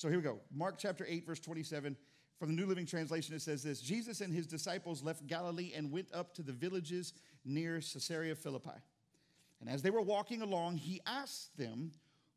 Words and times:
So 0.00 0.08
here 0.08 0.16
we 0.16 0.22
go. 0.22 0.38
Mark 0.50 0.76
chapter 0.78 1.04
8, 1.06 1.26
verse 1.26 1.40
27. 1.40 1.94
From 2.38 2.48
the 2.48 2.54
New 2.54 2.66
Living 2.66 2.86
Translation, 2.86 3.34
it 3.34 3.42
says 3.42 3.62
this 3.62 3.82
Jesus 3.82 4.22
and 4.22 4.32
his 4.32 4.46
disciples 4.46 5.02
left 5.02 5.26
Galilee 5.26 5.72
and 5.76 5.92
went 5.92 6.08
up 6.14 6.32
to 6.36 6.42
the 6.42 6.52
villages 6.52 7.12
near 7.44 7.82
Caesarea 7.82 8.34
Philippi. 8.34 8.70
And 9.60 9.68
as 9.68 9.82
they 9.82 9.90
were 9.90 10.00
walking 10.00 10.40
along, 10.40 10.78
he 10.78 11.02
asked 11.06 11.54
them, 11.58 11.92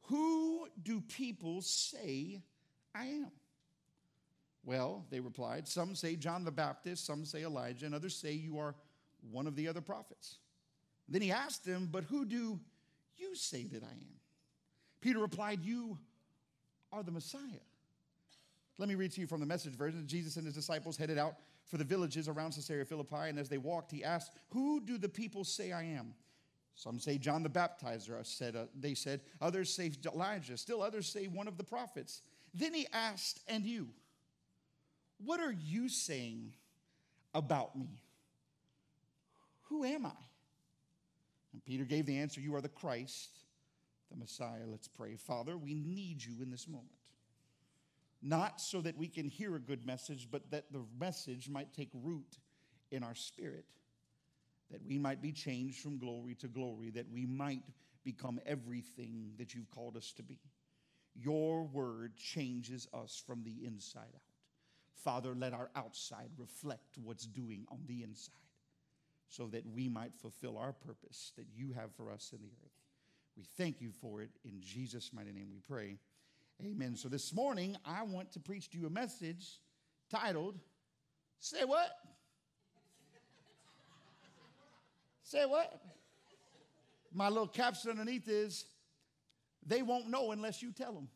Who 0.10 0.68
do 0.84 1.00
people 1.00 1.62
say 1.62 2.42
I 2.94 3.06
am? 3.06 3.32
Well, 4.66 5.06
they 5.10 5.22
replied, 5.22 5.66
Some 5.70 5.96
say 5.96 6.18
John 6.18 6.44
the 6.44 6.52
Baptist, 6.52 7.06
some 7.06 7.24
say 7.24 7.44
Elijah, 7.44 7.86
and 7.86 7.96
others 7.96 8.18
say 8.18 8.34
you 8.34 8.60
are 8.60 8.76
one 9.32 9.48
of 9.48 9.56
the 9.56 9.70
other 9.70 9.80
prophets. 9.80 10.36
Then 11.08 11.22
he 11.22 11.32
asked 11.32 11.64
them, 11.64 11.88
But 11.90 12.04
who 12.04 12.26
do 12.26 12.60
you 13.16 13.36
say 13.36 13.68
that 13.68 13.84
I 13.84 13.92
am? 13.94 14.20
Peter 15.00 15.20
replied, 15.20 15.62
You 15.64 15.98
are 16.94 17.04
the 17.04 17.12
Messiah. 17.12 17.42
Let 18.78 18.90
me 18.90 18.96
read 18.96 19.12
to 19.14 19.22
you 19.22 19.28
from 19.28 19.40
the 19.40 19.46
message 19.46 19.74
version. 19.74 20.06
Jesus 20.08 20.38
and 20.38 20.46
his 20.46 20.56
disciples 20.56 20.98
headed 20.98 21.18
out 21.18 21.36
for 21.66 21.78
the 21.78 21.84
villages 21.84 22.28
around 22.28 22.54
Caesarea 22.54 22.86
Philippi, 22.86 23.30
and 23.30 23.40
as 23.40 23.50
they 23.50 23.58
walked, 23.58 23.92
he 23.92 24.04
asked, 24.04 24.34
Who 24.50 24.80
do 24.80 24.98
the 24.98 25.10
people 25.10 25.44
say 25.44 25.72
I 25.72 25.84
am? 25.84 26.14
Some 26.76 27.00
say 27.00 27.18
John 27.18 27.44
the 27.44 27.50
Baptizer, 27.50 28.26
said, 28.26 28.56
uh, 28.56 28.66
they 28.80 28.96
said. 28.96 29.22
Others 29.42 29.74
say 29.74 29.92
Elijah. 30.12 30.58
Still 30.58 30.82
others 30.82 31.08
say 31.08 31.28
one 31.28 31.48
of 31.48 31.58
the 31.58 31.64
prophets. 31.64 32.22
Then 32.54 32.74
he 32.74 32.88
asked, 32.92 33.42
And 33.48 33.64
you? 33.66 33.90
What 35.24 35.40
are 35.40 35.52
you 35.52 35.88
saying 35.88 36.54
about 37.34 37.76
me? 37.76 38.02
Who 39.70 39.84
am 39.84 40.06
I? 40.06 40.12
And 41.54 41.64
Peter 41.64 41.86
gave 41.86 42.06
the 42.06 42.18
answer 42.18 42.42
You 42.42 42.56
are 42.56 42.62
the 42.62 42.70
Christ, 42.70 43.30
the 44.14 44.20
Messiah. 44.20 44.66
Let's 44.66 44.88
pray. 44.88 45.16
Father, 45.16 45.58
we 45.58 45.74
need 45.74 46.24
you 46.24 46.42
in 46.42 46.50
this 46.50 46.68
moment. 46.68 46.90
Not 48.22 48.62
so 48.62 48.80
that 48.82 48.98
we 48.98 49.08
can 49.08 49.28
hear 49.28 49.56
a 49.56 49.60
good 49.60 49.86
message, 49.86 50.30
but 50.32 50.50
that 50.52 50.72
the 50.72 50.86
message 51.00 51.50
might 51.50 51.74
take 51.74 51.90
root 51.94 52.38
in 52.92 53.04
our 53.04 53.16
spirit, 53.16 53.66
that 54.72 54.86
we 54.86 54.98
might 54.98 55.22
be 55.22 55.32
changed 55.32 55.80
from 55.80 55.98
glory 55.98 56.36
to 56.36 56.48
glory, 56.48 56.90
that 56.92 57.12
we 57.12 57.26
might 57.26 57.64
become 58.04 58.40
everything 58.46 59.32
that 59.38 59.54
you've 59.54 59.70
called 59.72 59.98
us 59.98 60.14
to 60.14 60.24
be. 60.24 60.40
Your 61.16 61.64
word 61.64 62.16
changes 62.16 62.88
us 62.94 63.22
from 63.26 63.44
the 63.44 63.66
inside 63.66 64.02
out. 64.16 64.22
Father, 64.96 65.36
let 65.36 65.54
our 65.54 65.70
outside 65.76 66.30
reflect 66.38 66.98
what's 67.04 67.26
doing 67.26 67.66
on 67.70 67.80
the 67.88 68.04
inside 68.04 68.32
so 69.28 69.48
that 69.48 69.66
we 69.66 69.90
might 69.90 70.14
fulfill 70.16 70.58
our 70.58 70.72
purpose 70.72 71.34
that 71.36 71.48
you 71.54 71.74
have 71.74 71.94
for 71.96 72.12
us 72.12 72.32
in 72.34 72.42
the 72.42 72.54
earth. 72.64 72.83
We 73.36 73.44
thank 73.58 73.82
you 73.82 73.92
for 73.92 74.22
it. 74.22 74.30
In 74.46 74.62
Jesus' 74.62 75.12
mighty 75.14 75.32
name 75.32 75.50
we 75.52 75.60
pray. 75.60 75.98
Amen. 76.64 76.96
So 76.96 77.10
this 77.10 77.34
morning, 77.34 77.76
I 77.86 78.04
want 78.04 78.32
to 78.34 78.40
preach 78.40 78.70
to 78.72 78.78
you 78.78 78.88
a 78.88 78.90
message 78.90 79.60
titled, 80.10 80.60
Say 81.40 81.66
What? 81.66 81.90
Say 85.24 85.46
what? 85.46 85.82
My 87.12 87.28
little 87.28 87.48
caption 87.48 87.90
underneath 87.90 88.28
is, 88.28 88.66
They 89.66 89.82
won't 89.82 90.10
know 90.10 90.32
unless 90.32 90.62
you 90.62 90.72
tell 90.72 90.94
them. 90.94 91.10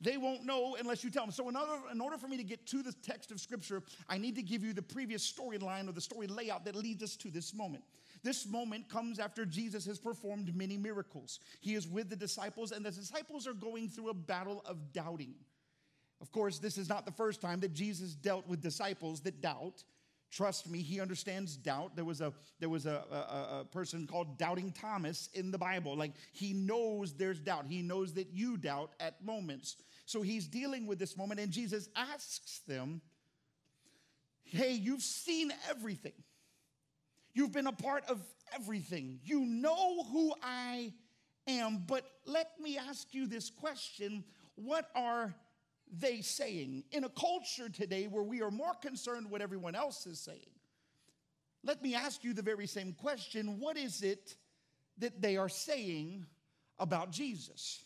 They 0.00 0.18
won't 0.18 0.44
know 0.44 0.76
unless 0.78 1.02
you 1.02 1.08
tell 1.08 1.24
them. 1.24 1.32
So, 1.32 1.48
in 1.48 1.56
order, 1.56 1.72
in 1.90 2.00
order 2.02 2.18
for 2.18 2.28
me 2.28 2.36
to 2.36 2.44
get 2.44 2.66
to 2.66 2.82
the 2.82 2.92
text 2.92 3.30
of 3.30 3.40
Scripture, 3.40 3.82
I 4.06 4.18
need 4.18 4.36
to 4.36 4.42
give 4.42 4.62
you 4.62 4.74
the 4.74 4.82
previous 4.82 5.30
storyline 5.30 5.88
or 5.88 5.92
the 5.92 6.00
story 6.02 6.26
layout 6.26 6.66
that 6.66 6.74
leads 6.74 7.02
us 7.02 7.16
to 7.16 7.30
this 7.30 7.54
moment. 7.54 7.82
This 8.24 8.48
moment 8.48 8.88
comes 8.88 9.18
after 9.18 9.44
Jesus 9.44 9.84
has 9.84 9.98
performed 9.98 10.56
many 10.56 10.78
miracles. 10.78 11.40
He 11.60 11.74
is 11.74 11.86
with 11.86 12.08
the 12.08 12.16
disciples, 12.16 12.72
and 12.72 12.84
the 12.84 12.90
disciples 12.90 13.46
are 13.46 13.52
going 13.52 13.90
through 13.90 14.08
a 14.08 14.14
battle 14.14 14.64
of 14.64 14.94
doubting. 14.94 15.34
Of 16.22 16.32
course, 16.32 16.58
this 16.58 16.78
is 16.78 16.88
not 16.88 17.04
the 17.04 17.12
first 17.12 17.42
time 17.42 17.60
that 17.60 17.74
Jesus 17.74 18.14
dealt 18.14 18.48
with 18.48 18.62
disciples 18.62 19.20
that 19.20 19.42
doubt. 19.42 19.84
Trust 20.30 20.70
me, 20.70 20.80
he 20.80 21.00
understands 21.00 21.54
doubt. 21.54 21.96
There 21.96 22.04
was 22.06 22.22
a 22.22 22.32
there 22.60 22.70
was 22.70 22.86
a, 22.86 23.04
a, 23.12 23.60
a, 23.60 23.64
person 23.66 24.06
called 24.06 24.38
Doubting 24.38 24.72
Thomas 24.72 25.28
in 25.34 25.50
the 25.50 25.58
Bible. 25.58 25.94
Like 25.94 26.12
he 26.32 26.54
knows 26.54 27.12
there's 27.12 27.38
doubt. 27.38 27.66
He 27.68 27.82
knows 27.82 28.14
that 28.14 28.32
you 28.32 28.56
doubt 28.56 28.92
at 29.00 29.22
moments. 29.22 29.76
So 30.06 30.22
he's 30.22 30.46
dealing 30.48 30.86
with 30.86 30.98
this 30.98 31.16
moment, 31.18 31.40
and 31.40 31.52
Jesus 31.52 31.90
asks 31.94 32.60
them, 32.66 33.02
Hey, 34.44 34.72
you've 34.72 35.02
seen 35.02 35.52
everything. 35.68 36.14
You've 37.34 37.52
been 37.52 37.66
a 37.66 37.72
part 37.72 38.04
of 38.08 38.20
everything. 38.54 39.18
You 39.24 39.40
know 39.40 40.04
who 40.04 40.32
I 40.42 40.92
am. 41.46 41.84
But 41.86 42.04
let 42.26 42.48
me 42.60 42.78
ask 42.78 43.12
you 43.12 43.26
this 43.26 43.50
question 43.50 44.24
What 44.54 44.88
are 44.94 45.34
they 45.90 46.20
saying? 46.20 46.84
In 46.92 47.04
a 47.04 47.08
culture 47.08 47.68
today 47.68 48.06
where 48.06 48.22
we 48.22 48.40
are 48.40 48.50
more 48.50 48.74
concerned 48.74 49.30
what 49.30 49.42
everyone 49.42 49.74
else 49.74 50.06
is 50.06 50.18
saying, 50.20 50.50
let 51.62 51.82
me 51.82 51.94
ask 51.94 52.24
you 52.24 52.32
the 52.32 52.42
very 52.42 52.66
same 52.66 52.92
question 52.92 53.58
What 53.58 53.76
is 53.76 54.02
it 54.02 54.36
that 54.98 55.20
they 55.20 55.36
are 55.36 55.48
saying 55.48 56.26
about 56.78 57.10
Jesus? 57.10 57.84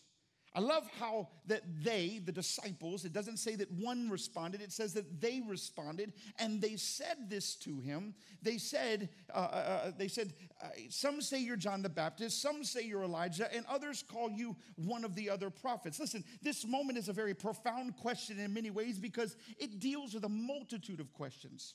I 0.55 0.61
love 0.61 0.89
how 0.99 1.29
that 1.47 1.63
they, 1.83 2.21
the 2.25 2.33
disciples, 2.33 3.05
it 3.05 3.13
doesn't 3.13 3.37
say 3.37 3.55
that 3.57 3.71
one 3.73 4.09
responded, 4.09 4.63
it 4.63 4.73
says 4.73 4.95
that 4.95 5.21
they 5.21 5.43
responded 5.47 6.13
and 6.39 6.61
they 6.61 6.77
said 6.77 7.29
this 7.29 7.55
to 7.57 7.81
him. 7.81 8.15
They 8.43 8.59
said, 8.59 9.11
uh, 9.35 9.39
uh, 9.39 9.81
uh 9.87 9.91
they 9.97 10.09
said, 10.09 10.33
uh, 10.63 10.69
some 10.89 11.21
say 11.21 11.41
you're 11.41 11.57
John 11.57 11.83
the 11.83 11.89
Baptist, 11.89 12.41
some 12.41 12.65
say 12.65 12.83
you're 12.83 13.05
Elijah, 13.05 13.53
and 13.55 13.67
others 13.67 14.03
call 14.03 14.31
you 14.31 14.57
one 14.77 15.05
of 15.05 15.15
the 15.15 15.29
other 15.29 15.51
prophets. 15.51 16.01
Listen, 16.01 16.25
this 16.43 16.67
moment 16.67 16.99
is 16.99 17.09
a 17.09 17.13
very 17.13 17.35
profound 17.35 17.97
question 17.97 18.39
in 18.39 18.53
many 18.53 18.71
ways 18.71 18.99
because 18.99 19.37
it 19.59 19.81
deals 19.81 20.15
with 20.15 20.25
a 20.25 20.29
multitude 20.29 21.01
of 21.01 21.13
questions. 21.13 21.75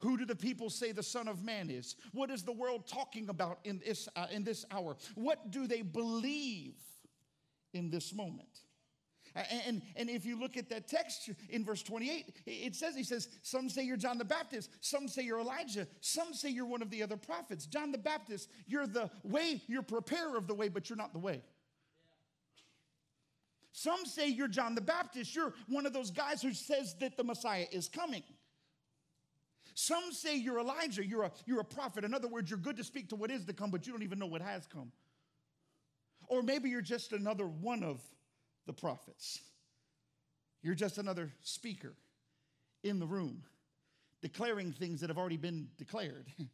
Who 0.00 0.16
do 0.16 0.24
the 0.24 0.36
people 0.36 0.70
say 0.70 0.92
the 0.92 1.02
Son 1.02 1.26
of 1.26 1.42
Man 1.42 1.70
is? 1.70 1.96
What 2.12 2.30
is 2.30 2.42
the 2.42 2.52
world 2.52 2.86
talking 2.86 3.28
about 3.30 3.58
in 3.64 3.80
this, 3.84 4.08
uh, 4.14 4.26
in 4.30 4.44
this 4.44 4.64
hour? 4.70 4.96
What 5.14 5.50
do 5.50 5.66
they 5.66 5.82
believe? 5.82 6.74
In 7.72 7.90
this 7.90 8.14
moment. 8.14 8.60
And, 9.66 9.82
and 9.96 10.08
if 10.08 10.24
you 10.24 10.40
look 10.40 10.56
at 10.56 10.70
that 10.70 10.88
text 10.88 11.28
in 11.50 11.62
verse 11.62 11.82
28, 11.82 12.36
it 12.46 12.74
says, 12.74 12.96
He 12.96 13.02
says, 13.02 13.28
Some 13.42 13.68
say 13.68 13.82
you're 13.82 13.98
John 13.98 14.16
the 14.16 14.24
Baptist, 14.24 14.70
some 14.80 15.08
say 15.08 15.22
you're 15.22 15.40
Elijah, 15.40 15.86
some 16.00 16.32
say 16.32 16.48
you're 16.48 16.66
one 16.66 16.80
of 16.80 16.90
the 16.90 17.02
other 17.02 17.18
prophets. 17.18 17.66
John 17.66 17.92
the 17.92 17.98
Baptist, 17.98 18.48
you're 18.66 18.86
the 18.86 19.10
way, 19.22 19.62
you're 19.66 19.82
preparer 19.82 20.38
of 20.38 20.46
the 20.46 20.54
way, 20.54 20.68
but 20.68 20.88
you're 20.88 20.96
not 20.96 21.12
the 21.12 21.18
way. 21.18 21.42
Some 23.72 24.06
say 24.06 24.28
you're 24.28 24.48
John 24.48 24.74
the 24.74 24.80
Baptist, 24.80 25.34
you're 25.36 25.52
one 25.68 25.84
of 25.84 25.92
those 25.92 26.10
guys 26.10 26.40
who 26.40 26.54
says 26.54 26.94
that 27.00 27.18
the 27.18 27.24
Messiah 27.24 27.66
is 27.70 27.88
coming. 27.88 28.22
Some 29.74 30.12
say 30.12 30.36
you're 30.36 30.58
Elijah, 30.58 31.04
you're 31.04 31.24
a, 31.24 31.32
you're 31.44 31.60
a 31.60 31.64
prophet. 31.64 32.02
In 32.02 32.14
other 32.14 32.28
words, 32.28 32.48
you're 32.50 32.58
good 32.58 32.78
to 32.78 32.84
speak 32.84 33.10
to 33.10 33.16
what 33.16 33.30
is 33.30 33.44
to 33.44 33.52
come, 33.52 33.70
but 33.70 33.86
you 33.86 33.92
don't 33.92 34.02
even 34.02 34.18
know 34.18 34.26
what 34.26 34.40
has 34.40 34.66
come. 34.66 34.90
Or 36.28 36.42
maybe 36.42 36.68
you're 36.68 36.80
just 36.80 37.12
another 37.12 37.46
one 37.46 37.82
of 37.82 38.00
the 38.66 38.72
prophets. 38.72 39.40
You're 40.62 40.74
just 40.74 40.98
another 40.98 41.32
speaker 41.42 41.94
in 42.82 42.98
the 42.98 43.06
room 43.06 43.42
declaring 44.22 44.72
things 44.72 45.00
that 45.00 45.10
have 45.10 45.18
already 45.18 45.36
been 45.36 45.68
declared. 45.76 46.26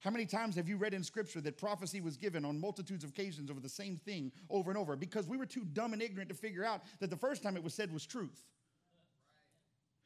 How 0.00 0.10
many 0.10 0.26
times 0.26 0.54
have 0.54 0.68
you 0.68 0.76
read 0.76 0.94
in 0.94 1.02
scripture 1.02 1.40
that 1.40 1.58
prophecy 1.58 2.00
was 2.00 2.16
given 2.16 2.44
on 2.44 2.60
multitudes 2.60 3.02
of 3.02 3.10
occasions 3.10 3.50
over 3.50 3.58
the 3.58 3.68
same 3.68 3.96
thing 3.96 4.30
over 4.48 4.70
and 4.70 4.78
over? 4.78 4.94
Because 4.94 5.26
we 5.26 5.36
were 5.36 5.46
too 5.46 5.64
dumb 5.72 5.92
and 5.92 6.00
ignorant 6.00 6.28
to 6.28 6.36
figure 6.36 6.64
out 6.64 6.82
that 7.00 7.10
the 7.10 7.16
first 7.16 7.42
time 7.42 7.56
it 7.56 7.64
was 7.64 7.74
said 7.74 7.92
was 7.92 8.06
truth. 8.06 8.44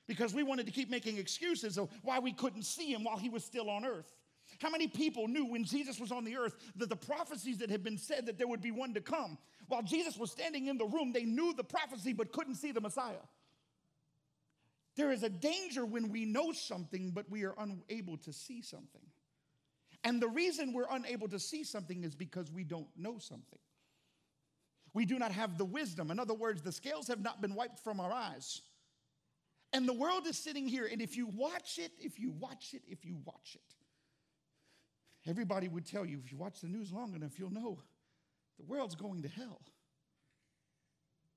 Because 0.07 0.33
we 0.33 0.43
wanted 0.43 0.67
to 0.67 0.73
keep 0.73 0.91
making 0.91 1.19
excuses 1.19 1.77
of 1.77 1.91
why 2.03 2.19
we 2.19 2.33
couldn't 2.33 2.65
see 2.65 2.91
him 2.91 3.05
while 3.05 3.19
he 3.19 3.29
was 3.29 3.45
still 3.45 3.69
on 3.69 3.85
earth. 3.85 4.11
How 4.61 4.71
many 4.71 4.87
people 4.87 5.29
knew 5.29 5.47
when 5.47 5.65
Jesus 5.65 5.99
was 5.99 6.13
on 6.13 6.25
the 6.25 6.37
earth 6.37 6.55
that 6.77 6.89
the 6.89 6.97
prophecies 6.97 7.59
that 7.59 7.71
had 7.71 7.83
been 7.83 7.99
said 7.99 8.27
that 8.27 8.39
there 8.39 8.49
would 8.49 8.63
be 8.63 8.71
one 8.71 8.95
to 8.95 9.01
come? 9.01 9.39
While 9.69 9.83
Jesus 9.83 10.17
was 10.17 10.31
standing 10.31 10.67
in 10.67 10.79
the 10.79 10.87
room, 10.87 11.13
they 11.13 11.25
knew 11.25 11.55
the 11.55 11.65
prophecy 11.65 12.13
but 12.13 12.33
couldn't 12.33 12.57
see 12.57 12.73
the 12.73 12.81
Messiah. 12.81 13.25
There 14.97 15.11
is 15.11 15.23
a 15.23 15.31
danger 15.31 15.87
when 15.87 16.11
we 16.11 16.25
know 16.25 16.53
something 16.53 17.11
but 17.11 17.31
we 17.31 17.45
are 17.45 17.55
unable 17.59 18.19
to 18.19 18.33
see 18.33 18.63
something. 18.63 19.03
And 20.05 20.21
the 20.21 20.29
reason 20.29 20.73
we're 20.73 20.91
unable 20.91 21.29
to 21.29 21.39
see 21.39 21.65
something 21.65 22.05
is 22.05 22.15
because 22.15 22.51
we 22.51 22.65
don't 22.65 22.89
know 22.97 23.19
something. 23.19 23.59
We 24.95 25.07
do 25.07 25.19
not 25.19 25.33
have 25.33 25.57
the 25.57 25.65
wisdom. 25.65 26.11
In 26.11 26.19
other 26.19 26.35
words, 26.35 26.61
the 26.61 26.73
scales 26.73 27.09
have 27.09 27.23
not 27.23 27.41
been 27.41 27.55
wiped 27.55 27.79
from 27.79 28.01
our 28.01 28.13
eyes. 28.13 28.61
And 29.73 29.89
the 29.89 29.95
world 29.95 30.27
is 30.27 30.37
sitting 30.37 30.69
here, 30.69 30.87
and 30.91 31.01
if 31.01 31.17
you 31.17 31.27
watch 31.27 31.79
it, 31.79 31.93
if 31.99 32.19
you 32.19 32.31
watch 32.31 32.75
it, 32.75 32.83
if 32.87 33.07
you 33.07 33.17
watch 33.25 33.55
it, 33.55 33.75
Everybody 35.27 35.69
would 35.69 35.87
tell 35.87 36.05
you, 36.05 36.21
if 36.25 36.33
you 36.33 36.39
watch 36.39 36.61
the 36.61 36.69
news 36.69 36.93
long 36.93 37.15
enough, 37.15 37.39
you'll 37.39 37.53
know 37.53 37.79
the 38.59 38.65
world's 38.65 38.95
going 38.95 39.23
to 39.23 39.29
hell. 39.29 39.61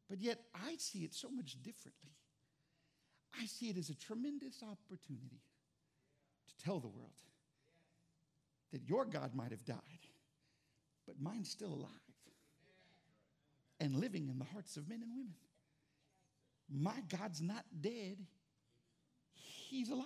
But 0.10 0.22
yet, 0.22 0.40
I 0.54 0.76
see 0.78 1.00
it 1.00 1.14
so 1.14 1.30
much 1.30 1.62
differently. 1.64 2.12
I 3.42 3.46
see 3.46 3.70
it 3.70 3.78
as 3.78 3.90
a 3.90 3.96
tremendous 3.96 4.64
opportunity 4.64 5.42
to 6.48 6.66
tell 6.66 6.80
the 6.80 6.88
world 6.88 7.12
that 8.72 8.88
your 8.88 9.06
God 9.06 9.36
might 9.36 9.52
have 9.52 9.66
died, 9.66 10.08
but 11.06 11.22
mine's 11.22 11.50
still 11.50 11.74
alive. 11.74 11.90
and 13.80 13.96
living 13.96 14.30
in 14.30 14.40
the 14.40 14.46
hearts 14.46 14.78
of 14.78 14.88
men 14.88 15.02
and 15.02 15.12
women. 15.12 15.36
My 16.70 17.02
God's 17.10 17.42
not 17.42 17.66
dead, 17.82 18.18
He's 19.34 19.90
alive. 19.90 20.06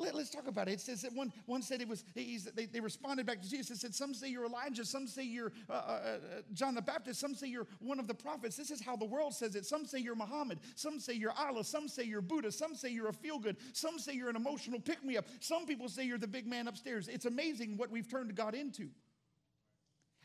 Let, 0.00 0.14
us 0.14 0.30
talk 0.30 0.48
about 0.48 0.66
it. 0.66 0.72
It 0.72 0.80
says 0.80 1.02
that 1.02 1.12
one, 1.12 1.30
one 1.44 1.60
said 1.60 1.82
it 1.82 1.88
was, 1.88 2.04
they, 2.14 2.38
they, 2.64 2.80
responded 2.80 3.26
back 3.26 3.42
to 3.42 3.48
Jesus. 3.48 3.70
It 3.76 3.80
said, 3.80 3.94
Some 3.94 4.14
say 4.14 4.28
you're 4.28 4.46
Elijah, 4.46 4.86
some 4.86 5.06
say 5.06 5.24
you're 5.24 5.52
uh, 5.68 5.72
uh, 5.72 5.76
uh, 5.76 6.18
John 6.54 6.74
the 6.74 6.80
Baptist, 6.80 7.20
some 7.20 7.34
say 7.34 7.48
you're 7.48 7.66
one 7.80 8.00
of 8.00 8.08
the 8.08 8.14
prophets. 8.14 8.56
This 8.56 8.70
is 8.70 8.82
how 8.82 8.96
the 8.96 9.04
world 9.04 9.34
says 9.34 9.54
it. 9.56 9.66
Some 9.66 9.84
say 9.84 9.98
you're 9.98 10.14
Muhammad, 10.14 10.58
some 10.74 10.98
say 10.98 11.12
you're 11.12 11.34
Allah, 11.38 11.64
some 11.64 11.86
say 11.86 12.04
you're 12.04 12.22
Buddha, 12.22 12.50
some 12.50 12.74
say 12.74 12.88
you're 12.88 13.08
a 13.08 13.12
feel 13.12 13.38
good, 13.38 13.58
some 13.74 13.98
say 13.98 14.14
you're 14.14 14.30
an 14.30 14.36
emotional 14.36 14.80
pick 14.80 15.04
me 15.04 15.18
up, 15.18 15.26
some 15.40 15.66
people 15.66 15.88
say 15.88 16.04
you're 16.04 16.18
the 16.18 16.26
big 16.26 16.46
man 16.46 16.66
upstairs. 16.66 17.06
It's 17.06 17.26
amazing 17.26 17.76
what 17.76 17.90
we've 17.90 18.08
turned 18.08 18.34
God 18.34 18.54
into. 18.54 18.88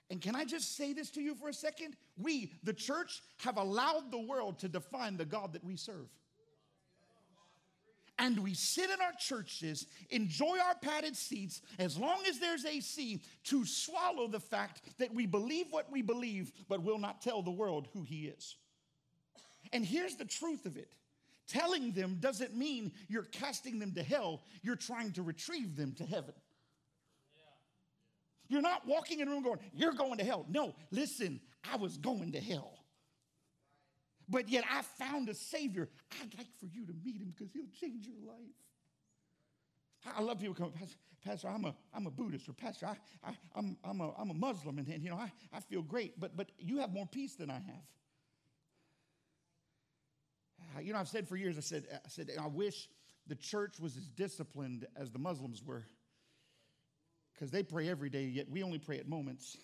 And 0.10 0.22
can 0.22 0.36
I 0.36 0.46
just 0.46 0.78
say 0.78 0.94
this 0.94 1.10
to 1.12 1.22
you 1.22 1.36
for 1.36 1.50
a 1.50 1.54
second? 1.54 1.98
We, 2.18 2.54
the 2.64 2.74
church, 2.74 3.22
have 3.40 3.58
allowed 3.58 4.12
the 4.12 4.20
world 4.20 4.60
to 4.60 4.70
define 4.70 5.18
the 5.18 5.26
God 5.26 5.52
that 5.54 5.64
we 5.64 5.76
serve 5.76 6.08
and 8.18 8.40
we 8.40 8.54
sit 8.54 8.90
in 8.90 9.02
our 9.02 9.12
churches, 9.20 9.88
enjoy 10.10 10.58
our 10.66 10.76
padded 10.76 11.16
seats 11.16 11.62
as 11.80 11.98
long 11.98 12.20
as 12.28 12.40
there's 12.40 12.66
AC 12.66 13.22
to 13.46 13.66
swallow 13.66 14.28
the 14.28 14.40
fact 14.40 14.82
that 14.98 15.14
we 15.14 15.26
believe 15.26 15.68
what 15.72 15.92
we 15.92 16.02
believe, 16.02 16.52
but 16.70 16.84
will 16.84 16.98
not 16.98 17.22
tell 17.22 17.42
the 17.42 17.52
world 17.52 17.88
who 17.94 18.04
He 18.04 18.28
is. 18.28 18.56
And 19.74 19.86
here's 19.86 20.16
the 20.16 20.26
truth 20.26 20.66
of 20.66 20.78
it 20.78 20.94
telling 21.48 21.92
them 21.92 22.18
doesn't 22.20 22.56
mean 22.56 22.92
you're 23.08 23.24
casting 23.24 23.80
them 23.80 23.92
to 23.94 24.04
hell, 24.04 24.42
you're 24.62 24.76
trying 24.76 25.12
to 25.14 25.22
retrieve 25.22 25.76
them 25.76 25.92
to 25.94 26.06
heaven. 26.06 26.34
You're 28.48 28.62
not 28.62 28.88
walking 28.88 29.20
in 29.20 29.28
a 29.28 29.32
room 29.32 29.44
going, 29.44 29.60
You're 29.74 29.94
going 29.94 30.18
to 30.20 30.24
hell. 30.24 30.46
No, 30.50 30.76
listen, 30.92 31.42
I 31.70 31.78
was 31.78 31.98
going 31.98 32.32
to 32.34 32.40
hell. 32.40 32.85
But 34.28 34.50
yet 34.50 34.64
I 34.72 34.82
found 34.82 35.30
a 35.30 35.34
Savior. 35.34 35.90
I'd 36.22 36.36
like 36.38 36.48
for 36.60 36.66
you 36.66 36.86
to 36.86 36.94
meet 37.04 37.22
him 37.22 37.34
because 37.36 37.54
he'll 37.54 37.68
change 37.80 38.08
your 38.08 38.18
life. 38.28 38.56
I 40.18 40.22
love 40.22 40.40
people 40.40 40.56
come, 40.56 40.72
Pastor, 40.72 40.98
Pastor 41.24 41.48
I'm, 41.50 41.66
a, 41.66 41.76
I'm 41.94 42.06
a 42.06 42.12
Buddhist, 42.12 42.48
or 42.48 42.54
Pastor, 42.54 42.86
I, 42.86 42.96
I, 43.24 43.34
I'm, 43.56 43.78
I'm, 43.84 44.02
a, 44.02 44.14
I'm 44.18 44.30
a 44.30 44.34
Muslim, 44.34 44.78
and, 44.78 44.88
and 44.88 45.04
you 45.04 45.10
know, 45.10 45.18
I, 45.18 45.32
I 45.52 45.60
feel 45.60 45.82
great, 45.82 46.20
but, 46.20 46.38
but 46.38 46.52
you 46.60 46.78
have 46.78 46.94
more 46.94 47.08
peace 47.08 47.36
than 47.36 47.50
I 47.50 47.56
have. 47.56 47.84
Uh, 50.76 50.80
you 50.82 50.94
know, 50.94 51.00
I've 51.00 51.08
said 51.08 51.28
for 51.28 51.36
years, 51.36 51.58
I 51.58 51.62
said, 51.62 51.86
uh, 51.92 51.98
I 52.06 52.08
said, 52.08 52.30
I 52.40 52.48
wish 52.48 52.88
the 53.28 53.36
church 53.36 53.80
was 53.80 53.98
as 53.98 54.08
disciplined 54.08 54.86
as 54.96 55.12
the 55.12 55.20
Muslims 55.20 55.64
were 55.64 55.88
because 57.34 57.52
they 57.52 57.64
pray 57.64 57.90
every 57.90 58.10
day, 58.10 58.24
yet 58.24 58.50
we 58.50 58.64
only 58.64 58.80
pray 58.80 59.00
at 59.00 59.08
moments. 59.08 59.58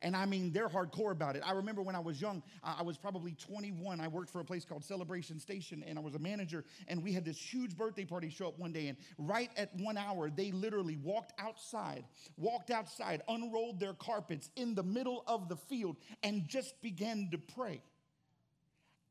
And 0.00 0.14
I 0.14 0.26
mean, 0.26 0.52
they're 0.52 0.68
hardcore 0.68 1.10
about 1.10 1.34
it. 1.34 1.42
I 1.44 1.52
remember 1.52 1.82
when 1.82 1.96
I 1.96 1.98
was 1.98 2.20
young, 2.20 2.42
I 2.62 2.82
was 2.82 2.96
probably 2.96 3.34
21. 3.34 4.00
I 4.00 4.06
worked 4.06 4.30
for 4.30 4.40
a 4.40 4.44
place 4.44 4.64
called 4.64 4.84
Celebration 4.84 5.40
Station, 5.40 5.82
and 5.86 5.98
I 5.98 6.02
was 6.02 6.14
a 6.14 6.20
manager. 6.20 6.64
And 6.86 7.02
we 7.02 7.12
had 7.12 7.24
this 7.24 7.36
huge 7.36 7.76
birthday 7.76 8.04
party 8.04 8.30
show 8.30 8.48
up 8.48 8.58
one 8.58 8.72
day. 8.72 8.86
And 8.86 8.96
right 9.18 9.50
at 9.56 9.74
one 9.74 9.96
hour, 9.96 10.30
they 10.30 10.52
literally 10.52 10.96
walked 10.96 11.32
outside, 11.38 12.04
walked 12.36 12.70
outside, 12.70 13.22
unrolled 13.28 13.80
their 13.80 13.94
carpets 13.94 14.50
in 14.54 14.76
the 14.76 14.84
middle 14.84 15.24
of 15.26 15.48
the 15.48 15.56
field, 15.56 15.96
and 16.22 16.46
just 16.46 16.80
began 16.80 17.28
to 17.32 17.38
pray. 17.38 17.82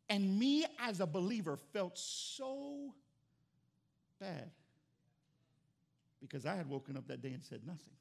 And 0.10 0.40
me 0.40 0.66
as 0.80 1.02
a 1.02 1.06
believer 1.06 1.58
felt 1.74 1.98
so 1.98 2.94
bad 4.22 4.52
because 6.22 6.46
I 6.46 6.56
had 6.56 6.70
woken 6.70 6.96
up 6.96 7.08
that 7.08 7.22
day 7.22 7.34
and 7.34 7.44
said 7.44 7.62
nothing. 7.66 7.94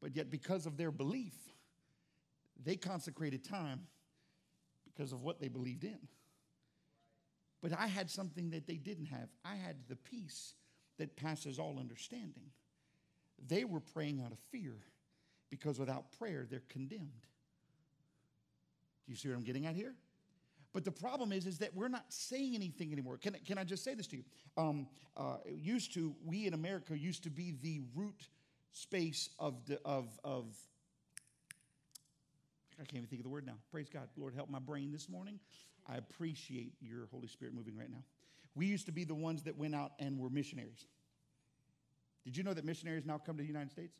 But 0.00 0.16
yet, 0.16 0.30
because 0.30 0.64
of 0.64 0.76
their 0.76 0.90
belief, 0.90 1.34
they 2.62 2.76
consecrated 2.76 3.44
time 3.44 3.86
because 4.84 5.12
of 5.12 5.22
what 5.22 5.40
they 5.40 5.48
believed 5.48 5.84
in. 5.84 5.98
But 7.62 7.72
I 7.76 7.86
had 7.86 8.10
something 8.10 8.50
that 8.50 8.66
they 8.66 8.76
didn't 8.76 9.06
have. 9.06 9.28
I 9.44 9.56
had 9.56 9.76
the 9.88 9.96
peace 9.96 10.54
that 10.98 11.16
passes 11.16 11.58
all 11.58 11.78
understanding. 11.78 12.50
They 13.46 13.64
were 13.64 13.80
praying 13.80 14.20
out 14.24 14.32
of 14.32 14.38
fear 14.50 14.76
because 15.50 15.78
without 15.78 16.12
prayer, 16.18 16.46
they're 16.48 16.62
condemned. 16.68 17.26
Do 19.06 19.12
you 19.12 19.16
see 19.16 19.28
what 19.28 19.36
I'm 19.36 19.44
getting 19.44 19.66
at 19.66 19.74
here? 19.74 19.94
But 20.72 20.84
the 20.84 20.92
problem 20.92 21.32
is, 21.32 21.46
is 21.46 21.58
that 21.58 21.74
we're 21.74 21.88
not 21.88 22.04
saying 22.08 22.54
anything 22.54 22.92
anymore. 22.92 23.16
Can, 23.16 23.34
can 23.46 23.58
I 23.58 23.64
just 23.64 23.82
say 23.82 23.94
this 23.94 24.06
to 24.08 24.16
you? 24.16 24.24
Um, 24.56 24.86
uh, 25.16 25.38
used 25.46 25.94
to, 25.94 26.14
we 26.24 26.46
in 26.46 26.54
America 26.54 26.96
used 26.96 27.22
to 27.24 27.30
be 27.30 27.54
the 27.62 27.80
root 27.94 28.28
space 28.72 29.30
of, 29.38 29.64
the, 29.66 29.80
of, 29.84 30.06
of 30.22 30.54
I 32.78 32.84
can't 32.84 32.98
even 32.98 33.08
think 33.08 33.20
of 33.20 33.24
the 33.24 33.30
word 33.30 33.46
now. 33.46 33.56
Praise 33.70 33.88
God. 33.88 34.08
Lord, 34.16 34.34
help 34.34 34.48
my 34.48 34.60
brain 34.60 34.92
this 34.92 35.08
morning. 35.08 35.40
I 35.88 35.96
appreciate 35.96 36.72
your 36.80 37.08
Holy 37.10 37.26
Spirit 37.26 37.54
moving 37.54 37.76
right 37.76 37.90
now. 37.90 38.04
We 38.54 38.66
used 38.66 38.86
to 38.86 38.92
be 38.92 39.04
the 39.04 39.14
ones 39.14 39.42
that 39.44 39.56
went 39.56 39.74
out 39.74 39.92
and 39.98 40.18
were 40.18 40.30
missionaries. 40.30 40.86
Did 42.24 42.36
you 42.36 42.42
know 42.42 42.54
that 42.54 42.64
missionaries 42.64 43.06
now 43.06 43.18
come 43.18 43.36
to 43.36 43.42
the 43.42 43.48
United 43.48 43.70
States? 43.70 43.94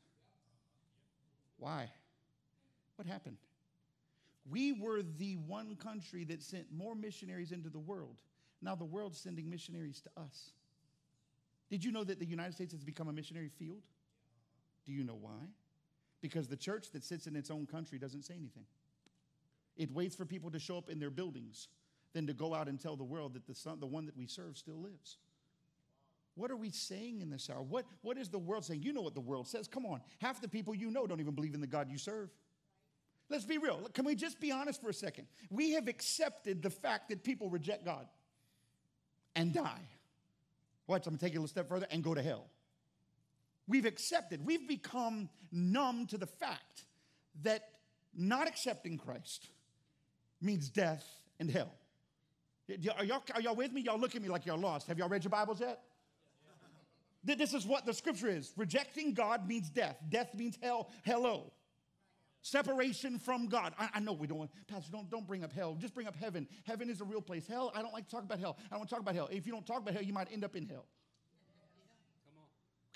Why? 1.59 1.91
What 2.97 3.07
happened? 3.07 3.37
We 4.51 4.73
were 4.73 5.03
the 5.03 5.37
one 5.47 5.77
country 5.77 6.25
that 6.25 6.43
sent 6.43 6.67
more 6.73 6.95
missionaries 6.95 7.53
into 7.53 7.69
the 7.69 7.79
world. 7.79 8.17
Now 8.63 8.75
the 8.75 8.85
world's 8.85 9.19
sending 9.19 9.49
missionaries 9.49 10.01
to 10.03 10.21
us. 10.21 10.53
Did 11.71 11.85
you 11.85 11.93
know 11.93 12.05
that 12.05 12.19
the 12.19 12.27
United 12.27 12.55
States 12.55 12.73
has 12.73 12.83
become 12.83 13.09
a 13.09 13.13
missionary 13.13 13.51
field? 13.59 13.83
Do 14.85 14.93
you 14.93 15.05
know 15.05 15.19
why? 15.21 15.49
Because 16.21 16.49
the 16.49 16.57
church 16.57 16.91
that 16.93 17.05
sits 17.05 17.27
in 17.27 17.37
its 17.37 17.51
own 17.51 17.67
country 17.67 17.99
doesn't 17.99 18.25
say 18.25 18.35
anything. 18.35 18.65
It 19.77 19.93
waits 19.93 20.17
for 20.17 20.25
people 20.25 20.51
to 20.51 20.59
show 20.59 20.77
up 20.77 20.91
in 20.91 20.99
their 20.99 21.11
buildings 21.11 21.69
than 22.13 22.27
to 22.27 22.33
go 22.33 22.55
out 22.55 22.69
and 22.69 22.81
tell 22.81 22.97
the 22.97 23.05
world 23.05 23.35
that 23.35 23.47
the, 23.47 23.55
son, 23.55 23.79
the 23.79 23.87
one 23.87 24.07
that 24.07 24.17
we 24.17 24.27
serve 24.27 24.57
still 24.59 24.81
lives. 24.81 25.19
What 26.35 26.51
are 26.51 26.57
we 26.57 26.71
saying 26.71 27.21
in 27.21 27.31
this 27.31 27.51
hour? 27.51 27.63
What, 27.63 27.85
what 28.03 28.17
is 28.17 28.29
the 28.29 28.39
world 28.39 28.65
saying? 28.65 28.83
You 28.83 28.93
know 28.93 29.03
what 29.03 29.15
the 29.15 29.21
world 29.21 29.47
says. 29.49 29.69
Come 29.69 29.87
on. 29.87 30.01
Half 30.21 30.41
the 30.41 30.49
people 30.49 30.75
you 30.75 30.91
know 30.91 31.07
don't 31.07 31.21
even 31.21 31.35
believe 31.35 31.55
in 31.55 31.61
the 31.61 31.67
God 31.67 31.91
you 31.91 31.99
serve. 31.99 32.31
Let's 33.29 33.45
be 33.45 33.59
real. 33.59 33.89
Can 33.93 34.05
we 34.05 34.15
just 34.15 34.41
be 34.41 34.51
honest 34.51 34.81
for 34.81 34.89
a 34.89 34.95
second? 34.95 35.27
We 35.51 35.73
have 35.73 35.87
accepted 35.87 36.63
the 36.63 36.71
fact 36.71 37.11
that 37.11 37.23
people 37.23 37.51
reject 37.51 37.85
God 37.85 38.07
and 39.37 39.53
die. 39.53 39.83
Watch, 40.87 41.07
I'm 41.07 41.13
gonna 41.13 41.21
take 41.21 41.35
it 41.35 41.37
a 41.37 41.41
little 41.41 41.49
step 41.49 41.69
further 41.69 41.87
and 41.91 42.03
go 42.03 42.15
to 42.15 42.23
hell. 42.23 42.47
We've 43.69 43.85
accepted, 43.85 44.45
we've 44.45 44.67
become 44.67 45.29
numb 45.53 46.07
to 46.07 46.19
the 46.19 46.27
fact 46.27 46.85
that 47.43 47.69
not 48.17 48.49
accepting 48.49 48.99
Christ 48.99 49.47
means 50.41 50.71
death 50.71 51.07
and 51.39 51.51
hell. 51.51 51.73
Are 52.97 53.05
y'all, 53.05 53.23
are 53.35 53.41
y'all 53.41 53.55
with 53.55 53.73
me? 53.73 53.83
Y'all 53.83 53.99
look 53.99 54.15
at 54.17 54.23
me 54.23 54.29
like 54.29 54.47
y'all 54.47 54.59
lost. 54.59 54.89
Have 54.89 54.99
y'all 54.99 55.09
read 55.09 55.25
your 55.25 55.31
Bibles 55.31 55.61
yet? 55.61 55.81
This 57.25 57.53
is 57.53 57.67
what 57.67 57.85
the 57.85 57.93
scripture 57.93 58.29
is. 58.29 58.53
Rejecting 58.57 59.13
God 59.13 59.47
means 59.47 59.69
death. 59.69 59.97
Death 60.09 60.35
means 60.35 60.59
hell. 60.63 60.91
Hello. 61.05 61.53
Separation 62.43 63.19
from 63.19 63.49
God. 63.49 63.75
I, 63.79 63.89
I, 63.95 64.01
know 64.01 64.13
we 64.13 64.27
don't 64.27 64.39
want, 64.39 64.51
Pastor, 64.69 64.93
don't, 64.93 65.11
don't 65.11 65.27
bring 65.27 65.45
up 65.45 65.53
hell. 65.53 65.75
Just 65.75 65.93
bring 65.93 66.07
up 66.07 66.17
heaven. 66.17 66.47
Heaven 66.65 66.89
is 66.89 67.01
a 67.01 67.05
real 67.05 67.21
place. 67.21 67.47
Hell, 67.47 67.73
I 67.75 67.83
don't 67.83 67.93
like 67.93 68.05
to 68.05 68.11
talk 68.11 68.23
about 68.23 68.39
hell. 68.39 68.57
I 68.67 68.71
don't 68.71 68.81
want 68.81 68.89
to 68.89 68.95
talk 68.95 69.03
about 69.03 69.15
hell. 69.15 69.29
If 69.31 69.45
you 69.47 69.53
don't 69.53 69.67
talk 69.67 69.79
about 69.79 69.95
hell, 69.95 70.03
you 70.03 70.13
might 70.13 70.29
end 70.33 70.45
up 70.45 70.55
in 70.55 70.67
hell. 70.67 70.87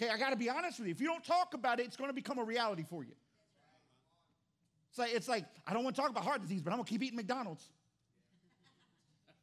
Okay, 0.03 0.11
I 0.11 0.19
got 0.19 0.31
to 0.31 0.37
be 0.37 0.51
honest 0.51 0.81
with 0.81 0.89
you. 0.89 0.93
If 0.93 1.01
you 1.01 1.07
don't 1.07 1.23
talk 1.23 1.55
about 1.55 1.79
it, 1.79 1.87
it's 1.87 1.97
going 1.97 2.11
to 2.11 2.15
become 2.15 2.39
a 2.39 2.45
reality 2.45 2.85
for 2.89 3.05
you. 3.05 3.13
It's 4.91 4.99
like, 4.99 5.15
it's 5.15 5.29
like 5.29 5.45
I 5.65 5.73
don't 5.73 5.85
want 5.85 5.95
to 5.95 6.03
talk 6.03 6.11
about 6.11 6.25
heart 6.25 6.43
disease, 6.43 6.61
but 6.61 6.73
I'm 6.73 6.79
going 6.79 6.87
to 6.87 6.91
keep 6.91 7.03
eating 7.05 7.17
McDonald's. 7.17 7.65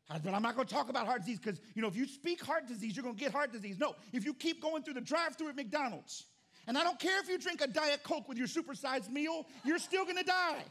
But 0.09 0.33
I'm 0.33 0.41
not 0.41 0.55
going 0.55 0.67
to 0.67 0.73
talk 0.73 0.89
about 0.89 1.05
heart 1.05 1.21
disease 1.21 1.39
because, 1.39 1.61
you 1.75 1.81
know, 1.81 1.87
if 1.87 1.95
you 1.95 2.07
speak 2.07 2.43
heart 2.43 2.67
disease, 2.67 2.95
you're 2.95 3.03
going 3.03 3.15
to 3.15 3.19
get 3.19 3.31
heart 3.31 3.53
disease. 3.53 3.77
No, 3.79 3.95
if 4.11 4.25
you 4.25 4.33
keep 4.33 4.61
going 4.61 4.83
through 4.83 4.95
the 4.95 5.01
drive 5.01 5.37
through 5.37 5.49
at 5.49 5.55
McDonald's, 5.55 6.25
and 6.67 6.77
I 6.77 6.83
don't 6.83 6.99
care 6.99 7.21
if 7.21 7.29
you 7.29 7.37
drink 7.37 7.61
a 7.61 7.67
Diet 7.67 8.03
Coke 8.03 8.27
with 8.27 8.37
your 8.37 8.47
supersized 8.47 9.09
meal, 9.09 9.45
you're 9.63 9.79
still 9.79 10.03
going 10.03 10.17
to 10.17 10.23
die. 10.23 10.63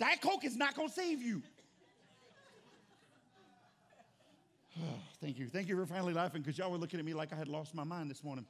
Diet 0.00 0.20
Coke 0.20 0.44
is 0.44 0.56
not 0.56 0.74
going 0.74 0.88
to 0.88 0.94
save 0.94 1.22
you. 1.22 1.42
Thank 5.20 5.38
you. 5.38 5.48
Thank 5.48 5.68
you 5.68 5.76
for 5.76 5.86
finally 5.86 6.14
laughing 6.14 6.42
because 6.42 6.58
y'all 6.58 6.70
were 6.70 6.78
looking 6.78 6.98
at 6.98 7.06
me 7.06 7.14
like 7.14 7.32
I 7.32 7.36
had 7.36 7.48
lost 7.48 7.74
my 7.74 7.84
mind 7.84 8.10
this 8.10 8.22
morning. 8.22 8.46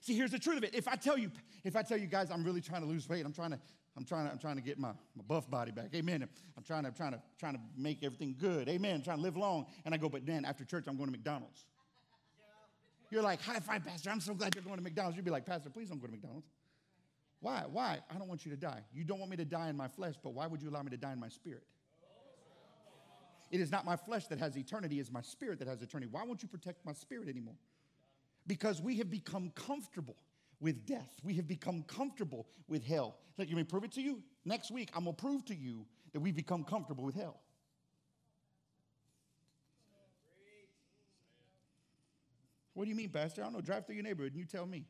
See, 0.00 0.14
here's 0.14 0.30
the 0.30 0.38
truth 0.38 0.58
of 0.58 0.64
it. 0.64 0.74
If 0.74 0.88
I 0.88 0.94
tell 0.94 1.18
you, 1.18 1.30
if 1.64 1.76
I 1.76 1.82
tell 1.82 1.98
you 1.98 2.06
guys, 2.06 2.30
I'm 2.30 2.44
really 2.44 2.60
trying 2.60 2.82
to 2.82 2.86
lose 2.86 3.08
weight, 3.08 3.26
I'm 3.26 3.32
trying 3.32 3.50
to, 3.50 3.58
I'm 3.96 4.04
trying 4.04 4.26
to, 4.26 4.32
I'm 4.32 4.38
trying 4.38 4.56
to 4.56 4.62
get 4.62 4.78
my, 4.78 4.92
my 5.16 5.24
buff 5.26 5.50
body 5.50 5.72
back. 5.72 5.90
Amen. 5.94 6.26
I'm 6.56 6.62
trying 6.62 6.82
to, 6.84 6.88
I'm 6.88 6.94
trying 6.94 7.12
to, 7.12 7.22
trying 7.38 7.54
to 7.54 7.60
make 7.76 8.02
everything 8.04 8.36
good. 8.38 8.68
Amen. 8.68 8.96
I'm 8.96 9.02
trying 9.02 9.16
to 9.18 9.22
live 9.22 9.36
long. 9.36 9.66
And 9.84 9.92
I 9.92 9.98
go, 9.98 10.08
but 10.08 10.24
then 10.24 10.44
after 10.44 10.64
church, 10.64 10.84
I'm 10.86 10.96
going 10.96 11.08
to 11.08 11.12
McDonald's. 11.12 11.64
You're 13.10 13.22
like, 13.22 13.42
high 13.42 13.58
five, 13.58 13.84
Pastor. 13.84 14.10
I'm 14.10 14.20
so 14.20 14.34
glad 14.34 14.54
you're 14.54 14.62
going 14.62 14.76
to 14.76 14.82
McDonald's. 14.82 15.16
You'd 15.16 15.24
be 15.24 15.30
like, 15.30 15.46
Pastor, 15.46 15.70
please 15.70 15.88
don't 15.88 15.98
go 15.98 16.06
to 16.06 16.12
McDonald's. 16.12 16.46
Why? 17.40 17.64
Why? 17.70 17.98
I 18.10 18.18
don't 18.18 18.28
want 18.28 18.44
you 18.44 18.50
to 18.50 18.56
die. 18.56 18.82
You 18.92 19.04
don't 19.04 19.18
want 19.18 19.30
me 19.30 19.36
to 19.38 19.44
die 19.44 19.68
in 19.68 19.76
my 19.76 19.88
flesh, 19.88 20.14
but 20.22 20.34
why 20.34 20.46
would 20.46 20.60
you 20.60 20.68
allow 20.68 20.82
me 20.82 20.90
to 20.90 20.96
die 20.96 21.12
in 21.12 21.20
my 21.20 21.28
spirit? 21.28 21.64
It 23.50 23.60
is 23.60 23.70
not 23.70 23.84
my 23.84 23.96
flesh 23.96 24.26
that 24.28 24.38
has 24.38 24.56
eternity, 24.56 25.00
it's 25.00 25.10
my 25.10 25.22
spirit 25.22 25.58
that 25.60 25.68
has 25.68 25.80
eternity. 25.82 26.10
Why 26.10 26.24
won't 26.24 26.42
you 26.42 26.48
protect 26.48 26.84
my 26.84 26.92
spirit 26.92 27.28
anymore? 27.28 27.56
Because 28.46 28.80
we 28.80 28.96
have 28.98 29.10
become 29.10 29.50
comfortable. 29.54 30.16
with 30.60 30.86
death. 30.86 31.14
We 31.22 31.34
have 31.34 31.46
become 31.46 31.84
comfortable 31.84 32.48
with 32.66 32.84
hell. 32.84 33.16
Let 33.36 33.50
me 33.50 33.62
prove 33.64 33.84
it 33.84 33.92
to 33.92 34.02
you. 34.02 34.22
Next 34.44 34.70
week, 34.70 34.90
I'm 34.94 35.04
going 35.04 35.14
to 35.14 35.22
prove 35.22 35.44
to 35.46 35.54
you 35.54 35.86
that 36.12 36.20
we've 36.20 36.34
become 36.34 36.64
comfortable 36.64 37.04
with 37.04 37.14
hell. 37.14 37.40
What 42.74 42.84
do 42.84 42.90
you 42.90 42.96
mean, 42.96 43.08
Pastor? 43.08 43.42
I 43.42 43.44
don't 43.44 43.54
know. 43.54 43.60
Drive 43.60 43.86
through 43.86 43.96
your 43.96 44.04
neighborhood 44.04 44.32
and 44.32 44.40
you 44.40 44.46
tell 44.46 44.66
me. 44.66 44.84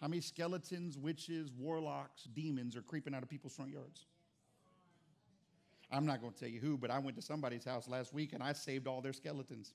How 0.00 0.08
many 0.08 0.22
skeletons, 0.22 0.96
witches, 0.96 1.52
warlocks, 1.52 2.24
demons 2.24 2.74
are 2.74 2.82
creeping 2.82 3.14
out 3.14 3.22
of 3.22 3.28
people's 3.28 3.52
front 3.52 3.70
yards? 3.70 4.06
I'm 5.92 6.06
not 6.06 6.20
going 6.20 6.32
to 6.32 6.38
tell 6.38 6.48
you 6.48 6.60
who, 6.60 6.76
but 6.76 6.90
I 6.90 6.98
went 6.98 7.16
to 7.16 7.22
somebody's 7.22 7.64
house 7.64 7.88
last 7.88 8.14
week 8.14 8.32
and 8.32 8.42
I 8.42 8.52
saved 8.52 8.86
all 8.86 9.00
their 9.00 9.12
skeletons. 9.12 9.72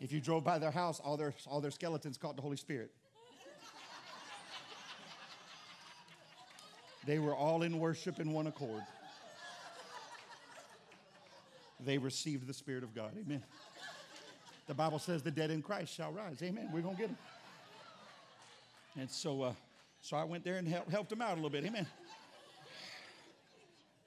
if 0.00 0.12
you 0.12 0.20
drove 0.20 0.42
by 0.42 0.58
their 0.58 0.72
house, 0.72 1.00
all 1.00 1.16
their, 1.16 1.32
all 1.46 1.60
their 1.60 1.70
skeletons 1.70 2.16
caught 2.16 2.36
the 2.36 2.42
Holy 2.42 2.56
Spirit. 2.56 2.90
They 7.06 7.20
were 7.20 7.36
all 7.36 7.62
in 7.62 7.78
worship 7.78 8.18
in 8.18 8.32
one 8.32 8.48
accord. 8.48 8.82
They 11.84 11.98
received 11.98 12.48
the 12.48 12.52
Spirit 12.52 12.82
of 12.82 12.94
God. 12.94 13.12
Amen. 13.16 13.44
The 14.66 14.74
Bible 14.74 14.98
says 14.98 15.22
the 15.22 15.30
dead 15.30 15.52
in 15.52 15.62
Christ 15.62 15.94
shall 15.94 16.10
rise. 16.10 16.42
Amen. 16.42 16.68
We're 16.72 16.80
going 16.80 16.96
to 16.96 17.00
get 17.00 17.08
them. 17.08 17.18
And 18.98 19.08
so, 19.08 19.42
uh, 19.42 19.52
so 20.00 20.16
I 20.16 20.24
went 20.24 20.44
there 20.44 20.56
and 20.56 20.68
help, 20.68 20.90
helped 20.90 21.10
them 21.10 21.22
out 21.22 21.32
a 21.32 21.34
little 21.34 21.50
bit. 21.50 21.64
Amen. 21.64 21.86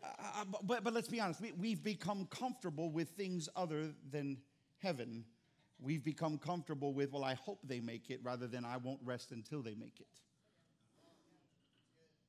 Uh 0.04 0.46
but, 0.64 0.84
but 0.84 0.94
let's 0.94 1.08
be 1.08 1.20
honest, 1.20 1.42
we, 1.42 1.52
we've 1.54 1.84
become 1.84 2.26
comfortable 2.28 2.90
with 2.90 3.10
things 3.10 3.50
other 3.56 3.92
than 4.12 4.38
heaven. 4.78 5.26
We've 5.82 6.04
become 6.04 6.38
comfortable 6.38 6.94
with, 6.94 7.12
well, 7.12 7.24
I 7.24 7.36
hope 7.36 7.60
they 7.64 7.80
make 7.80 8.10
it 8.10 8.20
rather 8.24 8.48
than 8.48 8.66
I 8.66 8.78
won't 8.78 9.00
rest 9.04 9.32
until 9.32 9.62
they 9.62 9.76
make 9.76 10.00
it. 10.00 10.08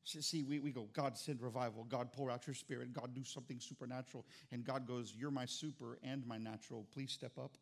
See, 0.05 0.43
we, 0.43 0.59
we 0.59 0.73
go, 0.73 0.89
God 0.93 1.17
send 1.17 1.41
revival, 1.41 1.85
God 1.85 2.13
pour 2.13 2.31
out 2.31 2.47
your 2.47 2.55
spirit, 2.55 2.93
God 2.93 3.15
do 3.15 3.23
something 3.23 3.61
supernatural. 3.61 4.27
And 4.51 4.65
God 4.65 4.87
goes, 4.87 5.15
You're 5.17 5.31
my 5.31 5.45
super 5.45 5.99
and 6.03 6.27
my 6.27 6.39
natural. 6.39 6.87
Please 6.93 7.13
step 7.13 7.39
up. 7.39 7.57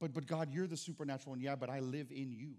But, 0.00 0.12
but 0.12 0.26
God, 0.26 0.52
you're 0.52 0.66
the 0.66 0.76
supernatural, 0.76 1.34
and 1.34 1.42
yeah, 1.42 1.56
but 1.56 1.70
I 1.70 1.80
live 1.80 2.10
in 2.10 2.32
you. 2.32 2.54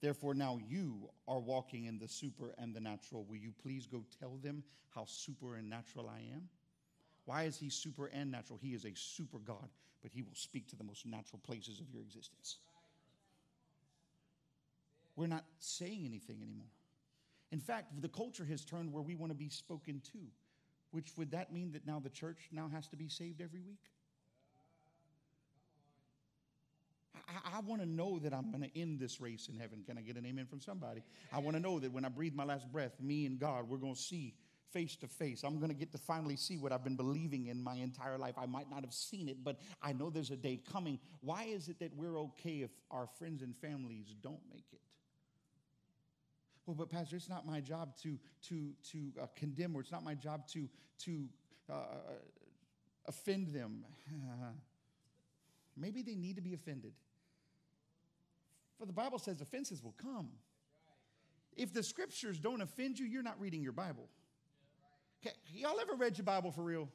Therefore, 0.00 0.34
now 0.34 0.58
you 0.68 1.08
are 1.26 1.40
walking 1.40 1.86
in 1.86 1.98
the 1.98 2.06
super 2.06 2.54
and 2.58 2.74
the 2.74 2.80
natural. 2.80 3.24
Will 3.24 3.36
you 3.36 3.52
please 3.62 3.86
go 3.86 4.04
tell 4.20 4.38
them 4.42 4.62
how 4.94 5.04
super 5.06 5.56
and 5.56 5.68
natural 5.68 6.08
I 6.08 6.20
am? 6.34 6.48
Why 7.24 7.44
is 7.44 7.58
he 7.58 7.68
super 7.68 8.06
and 8.06 8.30
natural? 8.30 8.58
He 8.62 8.74
is 8.74 8.84
a 8.84 8.92
super 8.94 9.38
God, 9.38 9.68
but 10.02 10.12
he 10.12 10.22
will 10.22 10.34
speak 10.34 10.68
to 10.68 10.76
the 10.76 10.84
most 10.84 11.04
natural 11.04 11.40
places 11.44 11.80
of 11.80 11.90
your 11.90 12.02
existence. 12.02 12.58
We're 15.16 15.26
not 15.26 15.44
saying 15.58 16.04
anything 16.06 16.42
anymore. 16.42 16.70
In 17.50 17.58
fact, 17.58 18.00
the 18.00 18.08
culture 18.08 18.44
has 18.44 18.64
turned 18.64 18.92
where 18.92 19.02
we 19.02 19.16
want 19.16 19.32
to 19.32 19.36
be 19.36 19.48
spoken 19.48 20.00
to, 20.12 20.18
which 20.92 21.16
would 21.16 21.32
that 21.32 21.52
mean 21.52 21.72
that 21.72 21.86
now 21.86 21.98
the 21.98 22.10
church 22.10 22.48
now 22.52 22.70
has 22.72 22.86
to 22.88 22.96
be 22.96 23.08
saved 23.08 23.40
every 23.40 23.60
week? 23.60 23.80
I, 27.28 27.56
I 27.56 27.60
want 27.60 27.82
to 27.82 27.88
know 27.88 28.18
that 28.20 28.32
I'm 28.32 28.50
going 28.50 28.62
to 28.62 28.78
end 28.80 29.00
this 29.00 29.20
race 29.20 29.48
in 29.52 29.58
heaven. 29.58 29.82
Can 29.86 29.98
I 29.98 30.02
get 30.02 30.16
an 30.16 30.26
amen 30.26 30.46
from 30.46 30.60
somebody? 30.60 31.02
I 31.32 31.38
want 31.38 31.56
to 31.56 31.62
know 31.62 31.78
that 31.80 31.92
when 31.92 32.04
I 32.04 32.08
breathe 32.08 32.34
my 32.34 32.44
last 32.44 32.70
breath, 32.70 32.92
me 33.00 33.26
and 33.26 33.38
God, 33.38 33.68
we're 33.68 33.78
going 33.78 33.94
to 33.94 34.00
see 34.00 34.34
face 34.72 34.96
to 34.96 35.06
face. 35.08 35.44
I'm 35.44 35.58
going 35.58 35.70
to 35.70 35.76
get 35.76 35.92
to 35.92 35.98
finally 35.98 36.36
see 36.36 36.56
what 36.56 36.72
I've 36.72 36.84
been 36.84 36.96
believing 36.96 37.46
in 37.46 37.62
my 37.62 37.74
entire 37.76 38.18
life. 38.18 38.34
I 38.38 38.46
might 38.46 38.70
not 38.70 38.82
have 38.82 38.92
seen 38.92 39.28
it, 39.28 39.42
but 39.42 39.58
I 39.82 39.92
know 39.92 40.10
there's 40.10 40.30
a 40.30 40.36
day 40.36 40.60
coming. 40.70 40.98
Why 41.20 41.44
is 41.44 41.68
it 41.68 41.78
that 41.80 41.94
we're 41.96 42.18
okay 42.20 42.62
if 42.62 42.70
our 42.90 43.06
friends 43.18 43.42
and 43.42 43.56
families 43.56 44.14
don't 44.22 44.40
make 44.50 44.66
it? 44.72 44.80
Well, 46.66 46.74
but 46.74 46.90
Pastor, 46.90 47.16
it's 47.16 47.30
not 47.30 47.46
my 47.46 47.60
job 47.60 47.96
to 48.02 48.18
to 48.48 48.72
to 48.92 48.98
uh, 49.22 49.26
condemn, 49.36 49.74
or 49.74 49.80
it's 49.80 49.90
not 49.90 50.04
my 50.04 50.14
job 50.14 50.46
to 50.48 50.68
to 51.04 51.24
uh, 51.72 51.84
offend 53.06 53.54
them. 53.54 53.84
Maybe 55.78 56.02
they 56.02 56.14
need 56.14 56.36
to 56.36 56.42
be 56.42 56.52
offended. 56.52 56.92
For 58.78 58.86
the 58.86 58.92
Bible 58.92 59.18
says 59.18 59.40
offenses 59.40 59.82
will 59.82 59.94
come. 60.00 60.28
If 61.56 61.72
the 61.74 61.82
scriptures 61.82 62.38
don't 62.38 62.60
offend 62.60 62.98
you, 62.98 63.06
you're 63.06 63.22
not 63.22 63.40
reading 63.40 63.62
your 63.62 63.72
Bible. 63.72 64.08
Okay, 65.20 65.34
y'all 65.52 65.80
ever 65.80 65.94
read 65.94 66.16
your 66.16 66.24
Bible 66.24 66.52
for 66.52 66.62
real? 66.62 66.88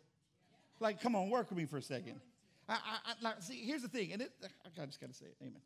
Like, 0.79 1.01
come 1.01 1.15
on, 1.15 1.29
work 1.29 1.49
with 1.49 1.57
me 1.57 1.65
for 1.65 1.77
a 1.77 1.81
second. 1.81 2.21
I, 2.69 2.73
I, 2.73 2.77
I 3.05 3.13
like, 3.21 3.41
see, 3.41 3.65
here's 3.65 3.81
the 3.81 3.89
thing, 3.89 4.13
and 4.13 4.21
it, 4.21 4.31
I 4.41 4.85
just 4.85 5.01
got 5.01 5.09
to 5.09 5.15
say 5.15 5.25
it. 5.25 5.35
Amen. 5.41 5.61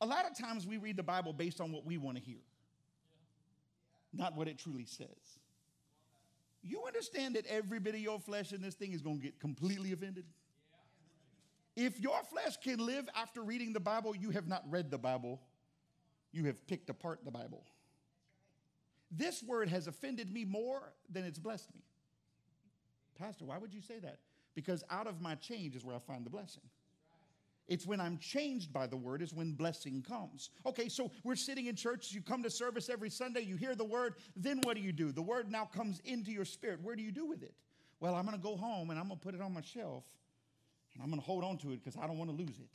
A 0.00 0.06
lot 0.06 0.24
of 0.30 0.38
times 0.38 0.66
we 0.66 0.76
read 0.76 0.96
the 0.96 1.02
Bible 1.02 1.32
based 1.32 1.60
on 1.60 1.72
what 1.72 1.84
we 1.84 1.98
want 1.98 2.16
to 2.16 2.22
hear, 2.22 2.40
not 4.12 4.36
what 4.36 4.46
it 4.46 4.58
truly 4.58 4.84
says. 4.84 5.08
You 6.62 6.84
understand 6.86 7.34
that 7.34 7.46
every 7.46 7.80
bit 7.80 7.94
of 7.94 8.00
your 8.00 8.20
flesh 8.20 8.52
in 8.52 8.62
this 8.62 8.74
thing 8.74 8.92
is 8.92 9.02
going 9.02 9.16
to 9.16 9.22
get 9.22 9.40
completely 9.40 9.92
offended? 9.92 10.24
If 11.76 12.00
your 12.00 12.22
flesh 12.24 12.56
can 12.62 12.78
live 12.84 13.08
after 13.16 13.42
reading 13.42 13.72
the 13.72 13.80
Bible, 13.80 14.14
you 14.14 14.30
have 14.30 14.46
not 14.46 14.62
read 14.70 14.90
the 14.90 14.98
Bible. 14.98 15.40
You 16.32 16.44
have 16.44 16.66
picked 16.66 16.90
apart 16.90 17.20
the 17.24 17.30
Bible. 17.30 17.64
This 19.10 19.42
word 19.42 19.68
has 19.68 19.86
offended 19.86 20.32
me 20.32 20.44
more 20.44 20.92
than 21.10 21.24
it's 21.24 21.38
blessed 21.38 21.74
me. 21.74 21.82
Pastor, 23.18 23.44
why 23.44 23.58
would 23.58 23.72
you 23.72 23.80
say 23.80 23.98
that? 24.00 24.18
Because 24.54 24.84
out 24.90 25.06
of 25.06 25.20
my 25.20 25.34
change 25.34 25.76
is 25.76 25.84
where 25.84 25.96
I 25.96 25.98
find 25.98 26.24
the 26.24 26.30
blessing. 26.30 26.62
It's 27.68 27.86
when 27.86 28.00
I'm 28.00 28.18
changed 28.18 28.72
by 28.72 28.86
the 28.86 28.96
word, 28.96 29.22
is 29.22 29.32
when 29.32 29.52
blessing 29.52 30.02
comes. 30.06 30.50
Okay, 30.66 30.88
so 30.88 31.10
we're 31.24 31.36
sitting 31.36 31.66
in 31.66 31.76
church, 31.76 32.12
you 32.12 32.20
come 32.20 32.42
to 32.42 32.50
service 32.50 32.90
every 32.90 33.08
Sunday, 33.08 33.42
you 33.42 33.56
hear 33.56 33.74
the 33.74 33.84
word, 33.84 34.16
then 34.36 34.60
what 34.64 34.76
do 34.76 34.82
you 34.82 34.92
do? 34.92 35.12
The 35.12 35.22
word 35.22 35.50
now 35.50 35.64
comes 35.64 36.00
into 36.04 36.32
your 36.32 36.44
spirit. 36.44 36.80
Where 36.82 36.96
do 36.96 37.02
you 37.02 37.12
do 37.12 37.24
with 37.24 37.42
it? 37.42 37.54
Well, 38.00 38.14
I'm 38.14 38.24
gonna 38.24 38.38
go 38.38 38.56
home 38.56 38.90
and 38.90 38.98
I'm 38.98 39.08
gonna 39.08 39.20
put 39.20 39.34
it 39.34 39.40
on 39.40 39.54
my 39.54 39.60
shelf 39.60 40.04
and 40.94 41.02
I'm 41.02 41.08
going 41.08 41.20
to 41.20 41.26
hold 41.26 41.44
on 41.44 41.58
to 41.58 41.72
it 41.72 41.82
because 41.82 41.98
I 42.00 42.06
don't 42.06 42.18
want 42.18 42.30
to 42.30 42.36
lose 42.36 42.58
it. 42.58 42.68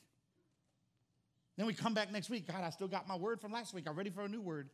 Then 1.57 1.65
we 1.65 1.73
come 1.73 1.93
back 1.93 2.11
next 2.11 2.29
week. 2.29 2.47
God, 2.47 2.63
I 2.63 2.69
still 2.69 2.87
got 2.87 3.07
my 3.07 3.15
word 3.15 3.41
from 3.41 3.51
last 3.51 3.73
week. 3.73 3.85
I'm 3.87 3.95
ready 3.95 4.09
for 4.09 4.21
a 4.21 4.27
new 4.27 4.41
word. 4.41 4.69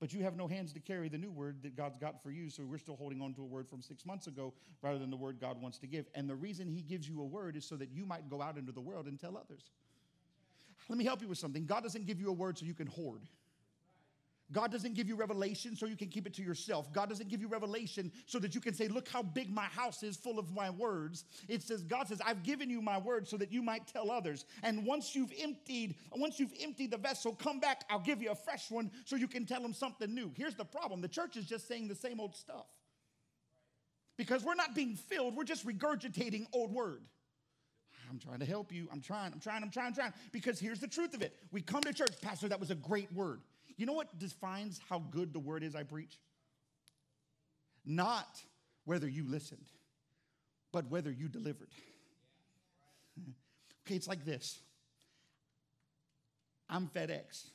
But 0.00 0.14
you 0.14 0.22
have 0.22 0.34
no 0.34 0.48
hands 0.48 0.72
to 0.72 0.80
carry 0.80 1.08
the 1.08 1.18
new 1.18 1.30
word 1.30 1.62
that 1.62 1.76
God's 1.76 1.98
got 1.98 2.22
for 2.22 2.30
you. 2.30 2.48
So 2.48 2.64
we're 2.64 2.78
still 2.78 2.96
holding 2.96 3.20
on 3.20 3.34
to 3.34 3.42
a 3.42 3.46
word 3.46 3.68
from 3.68 3.82
six 3.82 4.06
months 4.06 4.26
ago 4.26 4.54
rather 4.82 4.98
than 4.98 5.10
the 5.10 5.16
word 5.16 5.38
God 5.40 5.60
wants 5.60 5.78
to 5.78 5.86
give. 5.86 6.06
And 6.14 6.28
the 6.28 6.34
reason 6.34 6.68
He 6.68 6.80
gives 6.80 7.08
you 7.08 7.20
a 7.20 7.24
word 7.24 7.54
is 7.54 7.66
so 7.66 7.76
that 7.76 7.90
you 7.90 8.06
might 8.06 8.28
go 8.30 8.40
out 8.40 8.56
into 8.56 8.72
the 8.72 8.80
world 8.80 9.06
and 9.06 9.20
tell 9.20 9.36
others. 9.36 9.70
Let 10.88 10.98
me 10.98 11.04
help 11.04 11.20
you 11.20 11.28
with 11.28 11.38
something. 11.38 11.66
God 11.66 11.82
doesn't 11.82 12.06
give 12.06 12.18
you 12.18 12.30
a 12.30 12.32
word 12.32 12.58
so 12.58 12.64
you 12.64 12.74
can 12.74 12.86
hoard. 12.86 13.20
God 14.52 14.72
doesn't 14.72 14.94
give 14.94 15.06
you 15.06 15.14
revelation 15.14 15.76
so 15.76 15.86
you 15.86 15.96
can 15.96 16.08
keep 16.08 16.26
it 16.26 16.34
to 16.34 16.42
yourself. 16.42 16.92
God 16.92 17.08
doesn't 17.08 17.28
give 17.28 17.40
you 17.40 17.48
revelation 17.48 18.10
so 18.26 18.38
that 18.40 18.54
you 18.54 18.60
can 18.60 18.74
say, 18.74 18.88
Look 18.88 19.08
how 19.08 19.22
big 19.22 19.52
my 19.52 19.64
house 19.64 20.02
is 20.02 20.16
full 20.16 20.38
of 20.38 20.52
my 20.52 20.70
words. 20.70 21.24
It 21.48 21.62
says, 21.62 21.82
God 21.82 22.08
says, 22.08 22.20
I've 22.24 22.42
given 22.42 22.68
you 22.68 22.82
my 22.82 22.98
word 22.98 23.28
so 23.28 23.36
that 23.36 23.52
you 23.52 23.62
might 23.62 23.86
tell 23.86 24.10
others. 24.10 24.44
And 24.62 24.84
once 24.84 25.14
you've 25.14 25.32
emptied, 25.40 25.94
once 26.16 26.40
you've 26.40 26.54
emptied 26.60 26.90
the 26.90 26.98
vessel, 26.98 27.32
come 27.32 27.60
back, 27.60 27.84
I'll 27.88 28.00
give 28.00 28.20
you 28.20 28.30
a 28.30 28.34
fresh 28.34 28.70
one 28.70 28.90
so 29.04 29.16
you 29.16 29.28
can 29.28 29.46
tell 29.46 29.62
them 29.62 29.72
something 29.72 30.12
new. 30.12 30.32
Here's 30.36 30.56
the 30.56 30.64
problem 30.64 31.00
the 31.00 31.08
church 31.08 31.36
is 31.36 31.44
just 31.44 31.68
saying 31.68 31.88
the 31.88 31.94
same 31.94 32.18
old 32.18 32.34
stuff. 32.34 32.66
Because 34.16 34.44
we're 34.44 34.54
not 34.54 34.74
being 34.74 34.96
filled, 34.96 35.36
we're 35.36 35.44
just 35.44 35.66
regurgitating 35.66 36.46
old 36.52 36.72
word. 36.72 37.02
I'm 38.10 38.18
trying 38.18 38.40
to 38.40 38.44
help 38.44 38.72
you. 38.72 38.88
I'm 38.92 39.00
trying, 39.00 39.32
I'm 39.32 39.38
trying, 39.38 39.62
I'm 39.62 39.70
trying, 39.70 39.86
I'm 39.86 39.94
trying. 39.94 40.12
Because 40.32 40.58
here's 40.58 40.80
the 40.80 40.88
truth 40.88 41.14
of 41.14 41.22
it. 41.22 41.36
We 41.52 41.62
come 41.62 41.82
to 41.82 41.92
church, 41.92 42.20
Pastor, 42.20 42.48
that 42.48 42.58
was 42.58 42.72
a 42.72 42.74
great 42.74 43.10
word. 43.12 43.40
You 43.80 43.86
know 43.86 43.94
what 43.94 44.18
defines 44.18 44.78
how 44.90 44.98
good 44.98 45.32
the 45.32 45.38
word 45.38 45.62
is 45.62 45.74
I 45.74 45.84
preach? 45.84 46.18
Not 47.86 48.38
whether 48.84 49.08
you 49.08 49.24
listened, 49.26 49.64
but 50.70 50.90
whether 50.90 51.10
you 51.10 51.28
delivered. 51.28 51.70
okay, 53.86 53.94
it's 53.94 54.06
like 54.06 54.26
this 54.26 54.60
I'm 56.68 56.88
FedEx, 56.88 57.46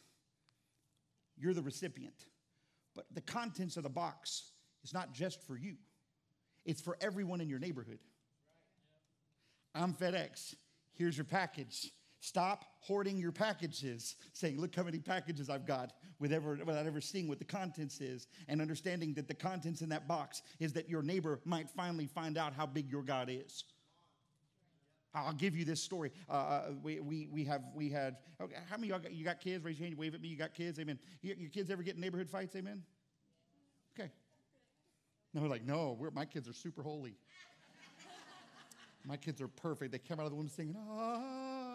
you're 1.38 1.54
the 1.54 1.62
recipient, 1.62 2.26
but 2.96 3.06
the 3.14 3.22
contents 3.22 3.78
of 3.78 3.84
the 3.84 3.90
box 3.90 4.50
is 4.84 4.96
not 4.96 5.14
just 5.14 5.44
for 5.44 5.56
you, 5.56 5.76
it's 6.66 6.82
for 6.82 6.98
everyone 7.02 7.40
in 7.40 7.50
your 7.50 7.60
neighborhood. 7.60 8.00
I'm 9.76 9.94
FedEx, 9.94 10.56
here's 10.96 11.16
your 11.16 11.26
package. 11.26 11.92
Stop 12.26 12.66
hoarding 12.80 13.20
your 13.20 13.32
packages, 13.32 14.16
saying, 14.34 14.60
Look 14.60 14.76
how 14.76 14.82
many 14.82 14.98
packages 14.98 15.48
I've 15.48 15.68
got 15.68 15.94
without 16.20 16.44
ever 16.88 17.00
seeing 17.00 17.28
what 17.28 17.38
the 17.38 17.46
contents 17.46 18.02
is, 18.02 18.26
and 18.48 18.62
understanding 18.62 19.14
that 19.14 19.28
the 19.28 19.36
contents 19.36 19.82
in 19.82 19.90
that 19.90 20.08
box 20.08 20.42
is 20.60 20.74
that 20.74 20.90
your 20.90 21.04
neighbor 21.04 21.40
might 21.46 21.70
finally 21.70 22.08
find 22.08 22.36
out 22.36 22.56
how 22.56 22.66
big 22.66 22.92
your 22.92 23.04
God 23.04 23.30
is. 23.30 23.66
I'll 25.14 25.34
give 25.34 25.56
you 25.56 25.66
this 25.66 25.80
story. 25.80 26.12
Uh, 26.28 26.34
uh 26.34 26.62
we, 26.82 27.00
we, 27.00 27.28
we 27.32 27.44
have 27.44 27.62
we 27.76 27.92
had 27.92 28.18
okay, 28.42 28.56
how 28.72 28.78
many 28.78 28.90
of 28.92 29.04
y'all 29.04 29.04
got, 29.04 29.14
you 29.14 29.24
got 29.24 29.40
kids? 29.40 29.64
Raise 29.64 29.78
your 29.80 29.86
hand. 29.86 29.96
Wave 29.96 30.16
at 30.16 30.22
me. 30.22 30.28
You 30.28 30.36
got 30.36 30.56
kids. 30.56 30.80
Amen. 30.80 30.98
You, 31.22 31.36
your 31.38 31.52
kids 31.52 31.70
ever 31.70 31.84
get 31.84 31.94
in 31.94 32.02
neighborhood 32.02 32.32
fights? 32.32 32.56
Amen. 32.56 32.82
Okay. 33.98 34.10
No, 35.32 35.44
like 35.44 35.64
no. 35.64 35.96
my 36.16 36.26
kids 36.26 36.50
are 36.50 36.54
super 36.54 36.82
holy. 36.82 37.18
My 39.06 39.18
kids 39.18 39.42
are 39.42 39.48
perfect. 39.48 39.92
They 39.92 40.00
come 40.00 40.20
out 40.20 40.26
of 40.26 40.32
the 40.32 40.36
womb 40.38 40.50
singing, 40.50 40.76
ah. 40.90 41.75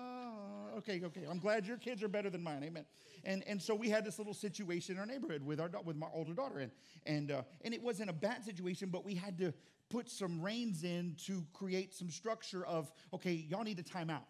Okay, 0.79 1.01
okay. 1.05 1.23
I'm 1.29 1.39
glad 1.39 1.67
your 1.67 1.77
kids 1.77 2.03
are 2.03 2.09
better 2.09 2.31
than 2.31 2.43
mine. 2.43 2.63
Amen. 2.65 2.85
And 3.25 3.43
and 3.47 3.61
so 3.61 3.75
we 3.75 3.89
had 3.89 4.05
this 4.05 4.19
little 4.19 4.35
situation 4.35 4.95
in 4.95 5.01
our 5.01 5.07
neighborhood 5.07 5.43
with 5.43 5.61
our 5.61 5.71
with 5.85 5.97
my 5.97 6.07
older 6.13 6.35
daughter, 6.35 6.59
and 6.59 6.71
and 7.07 7.31
uh, 7.31 7.43
and 7.65 7.75
it 7.75 7.83
wasn't 7.83 8.11
a 8.11 8.15
bad 8.15 8.45
situation, 8.45 8.89
but 8.91 9.05
we 9.05 9.15
had 9.15 9.39
to 9.39 9.53
put 9.89 10.09
some 10.09 10.41
reins 10.41 10.85
in 10.85 11.17
to 11.27 11.45
create 11.53 11.95
some 11.95 12.11
structure 12.11 12.65
of 12.67 12.91
okay, 13.13 13.33
y'all 13.33 13.65
need 13.65 13.77
to 13.79 13.83
time 13.83 14.11
out. 14.11 14.23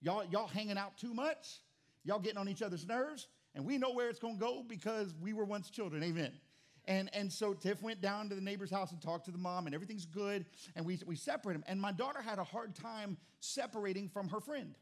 Y'all 0.00 0.24
y'all 0.30 0.48
hanging 0.48 0.78
out 0.78 0.96
too 0.96 1.14
much. 1.14 1.60
Y'all 2.04 2.18
getting 2.18 2.38
on 2.38 2.48
each 2.48 2.62
other's 2.62 2.86
nerves, 2.86 3.28
and 3.54 3.64
we 3.64 3.78
know 3.78 3.92
where 3.92 4.08
it's 4.08 4.18
going 4.18 4.34
to 4.34 4.40
go 4.40 4.64
because 4.66 5.14
we 5.20 5.32
were 5.32 5.44
once 5.44 5.70
children. 5.70 6.02
Amen. 6.02 6.32
And, 6.86 7.10
and 7.14 7.32
so 7.32 7.54
Tiff 7.54 7.80
went 7.80 8.00
down 8.00 8.28
to 8.28 8.34
the 8.34 8.40
neighbor's 8.40 8.70
house 8.70 8.90
and 8.90 9.00
talked 9.00 9.26
to 9.26 9.30
the 9.30 9.38
mom, 9.38 9.66
and 9.66 9.74
everything's 9.74 10.06
good. 10.06 10.46
And 10.74 10.84
we, 10.84 10.98
we 11.06 11.14
separate 11.14 11.54
them. 11.54 11.64
And 11.68 11.80
my 11.80 11.92
daughter 11.92 12.20
had 12.20 12.38
a 12.40 12.44
hard 12.44 12.74
time 12.74 13.16
separating 13.38 14.08
from 14.08 14.28
her 14.28 14.40
friend. 14.40 14.74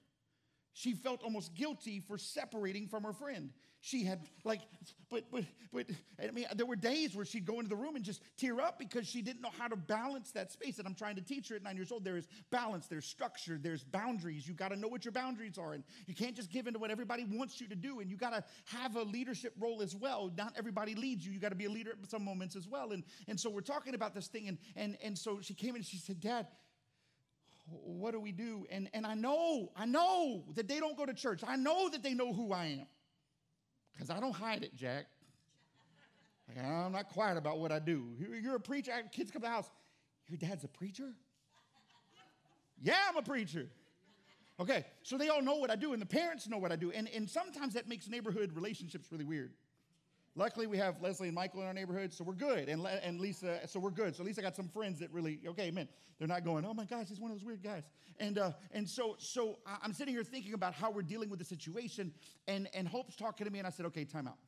She 0.73 0.95
felt 0.95 1.23
almost 1.23 1.55
guilty 1.55 2.01
for 2.01 2.17
separating 2.17 2.87
from 2.87 3.03
her 3.03 3.13
friend. 3.13 3.51
She 3.83 4.05
had 4.05 4.21
like, 4.45 4.61
but 5.11 5.25
but 5.31 5.45
but 5.73 5.87
I 6.23 6.31
mean, 6.31 6.45
there 6.55 6.67
were 6.67 6.77
days 6.77 7.17
where 7.17 7.25
she'd 7.25 7.47
go 7.47 7.61
into 7.61 7.71
the 7.71 7.77
room 7.77 7.97
and 7.97 8.05
just 8.05 8.21
tear 8.37 8.61
up 8.61 8.79
because 8.79 9.07
she 9.07 9.23
didn't 9.23 9.41
know 9.41 9.51
how 9.59 9.69
to 9.69 9.77
balance 9.77 10.33
that 10.33 10.53
space. 10.53 10.79
And 10.79 10.87
I'm 10.87 10.95
trying 10.95 11.17
to 11.17 11.23
teach 11.23 11.49
her 11.49 11.57
at 11.57 11.63
nine 11.63 11.77
years 11.77 11.91
old. 11.91 12.05
There 12.05 12.19
is 12.19 12.29
balance, 12.51 12.89
there's 12.89 13.07
structure, 13.07 13.59
there's 13.61 13.83
boundaries. 13.83 14.47
You 14.47 14.53
got 14.53 14.69
to 14.69 14.77
know 14.77 14.87
what 14.87 15.05
your 15.05 15.13
boundaries 15.13 15.57
are, 15.57 15.73
and 15.73 15.83
you 16.07 16.15
can't 16.15 16.37
just 16.37 16.51
give 16.51 16.67
into 16.67 16.79
what 16.79 16.91
everybody 16.91 17.25
wants 17.25 17.59
you 17.59 17.69
to 17.69 17.77
do. 17.77 18.01
And 18.01 18.11
you 18.11 18.19
got 18.19 18.35
to 18.35 18.45
have 18.67 18.97
a 18.97 19.03
leadership 19.03 19.55
role 19.59 19.81
as 19.81 19.97
well. 19.97 20.31
Not 20.37 20.55
everybody 20.59 20.95
leads 20.95 21.27
you. 21.27 21.33
You 21.33 21.41
got 21.41 21.49
to 21.49 21.55
be 21.55 21.65
a 21.65 21.71
leader 21.71 21.93
at 21.93 22.11
some 22.11 22.25
moments 22.25 22.57
as 22.57 22.69
well. 22.69 22.93
And 22.93 23.03
and 23.29 23.41
so 23.41 23.49
we're 23.49 23.63
talking 23.63 23.95
about 23.95 24.15
this 24.15 24.29
thing, 24.29 24.49
and 24.49 24.59
and 24.77 24.99
and 25.03 25.19
so 25.19 25.41
she 25.41 25.55
came 25.55 25.71
in 25.71 25.77
and 25.77 25.87
she 25.87 25.97
said, 25.97 26.21
Dad 26.21 26.47
what 27.71 28.13
do 28.13 28.21
we 28.21 28.33
do? 28.33 28.67
And, 28.71 28.89
and 28.93 29.07
I 29.07 29.15
know, 29.15 29.71
I 29.77 29.87
know 29.87 30.45
that 30.55 30.69
they 30.69 30.81
don't 30.81 30.97
go 30.97 31.07
to 31.07 31.15
church. 31.15 31.43
I 31.47 31.57
know 31.57 31.89
that 31.89 32.03
they 32.03 32.15
know 32.15 32.33
who 32.33 32.53
I 32.53 32.67
am. 32.67 32.87
Because 33.93 34.11
I 34.11 34.21
don't 34.21 34.33
hide 34.33 34.63
it, 34.63 34.75
Jack. 34.77 35.07
Like, 36.49 36.65
I'm 36.65 36.93
not 36.93 37.09
quiet 37.11 37.37
about 37.37 37.59
what 37.59 37.71
I 37.71 37.79
do. 37.79 38.15
You're 38.19 38.57
a 38.57 38.61
preacher. 38.61 38.93
Kids 39.13 39.31
come 39.31 39.43
to 39.43 39.47
the 39.47 39.53
house. 39.53 39.71
Your 40.29 40.39
dad's 40.39 40.65
a 40.65 40.69
preacher? 40.69 41.13
yeah, 42.81 42.97
I'm 43.09 43.17
a 43.17 43.23
preacher. 43.23 43.69
Okay, 44.59 44.85
so 45.03 45.17
they 45.17 45.29
all 45.29 45.43
know 45.43 45.55
what 45.57 45.71
I 45.71 45.77
do, 45.77 45.93
and 45.93 46.03
the 46.03 46.07
parents 46.07 46.47
know 46.49 46.59
what 46.59 46.71
I 46.71 46.77
do. 46.77 46.91
And, 46.91 47.09
and 47.15 47.29
sometimes 47.29 47.75
that 47.75 47.89
makes 47.89 48.09
neighborhood 48.09 48.53
relationships 48.55 49.09
really 49.11 49.25
weird. 49.25 49.53
Luckily, 50.37 50.69
we 50.69 50.79
have 50.79 51.03
Leslie 51.03 51.27
and 51.27 51.35
Michael 51.35 51.61
in 51.61 51.67
our 51.67 51.75
neighborhood, 51.75 52.13
so 52.13 52.23
we're 52.23 52.35
good. 52.35 52.69
And, 52.69 52.83
Le- 52.83 53.01
and 53.03 53.21
Lisa, 53.21 53.67
so 53.67 53.81
we're 53.81 53.91
good. 53.91 54.15
So 54.15 54.23
Lisa 54.23 54.41
got 54.41 54.55
some 54.55 54.69
friends 54.69 55.01
that 55.01 55.13
really, 55.13 55.41
okay, 55.49 55.73
man, 55.73 55.89
they're 56.19 56.29
not 56.29 56.45
going, 56.45 56.65
oh 56.65 56.73
my 56.73 56.85
gosh, 56.85 57.09
he's 57.09 57.19
one 57.19 57.33
of 57.33 57.37
those 57.37 57.45
weird 57.45 57.63
guys. 57.63 57.83
And, 58.21 58.39
uh, 58.39 58.53
and 58.71 58.89
so, 58.89 59.17
so 59.19 59.59
I'm 59.83 59.93
sitting 59.93 60.15
here 60.15 60.23
thinking 60.23 60.55
about 60.55 60.75
how 60.75 60.91
we're 60.93 61.03
dealing 61.03 61.31
with 61.31 61.41
the 61.41 61.45
situation, 61.45 62.13
and, 62.47 62.69
and 62.75 62.87
Hope's 62.87 63.17
talking 63.17 63.45
to 63.45 63.53
me, 63.53 63.59
and 63.59 63.67
I 63.67 63.71
said, 63.71 63.87
okay, 63.87 64.05
time 64.05 64.29
out. 64.29 64.39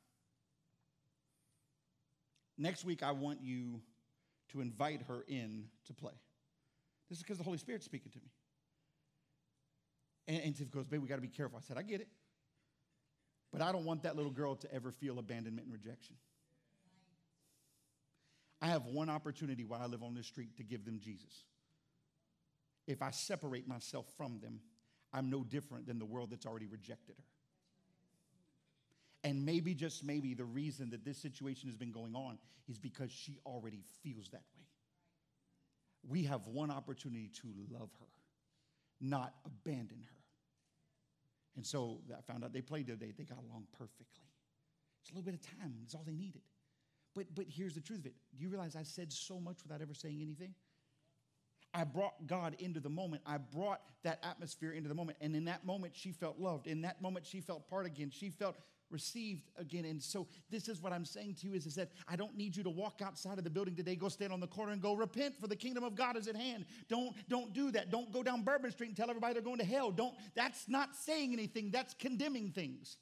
Next 2.57 2.85
week, 2.85 3.03
I 3.03 3.11
want 3.11 3.41
you 3.43 3.81
to 4.53 4.61
invite 4.61 5.03
her 5.09 5.25
in 5.27 5.65
to 5.87 5.95
play. 5.95 6.13
This 7.09 7.19
is 7.19 7.25
because 7.25 7.39
the 7.39 7.45
Holy 7.45 7.59
Spirit's 7.59 7.85
speaking 7.85 8.13
to 8.13 8.19
me. 8.19 8.31
And, 10.29 10.45
and 10.45 10.57
Tiff 10.57 10.71
goes, 10.71 10.87
babe, 10.87 11.03
we 11.03 11.09
got 11.09 11.17
to 11.17 11.23
be 11.23 11.29
careful. 11.29 11.59
I 11.59 11.63
said, 11.67 11.77
I 11.77 11.83
get 11.83 12.01
it. 12.01 12.09
But 13.53 13.61
I 13.61 13.71
don't 13.71 13.85
want 13.85 14.05
that 14.05 14.17
little 14.17 14.31
girl 14.31 14.57
to 14.57 14.75
ever 14.75 14.91
feel 14.91 15.19
abandonment 15.19 15.67
and 15.67 15.73
rejection. 15.73 16.17
I 18.63 18.69
have 18.69 18.87
one 18.87 19.11
opportunity 19.11 19.65
while 19.65 19.81
I 19.83 19.87
live 19.87 20.03
on 20.03 20.15
this 20.15 20.27
street 20.27 20.57
to 20.57 20.63
give 20.63 20.85
them 20.85 21.01
Jesus. 21.01 21.45
If 22.87 23.03
I 23.03 23.11
separate 23.11 23.69
myself 23.69 24.07
from 24.17 24.39
them, 24.41 24.61
I'm 25.13 25.29
no 25.29 25.45
different 25.45 25.87
than 25.87 25.99
the 25.99 26.07
world 26.07 26.31
that's 26.31 26.47
already 26.47 26.67
rejected 26.67 27.17
her. 27.19 27.25
And 29.25 29.45
maybe, 29.45 29.75
just 29.75 30.05
maybe, 30.05 30.35
the 30.35 30.45
reason 30.45 30.91
that 30.91 31.05
this 31.05 31.19
situation 31.19 31.69
has 31.69 31.77
been 31.77 31.93
going 31.93 32.15
on 32.17 32.39
is 32.69 32.79
because 32.79 33.11
she 33.13 33.39
already 33.45 33.83
feels 34.03 34.29
that 34.31 34.43
way. 34.57 34.67
We 36.09 36.25
have 36.25 36.47
one 36.47 36.71
opportunity 36.71 37.31
to 37.43 37.49
love 37.71 37.91
her, 38.01 38.07
not 39.01 39.35
abandon 39.45 39.99
her. 40.03 40.22
And 41.57 41.67
so 41.67 42.01
I 42.17 42.21
found 42.23 42.45
out 42.45 42.53
they 42.53 42.63
played 42.63 42.87
the 42.87 42.95
other 42.95 43.05
day. 43.07 43.13
They 43.17 43.25
got 43.25 43.39
along 43.39 43.67
perfectly. 43.77 44.25
It's 45.03 45.11
a 45.11 45.15
little 45.15 45.25
bit 45.25 45.35
of 45.35 45.59
time. 45.59 45.75
It's 45.83 45.95
all 45.95 46.05
they 46.07 46.15
needed. 46.15 46.43
But, 47.15 47.27
but 47.35 47.45
here's 47.49 47.75
the 47.75 47.81
truth 47.81 48.01
of 48.01 48.07
it. 48.07 48.15
Do 48.37 48.43
you 48.43 48.49
realize 48.49 48.75
I 48.75 48.85
said 48.85 49.13
so 49.13 49.39
much 49.39 49.59
without 49.63 49.83
ever 49.83 49.95
saying 49.95 50.21
anything? 50.23 50.55
I 51.75 51.85
brought 51.85 52.27
God 52.27 52.57
into 52.59 52.81
the 52.81 52.91
moment. 52.91 53.23
I 53.27 53.39
brought 53.39 53.81
that 54.03 54.19
atmosphere 54.23 54.73
into 54.73 54.89
the 54.89 54.95
moment. 54.95 55.19
And 55.21 55.35
in 55.35 55.45
that 55.47 55.65
moment, 55.65 55.95
she 55.97 56.13
felt 56.13 56.39
loved. 56.39 56.67
In 56.67 56.83
that 56.83 57.01
moment, 57.01 57.27
she 57.27 57.41
felt 57.41 57.69
part 57.69 57.87
again. 57.87 58.11
She 58.11 58.31
felt 58.31 58.57
received 58.93 59.51
again. 59.57 59.85
And 59.85 60.03
so 60.03 60.27
this 60.51 60.69
is 60.69 60.81
what 60.81 60.93
I'm 60.93 61.05
saying 61.05 61.37
to 61.41 61.47
you 61.49 61.55
is, 61.55 61.67
is 61.67 61.75
that 61.77 61.91
I 62.07 62.17
don't 62.17 62.37
need 62.37 62.57
you 62.57 62.63
to 62.63 62.71
walk 62.71 63.01
outside 63.03 63.39
of 63.39 63.45
the 63.45 63.51
building 63.51 63.75
today, 63.75 63.97
go 63.97 64.09
stand 64.09 64.33
on 64.33 64.41
the 64.41 64.47
corner 64.47 64.73
and 64.73 64.83
go 64.83 64.95
repent 64.95 65.41
for 65.41 65.47
the 65.47 65.57
kingdom 65.57 65.83
of 65.83 65.95
God 65.95 66.17
is 66.17 66.29
at 66.29 66.37
hand. 66.37 66.67
Don't, 66.89 67.15
don't 67.29 67.53
do 67.53 67.71
that. 67.73 67.91
Don't 67.91 68.13
go 68.13 68.23
down 68.23 68.43
Bourbon 68.43 68.71
Street 68.71 68.89
and 68.89 68.97
tell 68.97 69.11
everybody 69.11 69.35
they're 69.35 69.43
going 69.43 69.59
to 69.59 69.65
hell. 69.65 69.91
Don't, 69.91 70.15
that's 70.35 70.69
not 70.69 70.95
saying 70.95 71.33
anything. 71.33 71.71
That's 71.71 71.95
condemning 71.95 72.51
things. 72.51 72.99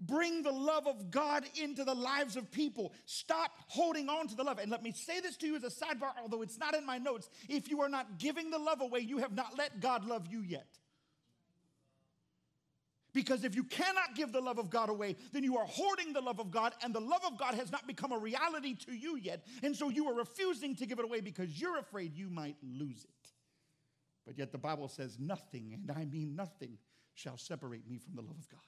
Bring 0.00 0.42
the 0.42 0.52
love 0.52 0.86
of 0.86 1.10
God 1.10 1.44
into 1.60 1.82
the 1.82 1.94
lives 1.94 2.36
of 2.36 2.50
people. 2.52 2.92
Stop 3.04 3.50
holding 3.66 4.08
on 4.08 4.28
to 4.28 4.36
the 4.36 4.44
love. 4.44 4.58
And 4.58 4.70
let 4.70 4.82
me 4.82 4.92
say 4.92 5.20
this 5.20 5.36
to 5.38 5.46
you 5.46 5.56
as 5.56 5.64
a 5.64 5.68
sidebar, 5.68 6.12
although 6.22 6.42
it's 6.42 6.58
not 6.58 6.76
in 6.76 6.86
my 6.86 6.98
notes. 6.98 7.28
If 7.48 7.68
you 7.68 7.80
are 7.80 7.88
not 7.88 8.18
giving 8.18 8.50
the 8.50 8.58
love 8.58 8.80
away, 8.80 9.00
you 9.00 9.18
have 9.18 9.32
not 9.34 9.58
let 9.58 9.80
God 9.80 10.04
love 10.04 10.28
you 10.30 10.40
yet. 10.40 10.78
Because 13.14 13.44
if 13.44 13.54
you 13.54 13.64
cannot 13.64 14.14
give 14.14 14.32
the 14.32 14.40
love 14.40 14.58
of 14.58 14.70
God 14.70 14.90
away, 14.90 15.16
then 15.32 15.42
you 15.42 15.56
are 15.56 15.64
hoarding 15.64 16.12
the 16.12 16.20
love 16.20 16.40
of 16.40 16.50
God, 16.50 16.74
and 16.82 16.94
the 16.94 17.00
love 17.00 17.22
of 17.26 17.38
God 17.38 17.54
has 17.54 17.72
not 17.72 17.86
become 17.86 18.12
a 18.12 18.18
reality 18.18 18.74
to 18.86 18.92
you 18.92 19.16
yet. 19.16 19.44
And 19.62 19.74
so 19.74 19.88
you 19.88 20.08
are 20.08 20.14
refusing 20.14 20.76
to 20.76 20.86
give 20.86 20.98
it 20.98 21.04
away 21.04 21.20
because 21.20 21.60
you're 21.60 21.78
afraid 21.78 22.14
you 22.14 22.28
might 22.28 22.56
lose 22.62 23.04
it. 23.04 23.30
But 24.26 24.36
yet 24.36 24.52
the 24.52 24.58
Bible 24.58 24.88
says, 24.88 25.16
nothing, 25.18 25.72
and 25.72 25.96
I 25.96 26.04
mean 26.04 26.36
nothing, 26.36 26.76
shall 27.14 27.38
separate 27.38 27.88
me 27.88 27.98
from 27.98 28.14
the 28.14 28.22
love 28.22 28.36
of 28.38 28.48
God. 28.50 28.60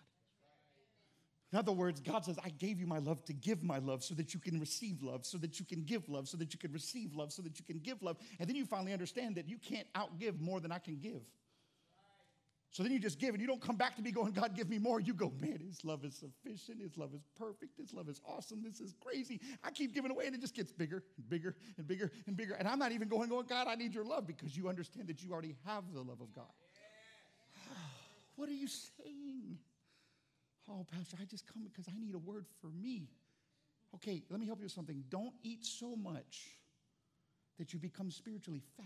In 1.53 1.59
other 1.59 1.73
words, 1.73 2.01
God 2.01 2.25
says, 2.25 2.39
I 2.45 2.51
gave 2.51 2.79
you 2.81 2.87
my 2.87 2.99
love 2.99 3.25
to 3.25 3.33
give 3.33 3.63
my 3.63 3.79
love 3.79 4.05
so 4.05 4.15
that 4.15 4.33
you 4.33 4.41
can 4.41 4.61
receive 4.61 5.03
love, 5.03 5.27
so 5.27 5.37
that 5.39 5.59
you 5.59 5.67
can 5.67 5.83
give 5.83 6.09
love, 6.09 6.29
so 6.29 6.37
that 6.37 6.53
you 6.53 6.59
can 6.59 6.73
receive 6.73 7.15
love, 7.15 7.33
so 7.33 7.43
that 7.43 7.59
you 7.59 7.65
can 7.65 7.79
give 7.81 8.03
love. 8.03 8.19
And 8.39 8.49
then 8.49 8.55
you 8.55 8.65
finally 8.65 8.93
understand 8.93 9.35
that 9.35 9.49
you 9.49 9.59
can't 9.59 9.87
outgive 9.95 10.41
more 10.41 10.61
than 10.61 10.71
I 10.71 10.79
can 10.79 10.97
give. 10.99 11.23
So 12.73 12.85
then 12.85 12.93
you 12.93 13.01
just 13.01 13.19
give 13.19 13.35
and 13.35 13.41
you 13.41 13.49
don't 13.49 13.61
come 13.61 13.77
back 13.77 13.97
to 13.97 14.03
me 14.03 14.13
going, 14.13 14.33
God, 14.33 14.55
give 14.55 14.69
me 14.69 14.79
more. 14.79 15.01
You 15.01 15.13
go, 15.13 15.33
man, 15.41 15.59
His 15.59 15.85
love 15.85 16.05
is 16.05 16.15
sufficient. 16.15 16.81
His 16.81 16.97
love 16.97 17.13
is 17.15 17.23
perfect. 17.37 17.77
His 17.77 17.93
love 17.93 18.09
is 18.09 18.21
awesome. 18.25 18.63
This 18.63 18.81
is 18.81 18.95
crazy. 19.01 19.41
I 19.65 19.73
keep 19.73 19.93
giving 19.93 20.13
away 20.13 20.27
and 20.27 20.37
it 20.37 20.41
just 20.41 20.55
gets 20.55 20.71
bigger 20.71 21.03
and 21.17 21.29
bigger 21.29 21.57
and 21.79 21.87
bigger 21.87 22.13
and 22.29 22.37
bigger. 22.37 22.55
And 22.55 22.69
I'm 22.69 22.79
not 22.79 22.93
even 22.93 23.09
going, 23.09 23.29
going, 23.29 23.47
God, 23.47 23.67
I 23.67 23.75
need 23.75 23.93
your 23.93 24.05
love 24.05 24.27
because 24.27 24.57
you 24.57 24.69
understand 24.69 25.09
that 25.09 25.21
you 25.21 25.33
already 25.33 25.57
have 25.67 25.93
the 25.93 26.01
love 26.01 26.21
of 26.21 26.33
God. 26.33 26.45
what 28.37 28.49
are 28.49 28.53
you 28.53 28.69
saying? 28.69 29.59
Oh, 30.69 30.87
Pastor, 30.93 31.17
I 31.21 31.25
just 31.25 31.53
come 31.53 31.65
because 31.65 31.87
I 31.89 31.99
need 31.99 32.15
a 32.15 32.19
word 32.19 32.47
for 32.61 32.69
me. 32.69 33.09
Okay, 33.97 34.23
let 34.31 34.39
me 34.39 34.47
help 34.47 34.61
you 34.61 34.67
with 34.67 34.73
something. 34.73 35.03
Don't 35.09 35.35
eat 35.43 35.65
so 35.65 35.97
much 35.97 36.61
that 37.59 37.73
you 37.73 37.81
become 37.81 38.13
spiritually 38.13 38.63
fat. 38.77 38.85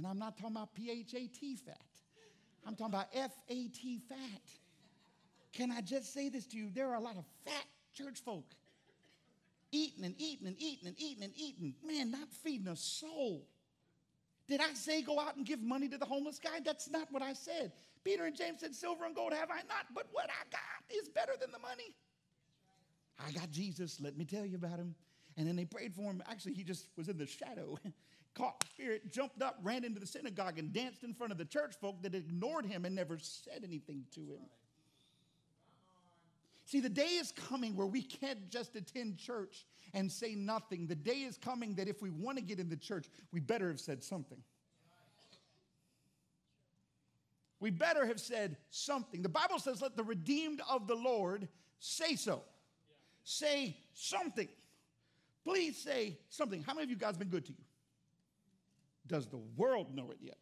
And 0.00 0.06
I'm 0.06 0.18
not 0.18 0.38
talking 0.38 0.56
about 0.56 0.70
PHAT 0.74 1.58
fat. 1.66 1.76
I'm 2.66 2.74
talking 2.74 2.94
about 2.94 3.12
FAT 3.12 4.00
fat. 4.08 4.42
Can 5.52 5.70
I 5.70 5.82
just 5.82 6.14
say 6.14 6.30
this 6.30 6.46
to 6.46 6.56
you? 6.56 6.70
There 6.72 6.88
are 6.88 6.94
a 6.94 7.00
lot 7.00 7.18
of 7.18 7.26
fat 7.44 7.66
church 7.92 8.20
folk 8.24 8.46
eating 9.72 10.06
and 10.06 10.14
eating 10.16 10.46
and 10.46 10.56
eating 10.58 10.88
and 10.88 10.98
eating 10.98 11.22
and 11.22 11.34
eating. 11.36 11.74
Man, 11.86 12.10
not 12.10 12.32
feeding 12.32 12.68
a 12.68 12.76
soul. 12.76 13.46
Did 14.48 14.62
I 14.62 14.72
say 14.72 15.02
go 15.02 15.20
out 15.20 15.36
and 15.36 15.44
give 15.44 15.60
money 15.60 15.86
to 15.90 15.98
the 15.98 16.06
homeless 16.06 16.38
guy? 16.38 16.60
That's 16.64 16.88
not 16.88 17.08
what 17.10 17.20
I 17.20 17.34
said. 17.34 17.70
Peter 18.02 18.24
and 18.24 18.34
James 18.34 18.60
said, 18.60 18.74
Silver 18.74 19.04
and 19.04 19.14
gold 19.14 19.34
have 19.34 19.50
I 19.50 19.58
not, 19.68 19.84
but 19.94 20.06
what 20.12 20.30
I 20.30 20.48
got 20.50 20.96
is 20.98 21.10
better 21.10 21.32
than 21.38 21.52
the 21.52 21.58
money. 21.58 21.94
I 23.22 23.32
got 23.32 23.50
Jesus. 23.50 24.00
Let 24.00 24.16
me 24.16 24.24
tell 24.24 24.46
you 24.46 24.56
about 24.56 24.78
him. 24.78 24.94
And 25.36 25.46
then 25.46 25.56
they 25.56 25.66
prayed 25.66 25.94
for 25.94 26.04
him. 26.04 26.22
Actually, 26.26 26.54
he 26.54 26.64
just 26.64 26.88
was 26.96 27.10
in 27.10 27.18
the 27.18 27.26
shadow. 27.26 27.76
caught 28.34 28.60
the 28.60 28.66
spirit, 28.66 29.12
jumped 29.12 29.42
up, 29.42 29.58
ran 29.62 29.84
into 29.84 30.00
the 30.00 30.06
synagogue, 30.06 30.58
and 30.58 30.72
danced 30.72 31.02
in 31.02 31.14
front 31.14 31.32
of 31.32 31.38
the 31.38 31.44
church 31.44 31.74
folk 31.80 32.02
that 32.02 32.14
ignored 32.14 32.66
him 32.66 32.84
and 32.84 32.94
never 32.94 33.18
said 33.18 33.62
anything 33.64 34.04
to 34.14 34.20
him. 34.20 34.46
See, 36.64 36.80
the 36.80 36.88
day 36.88 37.02
is 37.02 37.32
coming 37.32 37.74
where 37.74 37.86
we 37.86 38.00
can't 38.00 38.48
just 38.48 38.76
attend 38.76 39.18
church 39.18 39.66
and 39.92 40.10
say 40.10 40.36
nothing. 40.36 40.86
The 40.86 40.94
day 40.94 41.22
is 41.22 41.36
coming 41.36 41.74
that 41.74 41.88
if 41.88 42.00
we 42.00 42.10
want 42.10 42.38
to 42.38 42.44
get 42.44 42.60
in 42.60 42.68
the 42.68 42.76
church, 42.76 43.06
we 43.32 43.40
better 43.40 43.68
have 43.68 43.80
said 43.80 44.04
something. 44.04 44.38
We 47.58 47.70
better 47.70 48.06
have 48.06 48.20
said 48.20 48.56
something. 48.70 49.20
The 49.20 49.28
Bible 49.28 49.58
says, 49.58 49.82
let 49.82 49.96
the 49.96 50.04
redeemed 50.04 50.62
of 50.70 50.86
the 50.86 50.94
Lord 50.94 51.48
say 51.80 52.14
so. 52.14 52.42
Say 53.24 53.76
something. 53.92 54.48
Please 55.44 55.76
say 55.76 56.18
something. 56.28 56.62
How 56.62 56.74
many 56.74 56.84
of 56.84 56.90
you 56.90 56.96
guys 56.96 57.16
been 57.16 57.28
good 57.28 57.44
to 57.46 57.52
you? 57.52 57.64
Does 59.10 59.26
the 59.26 59.40
world 59.56 59.92
know 59.92 60.12
it 60.12 60.18
yet? 60.22 60.38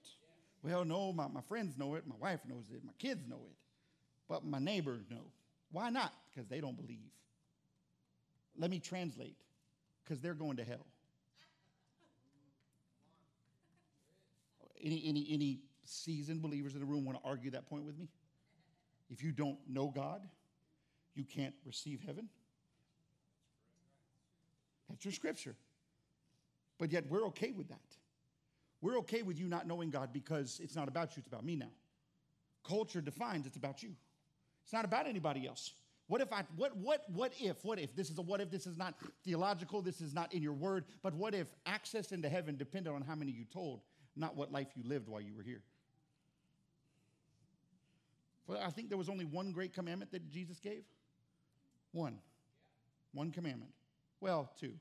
Well, 0.62 0.84
no, 0.84 1.10
my, 1.10 1.26
my 1.26 1.40
friends 1.40 1.78
know 1.78 1.94
it, 1.94 2.06
my 2.06 2.16
wife 2.20 2.40
knows 2.46 2.66
it, 2.70 2.84
my 2.84 2.92
kids 2.98 3.26
know 3.26 3.40
it, 3.48 3.56
but 4.28 4.44
my 4.44 4.58
neighbors 4.58 5.04
know. 5.10 5.24
Why 5.72 5.88
not? 5.88 6.12
Because 6.30 6.48
they 6.48 6.60
don't 6.60 6.76
believe. 6.76 7.10
Let 8.58 8.70
me 8.70 8.78
translate 8.78 9.36
because 10.04 10.20
they're 10.20 10.34
going 10.34 10.58
to 10.58 10.64
hell. 10.64 10.84
Any, 14.82 15.02
any, 15.06 15.26
any 15.30 15.60
seasoned 15.84 16.42
believers 16.42 16.74
in 16.74 16.80
the 16.80 16.86
room 16.86 17.06
want 17.06 17.18
to 17.22 17.26
argue 17.26 17.50
that 17.52 17.66
point 17.70 17.84
with 17.84 17.98
me? 17.98 18.08
If 19.08 19.22
you 19.22 19.32
don't 19.32 19.58
know 19.66 19.88
God, 19.88 20.28
you 21.14 21.24
can't 21.24 21.54
receive 21.64 22.02
heaven. 22.04 22.28
That's 24.90 25.04
your 25.06 25.12
scripture. 25.12 25.56
But 26.78 26.92
yet 26.92 27.04
we're 27.08 27.26
okay 27.28 27.52
with 27.52 27.68
that. 27.68 27.97
We're 28.80 28.98
okay 28.98 29.22
with 29.22 29.38
you 29.38 29.48
not 29.48 29.66
knowing 29.66 29.90
God 29.90 30.10
because 30.12 30.60
it's 30.62 30.76
not 30.76 30.88
about 30.88 31.16
you, 31.16 31.20
it's 31.20 31.26
about 31.26 31.44
me 31.44 31.56
now. 31.56 31.70
Culture 32.66 33.00
defines 33.00 33.46
it's 33.46 33.56
about 33.56 33.82
you. 33.82 33.90
It's 34.64 34.72
not 34.72 34.84
about 34.84 35.06
anybody 35.06 35.46
else. 35.46 35.72
What 36.08 36.22
if 36.22 36.32
I 36.32 36.42
what 36.56 36.76
what 36.76 37.04
what 37.12 37.32
if 37.38 37.62
what 37.64 37.78
if 37.78 37.94
this 37.94 38.10
is 38.10 38.18
a 38.18 38.22
what 38.22 38.40
if 38.40 38.50
this 38.50 38.66
is 38.66 38.78
not 38.78 38.94
theological 39.24 39.82
this 39.82 40.00
is 40.00 40.14
not 40.14 40.32
in 40.32 40.42
your 40.42 40.54
word 40.54 40.84
but 41.02 41.14
what 41.14 41.34
if 41.34 41.48
access 41.66 42.12
into 42.12 42.30
heaven 42.30 42.56
depended 42.56 42.92
on 42.92 43.02
how 43.02 43.14
many 43.14 43.30
you 43.30 43.44
told 43.44 43.82
not 44.16 44.34
what 44.34 44.50
life 44.50 44.68
you 44.74 44.82
lived 44.88 45.06
while 45.06 45.20
you 45.20 45.34
were 45.34 45.42
here 45.42 45.60
well 48.46 48.58
I 48.64 48.70
think 48.70 48.88
there 48.88 48.96
was 48.96 49.10
only 49.10 49.26
one 49.26 49.52
great 49.52 49.74
commandment 49.74 50.10
that 50.12 50.30
Jesus 50.30 50.58
gave 50.58 50.82
one 51.92 52.18
one 53.12 53.30
commandment 53.30 53.72
well 54.22 54.50
two 54.58 54.72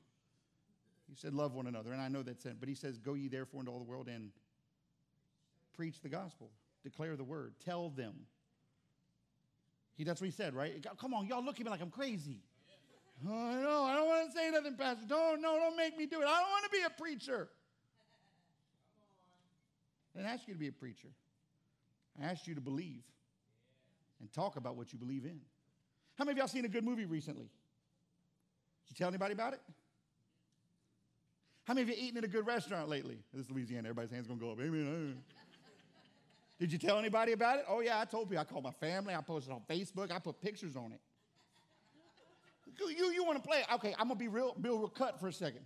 he 1.10 1.16
said 1.16 1.34
love 1.34 1.54
one 1.54 1.68
another 1.68 1.92
and 1.92 2.02
I 2.02 2.08
know 2.08 2.24
that's 2.24 2.46
it 2.46 2.58
but 2.60 2.70
he 2.70 2.76
says 2.76 2.98
go 2.98 3.14
ye 3.14 3.28
therefore 3.28 3.62
into 3.62 3.72
all 3.72 3.80
the 3.80 3.86
world 3.86 4.08
and 4.08 4.32
preach 5.74 6.02
the 6.02 6.10
gospel 6.10 6.50
declare 6.84 7.16
the 7.16 7.24
word 7.24 7.54
tell 7.64 7.90
them 7.90 8.14
he, 9.98 10.04
that's 10.04 10.22
what 10.22 10.26
he 10.26 10.32
said, 10.32 10.54
right? 10.54 10.86
Come 11.00 11.14
on, 11.16 11.26
y'all 11.26 11.44
look 11.44 11.60
at 11.60 11.66
me 11.66 11.72
like 11.72 11.82
I'm 11.82 11.90
crazy. 11.90 12.40
Oh, 13.28 13.30
no, 13.30 13.84
I 13.84 13.96
don't 13.96 14.06
want 14.06 14.32
to 14.32 14.38
say 14.38 14.52
nothing, 14.52 14.76
Pastor. 14.76 15.06
Don't, 15.08 15.42
no, 15.42 15.56
don't 15.56 15.76
make 15.76 15.98
me 15.98 16.06
do 16.06 16.22
it. 16.22 16.28
I 16.28 16.40
don't 16.40 16.52
want 16.52 16.66
to 16.66 16.70
be 16.70 16.84
a 16.86 16.90
preacher. 16.92 17.50
I 20.14 20.20
didn't 20.20 20.32
ask 20.32 20.48
you 20.48 20.54
to 20.54 20.60
be 20.60 20.68
a 20.68 20.72
preacher. 20.72 21.08
I 22.22 22.26
asked 22.26 22.48
you 22.48 22.54
to 22.54 22.62
believe 22.62 23.02
and 24.20 24.32
talk 24.32 24.56
about 24.56 24.76
what 24.76 24.94
you 24.94 25.00
believe 25.00 25.26
in. 25.26 25.40
How 26.16 26.26
many 26.26 26.34
of 26.34 26.38
y'all 26.38 26.48
seen 26.48 26.66
a 26.66 26.70
good 26.70 26.84
movie 26.84 27.06
recently? 27.06 27.50
Did 28.86 28.90
you 28.90 28.96
tell 28.96 29.08
anybody 29.08 29.34
about 29.34 29.54
it? 29.54 29.62
How 31.68 31.74
many 31.74 31.82
of 31.82 31.90
you 31.90 32.02
eaten 32.02 32.18
in 32.18 32.24
a 32.24 32.30
good 32.30 32.48
restaurant 32.48 32.88
lately? 32.88 33.18
This 33.34 33.44
is 33.44 33.52
Louisiana. 33.52 33.90
Everybody's 33.90 34.10
hands 34.10 34.26
gonna 34.26 34.40
go 34.40 34.52
up. 34.52 34.60
Amen. 34.62 35.18
Did 36.60 36.72
you 36.72 36.78
tell 36.78 36.98
anybody 36.98 37.34
about 37.34 37.60
it? 37.60 37.66
Oh, 37.68 37.82
yeah, 37.82 38.00
I 38.00 38.06
told 38.06 38.32
you. 38.32 38.38
I 38.38 38.46
called 38.46 38.64
my 38.64 38.72
family. 38.72 39.14
I 39.14 39.20
posted 39.20 39.52
on 39.52 39.62
Facebook. 39.70 40.10
I 40.10 40.18
put 40.18 40.42
pictures 40.42 40.78
on 40.78 40.94
it. 40.94 41.02
You, 42.80 43.12
you 43.12 43.26
want 43.26 43.44
to 43.44 43.48
play? 43.48 43.64
Okay, 43.74 43.94
I'm 44.00 44.08
going 44.08 44.18
to 44.18 44.24
be 44.24 44.30
real, 44.30 44.56
real, 44.62 44.80
real 44.80 44.88
cut 44.88 45.20
for 45.20 45.28
a 45.28 45.34
second. 45.34 45.62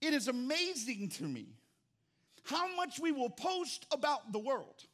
It 0.00 0.14
is 0.14 0.28
amazing 0.28 1.08
to 1.16 1.24
me 1.24 1.48
how 2.44 2.74
much 2.76 3.00
we 3.00 3.10
will 3.10 3.30
post 3.30 3.86
about 3.92 4.32
the 4.32 4.38
world, 4.38 4.84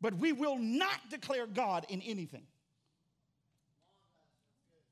but 0.00 0.14
we 0.14 0.32
will 0.32 0.58
not 0.58 1.10
declare 1.10 1.46
God 1.46 1.86
in 1.88 2.02
anything. 2.02 2.46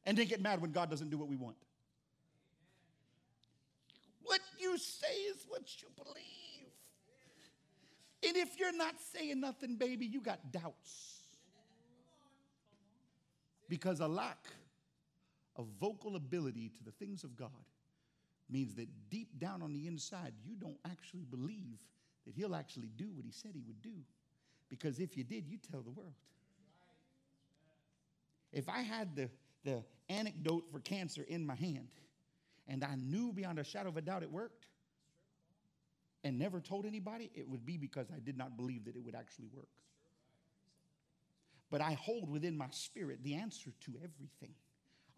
And 0.07 0.17
then 0.17 0.27
get 0.27 0.41
mad 0.41 0.61
when 0.61 0.73
God 0.73 0.89
doesn't 0.89 1.11
do 1.11 1.19
what 1.19 1.29
we 1.29 1.37
want. 1.37 1.57
What 4.27 4.41
you 4.59 4.77
say 4.77 5.15
is 5.31 5.47
what 5.49 5.63
you 5.81 5.89
believe. 5.97 6.71
And 8.27 8.37
if 8.37 8.59
you're 8.59 8.77
not 8.77 8.95
saying 9.13 9.41
nothing, 9.41 9.77
baby, 9.77 10.07
you 10.07 10.21
got 10.21 10.53
doubts. 10.53 11.21
Because 13.69 14.01
a 14.01 14.09
lack 14.09 14.49
of 15.57 15.67
vocal 15.81 16.17
ability 16.17 16.71
to 16.71 16.85
the 16.85 16.91
things 16.91 17.25
of 17.25 17.37
God 17.37 17.51
means 18.51 18.75
that 18.75 18.89
deep 19.11 19.39
down 19.39 19.63
on 19.63 19.73
the 19.73 19.87
inside, 19.87 20.33
you 20.45 20.55
don't 20.57 20.79
actually 20.85 21.25
believe 21.25 21.79
that 22.27 22.35
He'll 22.35 22.55
actually 22.55 22.91
do 22.97 23.09
what 23.15 23.25
He 23.25 23.33
said 23.33 23.53
He 23.55 23.63
would 23.67 23.81
do. 23.83 23.95
Because 24.69 24.99
if 24.99 25.17
you 25.17 25.25
did, 25.25 25.47
you'd 25.49 25.63
tell 25.63 25.83
the 25.83 25.91
world. 25.91 26.15
If 28.53 28.69
I 28.69 28.81
had 28.81 29.15
the, 29.15 29.31
the 29.65 29.85
antidote 30.09 30.65
for 30.71 30.81
cancer 30.81 31.25
in 31.29 31.47
my 31.47 31.55
hand 31.55 31.89
and 32.69 32.85
I 32.85 32.97
knew 32.97 33.33
beyond 33.33 33.59
a 33.59 33.65
shadow 33.65 33.89
of 33.89 33.97
a 33.97 34.03
doubt 34.03 34.23
it 34.23 34.31
worked, 34.31 34.67
and 36.25 36.39
never 36.39 36.61
told 36.61 36.87
anybody, 36.87 37.31
it 37.35 37.49
would 37.49 37.65
be 37.65 37.77
because 37.77 38.09
I 38.15 38.19
did 38.19 38.37
not 38.37 38.57
believe 38.57 38.85
that 38.87 38.97
it 38.97 39.05
would 39.05 39.15
actually 39.15 39.49
work. 39.55 39.69
But 41.71 41.81
I 41.81 41.93
hold 41.93 42.31
within 42.31 42.57
my 42.57 42.69
spirit 42.71 43.23
the 43.23 43.35
answer 43.35 43.71
to 43.83 43.93
everything 43.97 44.55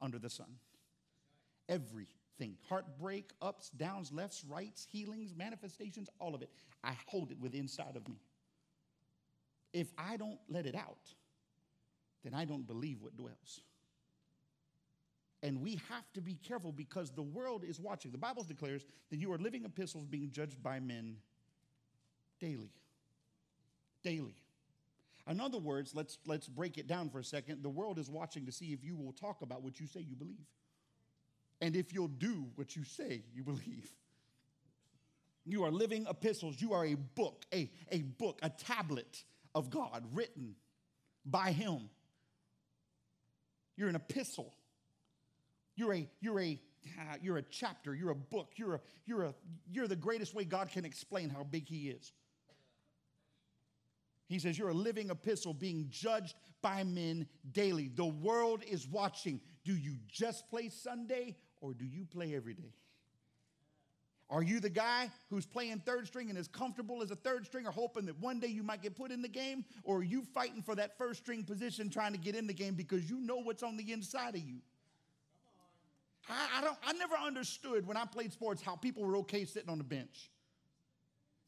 under 0.01 0.19
the 0.19 0.31
sun. 0.31 0.59
Everything. 1.69 2.57
Heartbreak, 2.69 3.31
ups, 3.43 3.71
downs, 3.71 4.13
lefts, 4.13 4.45
rights, 4.45 4.87
healings, 4.91 5.35
manifestations, 5.37 6.09
all 6.19 6.35
of 6.35 6.43
it. 6.43 6.51
I 6.85 6.97
hold 7.07 7.31
it 7.31 7.39
within 7.41 7.61
inside 7.63 7.97
of 7.97 8.09
me. 8.09 8.17
If 9.73 9.89
I 9.99 10.17
don't 10.17 10.39
let 10.49 10.67
it 10.67 10.75
out, 10.75 11.15
then 12.25 12.35
I 12.35 12.45
don't 12.45 12.67
believe 12.67 13.03
what 13.03 13.17
dwells. 13.17 13.61
And 15.43 15.63
we 15.63 15.81
have 15.89 16.13
to 16.15 16.21
be 16.21 16.35
careful 16.35 16.73
because 16.73 17.11
the 17.13 17.23
world 17.23 17.63
is 17.65 17.79
watching. 17.79 18.11
The 18.11 18.19
Bible 18.19 18.43
declares 18.43 18.85
that 19.11 19.19
you 19.19 19.33
are 19.33 19.39
living 19.39 19.65
epistles 19.65 20.05
being 20.05 20.31
judged 20.31 20.63
by 20.63 20.81
men 20.81 21.17
daily. 22.41 22.73
Daily. 24.03 24.35
In 25.29 25.41
other 25.41 25.59
words, 25.59 25.95
let's, 25.95 26.19
let's 26.27 26.49
break 26.49 26.79
it 26.79 26.87
down 26.87 27.11
for 27.11 27.19
a 27.19 27.25
second. 27.25 27.63
The 27.63 27.69
world 27.69 27.99
is 27.99 28.11
watching 28.11 28.47
to 28.47 28.53
see 28.53 28.73
if 28.73 28.83
you 28.83 28.97
will 28.97 29.13
talk 29.13 29.43
about 29.43 29.63
what 29.63 29.79
you 29.79 29.87
say 29.87 30.01
you 30.01 30.17
believe. 30.17 30.47
And 31.61 31.77
if 31.77 31.93
you'll 31.93 32.09
do 32.09 32.47
what 32.55 32.75
you 32.75 32.85
say 32.85 33.23
you 33.35 33.45
believe. 33.45 33.93
You 35.45 35.65
are 35.65 35.71
living 35.71 36.07
epistles. 36.09 36.61
You 36.61 36.73
are 36.73 36.85
a 36.85 36.95
book, 36.95 37.45
a, 37.53 37.71
a 37.91 38.03
book, 38.03 38.39
a 38.43 38.51
tablet 38.51 39.23
of 39.55 39.71
God 39.71 40.05
written 40.13 40.57
by 41.25 41.53
Him. 41.53 41.91
You're 43.77 43.89
an 43.89 43.97
epistle. 43.97 44.55
You're 45.79 45.95
a, 45.95 46.09
you're 46.21 46.41
a, 46.41 46.61
ah, 46.99 47.15
you're 47.23 47.37
a 47.37 47.43
chapter, 47.43 47.95
you're 47.95 48.11
a 48.11 48.17
book, 48.17 48.55
you're, 48.57 48.75
a, 48.75 48.81
you're, 49.07 49.23
a, 49.23 49.35
you're 49.71 49.87
the 49.87 49.95
greatest 49.95 50.35
way 50.35 50.45
God 50.45 50.71
can 50.71 50.85
explain 50.85 51.31
how 51.31 51.45
big 51.45 51.69
He 51.69 51.89
is. 51.89 52.13
He 54.27 54.41
says, 54.41 54.59
You're 54.59 54.71
a 54.71 54.75
living 54.75 55.11
epistle 55.11 55.55
being 55.55 55.87
judged 55.89 56.35
by 56.63 56.83
men 56.83 57.29
daily. 57.53 57.93
The 57.95 58.07
world 58.07 58.65
is 58.69 58.89
watching. 58.89 59.41
Do 59.65 59.77
you 59.77 59.95
just 60.09 60.49
play 60.49 60.69
Sunday 60.69 61.37
or 61.61 61.75
do 61.75 61.85
you 61.85 62.05
play 62.05 62.35
every 62.35 62.55
day? 62.55 62.75
Are 64.29 64.43
you 64.43 64.59
the 64.59 64.69
guy 64.69 65.11
who's 65.31 65.47
playing 65.47 65.83
third 65.87 66.09
string 66.09 66.29
and 66.29 66.37
as 66.37 66.49
comfortable 66.49 67.03
as 67.03 67.13
a 67.13 67.17
third 67.17 67.47
stringer, 67.47 67.71
hoping 67.71 68.05
that 68.07 68.19
one 68.19 68.41
day 68.41 68.49
you 68.49 68.65
might 68.65 68.83
get 68.83 68.97
put 68.97 69.13
in 69.13 69.23
the 69.23 69.29
game? 69.29 69.65
Or 69.85 69.99
are 69.99 70.03
you 70.03 70.23
fighting 70.35 70.61
for 70.61 70.75
that 70.75 70.99
first 70.99 71.21
string 71.21 71.45
position, 71.45 71.89
trying 71.89 72.13
to 72.13 72.19
get 72.19 72.35
in 72.35 72.49
the 72.49 72.53
game 72.53 72.75
because 72.75 73.09
you 73.09 73.21
know 73.21 73.37
what's 73.37 73.63
on 73.63 73.77
the 73.77 73.93
inside 73.93 74.35
of 74.35 74.43
you? 74.43 74.59
I, 76.29 76.59
I, 76.59 76.61
don't, 76.63 76.77
I 76.85 76.93
never 76.95 77.15
understood 77.15 77.87
when 77.87 77.97
I 77.97 78.05
played 78.05 78.33
sports 78.33 78.63
how 78.63 78.77
people 78.77 79.05
were 79.05 79.17
okay 79.19 79.45
sitting 79.45 79.71
on 79.71 79.79
the 79.79 79.85
bench. 79.85 80.31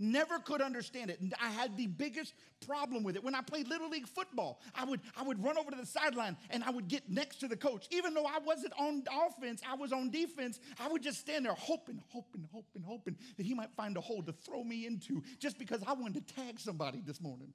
Never 0.02 0.38
could 0.38 0.62
understand 0.62 1.10
it. 1.10 1.20
I 1.38 1.50
had 1.50 1.76
the 1.76 1.86
biggest 1.86 2.32
problem 2.66 3.04
with 3.04 3.16
it. 3.16 3.22
When 3.22 3.34
I 3.34 3.42
played 3.42 3.68
Little 3.68 3.90
League 3.90 4.08
football, 4.08 4.62
I 4.74 4.86
would, 4.86 5.00
I 5.14 5.22
would 5.22 5.44
run 5.44 5.58
over 5.58 5.70
to 5.70 5.76
the 5.76 5.84
sideline 5.84 6.38
and 6.48 6.64
I 6.64 6.70
would 6.70 6.88
get 6.88 7.10
next 7.10 7.36
to 7.40 7.48
the 7.48 7.56
coach. 7.56 7.86
Even 7.90 8.14
though 8.14 8.24
I 8.24 8.38
wasn't 8.42 8.72
on 8.78 9.02
offense, 9.28 9.60
I 9.70 9.74
was 9.74 9.92
on 9.92 10.08
defense, 10.08 10.58
I 10.82 10.88
would 10.88 11.02
just 11.02 11.20
stand 11.20 11.44
there 11.44 11.52
hoping, 11.52 12.02
hoping, 12.08 12.48
hoping, 12.50 12.82
hoping 12.82 13.16
that 13.36 13.44
he 13.44 13.52
might 13.52 13.72
find 13.76 13.94
a 13.98 14.00
hole 14.00 14.22
to 14.22 14.32
throw 14.32 14.64
me 14.64 14.86
into 14.86 15.22
just 15.38 15.58
because 15.58 15.82
I 15.86 15.92
wanted 15.92 16.26
to 16.26 16.34
tag 16.34 16.58
somebody 16.58 17.02
this 17.04 17.20
morning. 17.20 17.52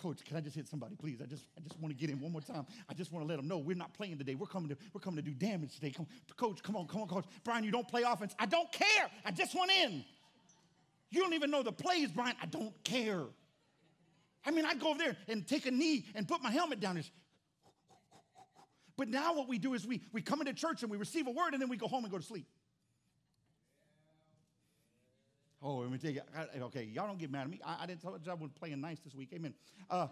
Coach, 0.00 0.24
can 0.24 0.36
I 0.36 0.40
just 0.40 0.54
hit 0.54 0.68
somebody, 0.68 0.94
please? 0.94 1.20
I 1.22 1.26
just, 1.26 1.44
I 1.56 1.60
just 1.60 1.78
want 1.80 1.96
to 1.96 2.00
get 2.00 2.10
in 2.10 2.20
one 2.20 2.32
more 2.32 2.40
time. 2.40 2.66
I 2.88 2.94
just 2.94 3.12
want 3.12 3.24
to 3.24 3.28
let 3.28 3.36
them 3.36 3.48
know 3.48 3.58
we're 3.58 3.76
not 3.76 3.92
playing 3.94 4.18
today. 4.18 4.34
We're 4.34 4.46
coming 4.46 4.68
to, 4.68 4.76
we're 4.92 5.00
coming 5.00 5.22
to 5.22 5.28
do 5.28 5.34
damage 5.34 5.74
today. 5.74 5.90
Come, 5.90 6.06
coach, 6.36 6.62
come 6.62 6.76
on, 6.76 6.86
come 6.86 7.02
on, 7.02 7.08
coach. 7.08 7.24
Brian, 7.44 7.64
you 7.64 7.70
don't 7.70 7.88
play 7.88 8.02
offense. 8.02 8.34
I 8.38 8.46
don't 8.46 8.70
care. 8.72 9.10
I 9.24 9.30
just 9.32 9.54
want 9.54 9.70
in. 9.72 10.04
You 11.10 11.20
don't 11.22 11.34
even 11.34 11.50
know 11.50 11.62
the 11.62 11.72
plays, 11.72 12.10
Brian. 12.10 12.36
I 12.40 12.46
don't 12.46 12.72
care. 12.84 13.24
I 14.44 14.50
mean, 14.50 14.64
I'd 14.64 14.80
go 14.80 14.90
over 14.90 14.98
there 14.98 15.16
and 15.26 15.46
take 15.46 15.66
a 15.66 15.70
knee 15.70 16.06
and 16.14 16.28
put 16.28 16.42
my 16.42 16.50
helmet 16.50 16.80
down. 16.80 17.02
But 18.96 19.08
now 19.08 19.34
what 19.34 19.48
we 19.48 19.58
do 19.58 19.74
is 19.74 19.86
we, 19.86 20.02
we 20.12 20.22
come 20.22 20.40
into 20.40 20.52
church 20.54 20.82
and 20.82 20.90
we 20.90 20.96
receive 20.96 21.26
a 21.26 21.30
word 21.30 21.52
and 21.52 21.62
then 21.62 21.68
we 21.68 21.76
go 21.76 21.86
home 21.86 22.04
and 22.04 22.12
go 22.12 22.18
to 22.18 22.24
sleep. 22.24 22.46
Oh, 25.60 25.78
let 25.78 25.90
me 25.90 25.98
tell 25.98 26.10
you. 26.10 26.20
Okay, 26.62 26.84
y'all 26.84 27.06
don't 27.06 27.18
get 27.18 27.30
mad 27.30 27.42
at 27.42 27.50
me. 27.50 27.60
I, 27.64 27.82
I 27.82 27.86
didn't 27.86 28.00
tell 28.00 28.12
you 28.12 28.30
I 28.30 28.34
was 28.34 28.50
playing 28.52 28.80
nice 28.80 29.00
this 29.00 29.14
week. 29.14 29.30
Amen. 29.34 29.54
Uh, 29.90 30.06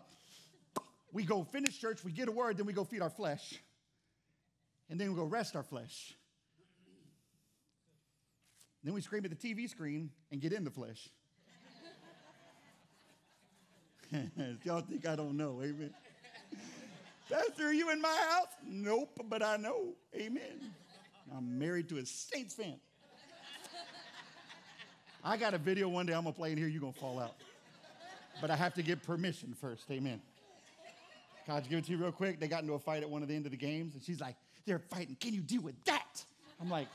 we 1.13 1.25
go 1.25 1.45
finish 1.45 1.79
church, 1.81 2.05
we 2.05 2.13
get 2.13 2.29
a 2.29 2.33
word, 2.33 2.57
then 2.57 2.67
we 2.67 2.73
go 2.73 2.85
feed 2.85 3.01
our 3.01 3.11
flesh. 3.11 3.55
And 4.91 5.01
then 5.01 5.11
we 5.11 5.17
go 5.17 5.25
rest 5.25 5.57
our 5.57 5.63
flesh. 5.63 6.15
Then 8.83 8.95
we 8.95 9.01
scream 9.01 9.25
at 9.25 9.31
the 9.31 9.37
TV 9.37 9.69
screen 9.69 10.11
and 10.31 10.41
get 10.41 10.53
in 10.53 10.63
the 10.63 10.71
flesh. 10.71 11.09
Y'all 14.65 14.83
think 14.83 15.07
I 15.09 15.17
don't 15.17 15.37
know, 15.37 15.61
amen. 15.63 15.93
Pastor, 17.29 17.67
are 17.67 17.73
you 17.73 17.91
in 17.91 18.01
my 18.01 18.17
house? 18.31 18.47
Nope, 18.65 19.21
but 19.29 19.43
I 19.43 19.57
know. 19.57 19.95
Amen. 20.15 20.73
I'm 21.37 21.59
married 21.59 21.89
to 21.89 21.99
a 21.99 22.07
Saints 22.07 22.55
fan. 22.55 22.79
I 25.27 25.37
got 25.37 25.55
a 25.55 25.59
video 25.59 25.89
one 25.89 26.07
day 26.07 26.15
I'm 26.15 26.23
gonna 26.23 26.33
play 26.33 26.53
in 26.53 26.59
here, 26.59 26.69
you're 26.69 26.81
gonna 26.81 26.93
fall 26.93 27.19
out. 27.19 27.35
But 28.41 28.51
I 28.51 28.57
have 28.57 28.75
to 28.75 28.83
get 28.83 29.03
permission 29.03 29.55
first. 29.61 29.91
Amen. 29.91 30.21
Can 31.47 31.63
give 31.69 31.81
it 31.81 31.85
to 31.87 31.91
you 31.91 31.99
real 31.99 32.13
quick? 32.13 32.39
They 32.39 32.47
got 32.47 32.63
into 32.63 32.75
a 32.75 32.79
fight 32.79 33.03
at 33.03 33.11
one 33.11 33.23
of 33.23 33.29
the 33.29 33.35
end 33.35 33.45
of 33.45 33.51
the 33.51 33.59
games, 33.59 33.95
and 33.95 34.03
she's 34.03 34.21
like, 34.21 34.37
they're 34.67 34.79
fighting. 34.79 35.17
Can 35.21 35.35
you 35.35 35.41
deal 35.41 35.63
with 35.63 35.75
that? 35.85 36.25
I'm 36.61 36.71
like, 36.71 36.87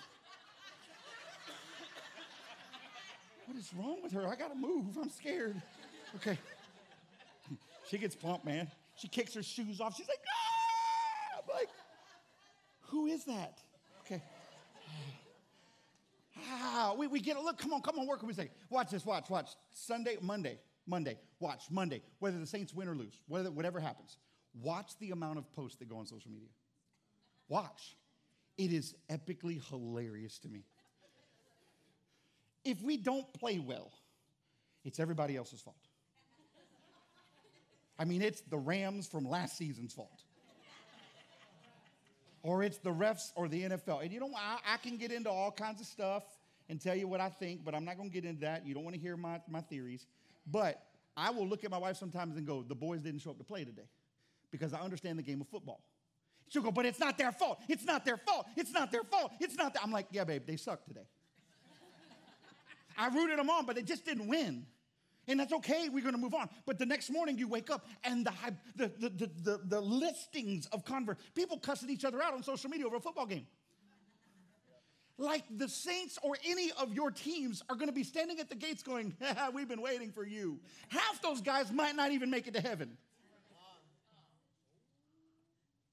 what 3.47 3.57
is 3.57 3.69
wrong 3.73 3.97
with 4.01 4.13
her? 4.13 4.25
I 4.25 4.35
gotta 4.35 4.55
move. 4.55 4.97
I'm 4.97 5.09
scared. 5.09 5.61
Okay. 6.15 6.37
She 7.89 7.97
gets 7.97 8.15
pumped, 8.15 8.45
man. 8.45 8.71
She 8.95 9.09
kicks 9.09 9.33
her 9.33 9.43
shoes 9.43 9.81
off. 9.81 9.97
She's 9.97 10.07
like, 10.07 10.19
ah! 10.25 11.39
I'm 11.39 11.55
like, 11.55 11.69
who 12.87 13.07
is 13.07 13.25
that? 13.25 13.57
Okay. 14.05 14.21
Ah, 16.73 16.93
we, 16.97 17.07
we 17.07 17.19
get 17.19 17.35
it. 17.35 17.43
Look, 17.43 17.57
come 17.57 17.73
on, 17.73 17.81
come 17.81 17.99
on, 17.99 18.07
work 18.07 18.23
a 18.23 18.33
second. 18.33 18.51
Watch 18.69 18.91
this, 18.91 19.05
watch, 19.05 19.29
watch. 19.29 19.49
Sunday, 19.73 20.17
Monday, 20.21 20.57
Monday, 20.87 21.17
watch, 21.39 21.63
Monday, 21.69 22.01
whether 22.19 22.39
the 22.39 22.47
Saints 22.47 22.73
win 22.73 22.87
or 22.87 22.95
lose, 22.95 23.19
whether, 23.27 23.51
whatever 23.51 23.79
happens. 23.79 24.17
Watch 24.61 24.97
the 24.99 25.11
amount 25.11 25.37
of 25.37 25.51
posts 25.53 25.77
that 25.79 25.89
go 25.89 25.97
on 25.97 26.05
social 26.05 26.31
media. 26.31 26.47
Watch. 27.49 27.97
It 28.57 28.71
is 28.71 28.95
epically 29.09 29.61
hilarious 29.69 30.39
to 30.39 30.47
me. 30.47 30.63
If 32.63 32.81
we 32.81 32.95
don't 32.95 33.31
play 33.33 33.59
well, 33.59 33.91
it's 34.85 34.99
everybody 34.99 35.35
else's 35.35 35.59
fault. 35.59 35.75
I 37.99 38.05
mean, 38.05 38.21
it's 38.21 38.41
the 38.41 38.57
Rams 38.57 39.07
from 39.07 39.27
last 39.27 39.57
season's 39.57 39.93
fault. 39.93 40.23
Or 42.43 42.63
it's 42.63 42.77
the 42.77 42.91
refs 42.91 43.31
or 43.35 43.47
the 43.47 43.63
NFL. 43.63 44.03
And 44.03 44.11
you 44.11 44.19
know, 44.19 44.31
I, 44.35 44.57
I 44.73 44.77
can 44.77 44.97
get 44.97 45.11
into 45.11 45.29
all 45.29 45.51
kinds 45.51 45.81
of 45.81 45.87
stuff 45.87 46.23
and 46.71 46.79
tell 46.79 46.95
you 46.95 47.05
what 47.05 47.19
I 47.19 47.27
think, 47.27 47.65
but 47.65 47.75
I'm 47.75 47.83
not 47.83 47.97
going 47.97 48.09
to 48.09 48.13
get 48.13 48.23
into 48.23 48.41
that. 48.41 48.65
You 48.65 48.73
don't 48.73 48.85
want 48.85 48.95
to 48.95 49.01
hear 49.01 49.17
my, 49.17 49.41
my 49.49 49.59
theories. 49.59 50.07
But 50.49 50.81
I 51.17 51.29
will 51.29 51.45
look 51.45 51.65
at 51.65 51.69
my 51.69 51.77
wife 51.77 51.97
sometimes 51.97 52.37
and 52.37 52.47
go, 52.47 52.63
the 52.63 52.73
boys 52.73 53.01
didn't 53.01 53.19
show 53.19 53.31
up 53.31 53.37
to 53.39 53.43
play 53.43 53.65
today 53.65 53.89
because 54.51 54.73
I 54.73 54.79
understand 54.79 55.19
the 55.19 55.23
game 55.23 55.41
of 55.41 55.49
football. 55.49 55.81
She'll 56.47 56.61
go, 56.61 56.71
but 56.71 56.85
it's 56.85 56.99
not 56.99 57.17
their 57.17 57.33
fault. 57.33 57.59
It's 57.67 57.83
not 57.83 58.05
their 58.05 58.15
fault. 58.15 58.45
It's 58.55 58.71
not 58.71 58.89
their 58.89 59.03
fault. 59.03 59.33
It's 59.41 59.57
not 59.57 59.73
that. 59.73 59.83
I'm 59.83 59.91
like, 59.91 60.07
yeah, 60.11 60.23
babe, 60.23 60.43
they 60.47 60.55
suck 60.55 60.85
today. 60.85 61.05
I 62.97 63.09
rooted 63.09 63.37
them 63.37 63.49
on, 63.49 63.65
but 63.65 63.75
they 63.75 63.83
just 63.83 64.05
didn't 64.05 64.27
win. 64.29 64.65
And 65.27 65.41
that's 65.41 65.51
okay, 65.51 65.89
we're 65.89 66.03
gonna 66.03 66.17
move 66.17 66.33
on. 66.33 66.49
But 66.65 66.79
the 66.79 66.85
next 66.85 67.09
morning 67.09 67.37
you 67.37 67.49
wake 67.49 67.69
up 67.69 67.85
and 68.05 68.25
the, 68.25 68.33
the, 68.77 68.91
the, 68.97 69.09
the, 69.09 69.31
the, 69.43 69.61
the 69.65 69.81
listings 69.81 70.67
of 70.67 70.85
converts, 70.85 71.21
people 71.35 71.59
cussing 71.59 71.89
each 71.89 72.05
other 72.05 72.21
out 72.21 72.33
on 72.33 72.43
social 72.43 72.69
media 72.69 72.87
over 72.87 72.95
a 72.95 73.01
football 73.01 73.25
game. 73.25 73.45
Like 75.17 75.43
the 75.55 75.69
Saints 75.69 76.17
or 76.23 76.35
any 76.45 76.71
of 76.79 76.93
your 76.93 77.11
teams 77.11 77.61
are 77.69 77.75
gonna 77.75 77.91
be 77.91 78.03
standing 78.03 78.39
at 78.39 78.49
the 78.49 78.55
gates 78.55 78.83
going, 78.83 79.15
We've 79.53 79.67
been 79.67 79.81
waiting 79.81 80.11
for 80.11 80.25
you. 80.25 80.59
Half 80.89 81.21
those 81.21 81.41
guys 81.41 81.71
might 81.71 81.95
not 81.95 82.11
even 82.11 82.29
make 82.29 82.47
it 82.47 82.53
to 82.55 82.61
heaven. 82.61 82.97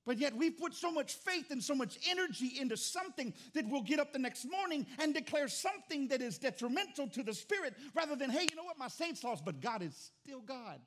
But 0.09 0.17
yet 0.17 0.35
we've 0.35 0.57
put 0.57 0.73
so 0.73 0.91
much 0.91 1.13
faith 1.17 1.51
and 1.51 1.63
so 1.63 1.75
much 1.75 1.99
energy 2.09 2.55
into 2.59 2.79
something 2.79 3.35
that 3.53 3.69
we'll 3.69 3.83
get 3.83 4.01
up 4.01 4.11
the 4.11 4.19
next 4.19 4.47
morning 4.51 4.87
and 4.99 5.13
declare 5.13 5.49
something 5.49 6.09
that 6.09 6.23
is 6.23 6.39
detrimental 6.39 7.09
to 7.09 7.23
the 7.23 7.35
spirit 7.35 7.75
rather 7.95 8.17
than, 8.17 8.31
hey, 8.31 8.47
you 8.49 8.57
know 8.57 8.65
what, 8.65 8.79
my 8.79 8.89
saints 8.89 9.23
lost, 9.23 9.45
but 9.45 9.61
God 9.61 9.83
is 9.83 10.13
still 10.25 10.41
God. 10.41 10.81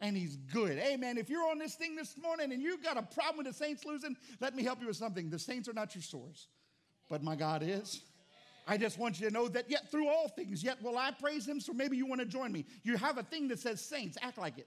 And 0.00 0.16
he's 0.16 0.36
good. 0.36 0.78
Amen. 0.78 1.18
If 1.18 1.28
you're 1.28 1.50
on 1.50 1.58
this 1.58 1.74
thing 1.74 1.96
this 1.96 2.14
morning 2.16 2.52
and 2.52 2.62
you've 2.62 2.84
got 2.84 2.96
a 2.96 3.02
problem 3.02 3.38
with 3.38 3.46
the 3.48 3.52
saints 3.52 3.84
losing, 3.84 4.16
let 4.40 4.54
me 4.54 4.62
help 4.62 4.80
you 4.80 4.86
with 4.86 4.96
something. 4.96 5.28
The 5.28 5.40
saints 5.40 5.68
are 5.68 5.72
not 5.72 5.96
your 5.96 6.02
source, 6.02 6.46
but 7.08 7.22
my 7.22 7.36
God 7.36 7.62
is. 7.62 8.00
I 8.66 8.78
just 8.78 8.98
want 8.98 9.20
you 9.20 9.28
to 9.28 9.32
know 9.32 9.48
that 9.48 9.70
yet 9.70 9.90
through 9.90 10.08
all 10.08 10.28
things, 10.28 10.64
yet 10.64 10.82
will 10.82 10.96
I 10.96 11.10
praise 11.10 11.46
him. 11.46 11.60
So 11.60 11.72
maybe 11.72 11.96
you 11.96 12.06
want 12.06 12.20
to 12.20 12.26
join 12.26 12.50
me. 12.50 12.64
You 12.82 12.96
have 12.96 13.18
a 13.18 13.22
thing 13.22 13.48
that 13.48 13.58
says 13.58 13.80
saints, 13.80 14.16
act 14.22 14.38
like 14.38 14.58
it. 14.58 14.66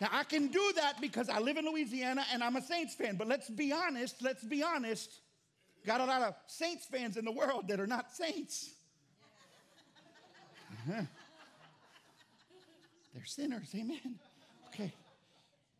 Now, 0.00 0.08
I 0.12 0.22
can 0.22 0.46
do 0.48 0.72
that 0.76 1.00
because 1.00 1.28
I 1.28 1.40
live 1.40 1.56
in 1.56 1.64
Louisiana 1.64 2.24
and 2.32 2.44
I'm 2.44 2.54
a 2.54 2.62
Saints 2.62 2.94
fan, 2.94 3.16
but 3.16 3.26
let's 3.26 3.50
be 3.50 3.72
honest, 3.72 4.22
let's 4.22 4.44
be 4.44 4.62
honest. 4.62 5.10
Got 5.84 6.00
a 6.00 6.04
lot 6.04 6.22
of 6.22 6.34
Saints 6.46 6.86
fans 6.86 7.16
in 7.16 7.24
the 7.24 7.32
world 7.32 7.66
that 7.68 7.80
are 7.80 7.86
not 7.86 8.12
Saints. 8.12 8.70
Uh-huh. 10.70 11.02
They're 13.12 13.24
sinners, 13.24 13.74
amen. 13.74 14.20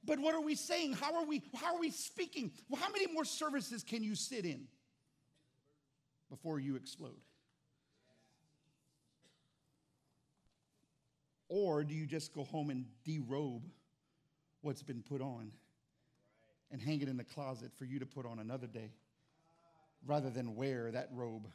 But 0.08 0.20
what 0.20 0.34
are 0.34 0.40
we 0.40 0.54
saying? 0.54 0.94
How 0.94 1.14
are 1.16 1.26
we 1.26 1.42
how 1.54 1.74
are 1.74 1.78
we 1.78 1.90
speaking? 1.90 2.50
Well, 2.70 2.80
how 2.80 2.90
many 2.90 3.12
more 3.12 3.26
services 3.26 3.84
can 3.84 4.02
you 4.02 4.14
sit 4.14 4.46
in 4.46 4.66
before 6.30 6.58
you 6.58 6.76
explode? 6.76 7.20
Or 11.50 11.84
do 11.84 11.94
you 11.94 12.06
just 12.06 12.34
go 12.34 12.44
home 12.44 12.70
and 12.70 12.86
derobe 13.06 13.64
what's 14.62 14.82
been 14.82 15.02
put 15.02 15.20
on 15.20 15.52
and 16.70 16.80
hang 16.80 17.02
it 17.02 17.08
in 17.08 17.18
the 17.18 17.24
closet 17.24 17.70
for 17.76 17.84
you 17.84 17.98
to 17.98 18.06
put 18.06 18.24
on 18.24 18.38
another 18.38 18.66
day 18.66 18.92
rather 20.06 20.30
than 20.30 20.56
wear 20.56 20.90
that 20.90 21.10
robe 21.12 21.48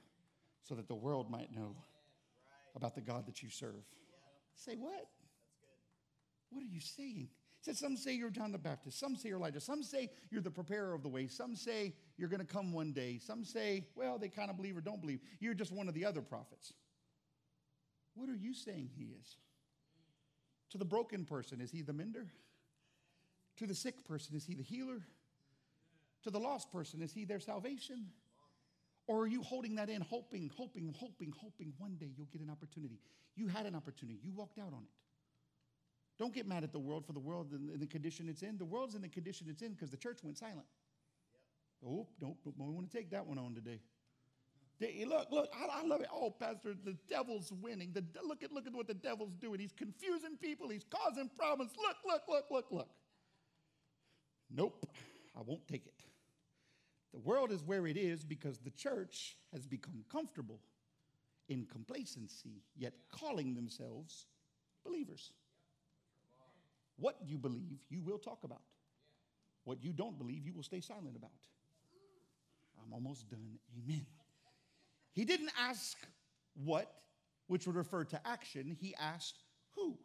so 0.61 0.75
that 0.75 0.87
the 0.87 0.95
world 0.95 1.29
might 1.29 1.51
know 1.51 1.75
about 2.75 2.93
the 2.93 3.01
God 3.01 3.25
that 3.25 3.41
you 3.41 3.49
serve. 3.49 3.83
Say 4.53 4.75
what? 4.75 5.07
What 6.51 6.61
are 6.61 6.71
you 6.71 6.79
saying? 6.79 7.29
Said, 7.63 7.77
some 7.77 7.95
say 7.95 8.13
you're 8.13 8.29
John 8.29 8.51
the 8.51 8.57
Baptist, 8.57 8.99
some 8.99 9.15
say 9.15 9.29
you're 9.29 9.37
Elijah, 9.37 9.61
some 9.61 9.83
say 9.83 10.09
you're 10.29 10.41
the 10.41 10.51
preparer 10.51 10.93
of 10.93 11.01
the 11.01 11.07
way, 11.07 11.27
some 11.27 11.55
say 11.55 11.93
you're 12.17 12.27
going 12.27 12.41
to 12.41 12.45
come 12.45 12.73
one 12.73 12.91
day, 12.91 13.19
some 13.25 13.45
say, 13.45 13.85
well, 13.95 14.19
they 14.19 14.27
kind 14.27 14.49
of 14.49 14.57
believe 14.57 14.75
or 14.75 14.81
don't 14.81 14.99
believe. 14.99 15.21
You're 15.39 15.53
just 15.53 15.71
one 15.71 15.87
of 15.87 15.93
the 15.93 16.03
other 16.03 16.21
prophets. 16.21 16.73
What 18.15 18.27
are 18.27 18.35
you 18.35 18.53
saying 18.53 18.89
he 18.97 19.05
is? 19.17 19.37
To 20.71 20.77
the 20.77 20.83
broken 20.83 21.23
person, 21.23 21.61
is 21.61 21.71
he 21.71 21.81
the 21.81 21.93
mender? 21.93 22.27
To 23.59 23.65
the 23.65 23.75
sick 23.75 24.03
person, 24.03 24.35
is 24.35 24.43
he 24.43 24.55
the 24.55 24.63
healer? 24.63 24.99
To 26.23 26.31
the 26.31 26.39
lost 26.39 26.69
person, 26.69 27.01
is 27.01 27.13
he 27.13 27.23
their 27.23 27.39
salvation? 27.39 28.07
Or 29.07 29.21
are 29.21 29.27
you 29.27 29.41
holding 29.41 29.75
that 29.75 29.89
in, 29.89 30.01
hoping, 30.01 30.51
hoping, 30.53 30.93
hoping, 30.99 31.33
hoping 31.41 31.71
one 31.77 31.95
day 31.95 32.11
you'll 32.17 32.27
get 32.27 32.41
an 32.41 32.49
opportunity? 32.49 32.99
You 33.37 33.47
had 33.47 33.65
an 33.65 33.73
opportunity, 33.73 34.19
you 34.21 34.33
walked 34.33 34.59
out 34.59 34.73
on 34.73 34.83
it. 34.83 34.89
Don't 36.19 36.33
get 36.33 36.47
mad 36.47 36.63
at 36.63 36.71
the 36.71 36.79
world 36.79 37.05
for 37.05 37.13
the 37.13 37.19
world 37.19 37.53
in 37.53 37.79
the 37.79 37.87
condition 37.87 38.29
it's 38.29 38.43
in. 38.43 38.57
The 38.57 38.65
world's 38.65 38.95
in 38.95 39.01
the 39.01 39.09
condition 39.09 39.47
it's 39.49 39.61
in 39.61 39.71
because 39.71 39.89
the 39.89 39.97
church 39.97 40.19
went 40.23 40.37
silent. 40.37 40.67
Yep. 41.33 41.91
Oh, 41.91 42.07
don't, 42.19 42.43
don't, 42.43 42.57
don't 42.57 42.75
want 42.75 42.89
to 42.89 42.95
take 42.95 43.09
that 43.11 43.25
one 43.25 43.37
on 43.37 43.55
today. 43.55 43.79
Look, 45.05 45.27
look, 45.31 45.49
I, 45.55 45.81
I, 45.81 45.85
love 45.85 46.01
it. 46.01 46.07
Oh, 46.13 46.29
Pastor, 46.29 46.73
the 46.83 46.95
devil's 47.07 47.51
winning. 47.61 47.91
The, 47.93 48.03
look, 48.25 48.43
at, 48.43 48.51
look 48.51 48.67
at 48.67 48.73
what 48.73 48.87
the 48.87 48.93
devil's 48.93 49.33
doing. 49.35 49.59
He's 49.59 49.71
confusing 49.71 50.37
people, 50.41 50.69
he's 50.69 50.83
causing 50.83 51.29
problems. 51.37 51.71
Look, 51.77 51.97
look, 52.05 52.23
look, 52.27 52.45
look, 52.51 52.65
look. 52.71 52.89
Nope, 54.53 54.85
I 55.35 55.41
won't 55.41 55.67
take 55.67 55.85
it. 55.85 55.93
The 57.13 57.19
world 57.19 57.51
is 57.51 57.63
where 57.63 57.87
it 57.87 57.95
is 57.95 58.23
because 58.25 58.59
the 58.59 58.71
church 58.71 59.37
has 59.53 59.67
become 59.67 60.03
comfortable 60.11 60.59
in 61.47 61.65
complacency, 61.65 62.63
yet 62.75 62.93
calling 63.11 63.53
themselves 63.53 64.25
believers. 64.83 65.31
What 67.03 67.17
you 67.25 67.37
believe, 67.37 67.79
you 67.89 68.01
will 68.01 68.17
talk 68.17 68.45
about. 68.45 68.61
What 69.65 69.83
you 69.83 69.91
don't 69.91 70.17
believe, 70.17 70.47
you 70.47 70.53
will 70.53 70.63
stay 70.63 70.79
silent 70.79 71.17
about. 71.17 71.31
I'm 72.81 72.93
almost 72.93 73.29
done. 73.29 73.59
Amen. 73.77 74.05
He 75.11 75.25
didn't 75.25 75.51
ask 75.59 75.97
what, 76.63 76.89
which 77.47 77.67
would 77.67 77.75
refer 77.75 78.05
to 78.05 78.25
action. 78.25 78.77
He 78.79 78.95
asked 78.95 79.35
who, 79.75 79.97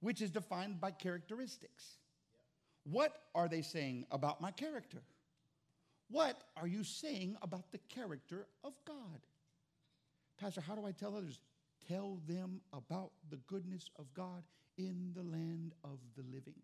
which 0.00 0.20
is 0.20 0.30
defined 0.30 0.82
by 0.82 0.90
characteristics. 0.90 1.96
What 2.84 3.14
are 3.34 3.48
they 3.48 3.62
saying 3.62 4.04
about 4.10 4.42
my 4.42 4.50
character? 4.50 5.00
What 6.10 6.42
are 6.58 6.66
you 6.66 6.84
saying 6.84 7.38
about 7.40 7.72
the 7.72 7.80
character 7.88 8.46
of 8.64 8.74
God? 8.86 9.22
Pastor, 10.38 10.60
how 10.60 10.74
do 10.74 10.84
I 10.84 10.92
tell 10.92 11.16
others? 11.16 11.40
Tell 11.88 12.18
them 12.28 12.60
about 12.74 13.12
the 13.30 13.38
goodness 13.46 13.88
of 13.98 14.12
God 14.12 14.42
in 14.76 15.12
the 15.14 15.22
land 15.22 15.72
of 15.84 15.98
the 16.16 16.22
living. 16.32 16.54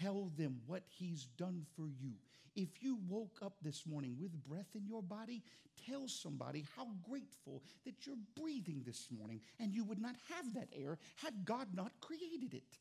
Tell 0.00 0.30
them 0.36 0.60
what 0.66 0.82
He's 0.88 1.26
done 1.36 1.64
for 1.76 1.86
you. 1.88 2.12
If 2.54 2.82
you 2.82 2.98
woke 3.08 3.38
up 3.42 3.54
this 3.62 3.86
morning 3.86 4.16
with 4.20 4.32
breath 4.44 4.68
in 4.74 4.86
your 4.86 5.02
body, 5.02 5.42
tell 5.88 6.06
somebody 6.06 6.66
how 6.76 6.88
grateful 7.08 7.62
that 7.84 8.06
you're 8.06 8.16
breathing 8.38 8.82
this 8.84 9.08
morning 9.16 9.40
and 9.58 9.74
you 9.74 9.84
would 9.84 10.00
not 10.00 10.16
have 10.30 10.52
that 10.54 10.68
air 10.74 10.98
had 11.16 11.44
God 11.44 11.68
not 11.74 11.92
created 12.00 12.52
it. 12.54 12.78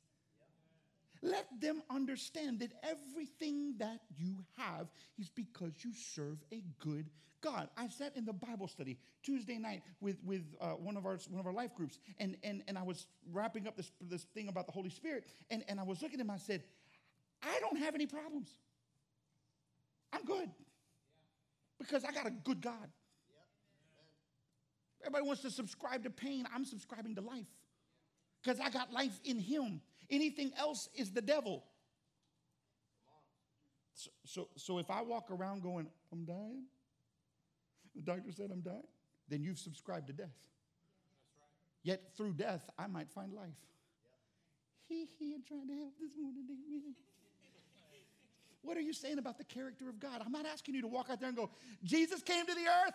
Let 1.21 1.45
them 1.59 1.83
understand 1.89 2.59
that 2.59 2.71
everything 2.83 3.75
that 3.77 3.99
you 4.17 4.43
have 4.57 4.87
is 5.19 5.29
because 5.29 5.71
you 5.83 5.91
serve 5.93 6.37
a 6.51 6.63
good 6.79 7.09
God. 7.41 7.69
I 7.77 7.89
sat 7.89 8.15
in 8.15 8.25
the 8.25 8.33
Bible 8.33 8.67
study 8.67 8.97
Tuesday 9.23 9.57
night 9.57 9.83
with, 9.99 10.17
with 10.23 10.43
uh, 10.59 10.71
one, 10.71 10.97
of 10.97 11.05
our, 11.05 11.17
one 11.29 11.39
of 11.39 11.45
our 11.45 11.53
life 11.53 11.75
groups, 11.75 11.99
and, 12.19 12.37
and, 12.43 12.63
and 12.67 12.77
I 12.77 12.83
was 12.83 13.05
wrapping 13.31 13.67
up 13.67 13.77
this, 13.77 13.91
this 14.01 14.23
thing 14.33 14.47
about 14.47 14.65
the 14.65 14.71
Holy 14.71 14.89
Spirit, 14.89 15.25
and, 15.49 15.63
and 15.67 15.79
I 15.79 15.83
was 15.83 16.01
looking 16.01 16.19
at 16.19 16.25
him, 16.25 16.31
I 16.31 16.37
said, 16.37 16.63
I 17.43 17.59
don't 17.59 17.77
have 17.77 17.95
any 17.95 18.07
problems. 18.07 18.55
I'm 20.13 20.23
good 20.23 20.49
because 21.79 22.03
I 22.03 22.11
got 22.11 22.27
a 22.27 22.31
good 22.31 22.61
God. 22.61 22.89
Everybody 25.01 25.25
wants 25.25 25.41
to 25.41 25.51
subscribe 25.51 26.03
to 26.03 26.09
pain. 26.09 26.45
I'm 26.53 26.65
subscribing 26.65 27.15
to 27.15 27.21
life 27.21 27.47
because 28.43 28.59
I 28.59 28.69
got 28.69 28.91
life 28.91 29.19
in 29.23 29.39
Him. 29.39 29.81
Anything 30.11 30.51
else 30.57 30.89
is 30.93 31.11
the 31.11 31.21
devil. 31.21 31.63
So, 33.93 34.09
so, 34.25 34.47
so 34.57 34.77
if 34.77 34.91
I 34.91 35.01
walk 35.01 35.31
around 35.31 35.63
going, 35.63 35.87
I'm 36.11 36.25
dying, 36.25 36.65
the 37.95 38.01
doctor 38.01 38.31
said 38.31 38.49
I'm 38.51 38.61
dying, 38.61 38.83
then 39.29 39.43
you've 39.43 39.59
subscribed 39.59 40.07
to 40.07 40.13
death. 40.13 40.35
Yet 41.83 42.01
through 42.15 42.33
death, 42.33 42.69
I 42.77 42.87
might 42.87 43.09
find 43.09 43.33
life. 43.33 43.49
He, 44.87 45.07
he, 45.17 45.33
I'm 45.33 45.43
trying 45.43 45.67
to 45.67 45.73
help 45.73 45.93
this 45.99 46.11
morning. 46.19 46.43
What 48.61 48.77
are 48.77 48.81
you 48.81 48.93
saying 48.93 49.17
about 49.17 49.37
the 49.37 49.43
character 49.43 49.89
of 49.89 49.99
God? 49.99 50.21
I'm 50.23 50.31
not 50.31 50.45
asking 50.45 50.75
you 50.75 50.81
to 50.81 50.87
walk 50.87 51.09
out 51.09 51.19
there 51.19 51.29
and 51.29 51.37
go, 51.37 51.49
Jesus 51.83 52.21
came 52.21 52.45
to 52.45 52.53
the 52.53 52.67
earth. 52.85 52.93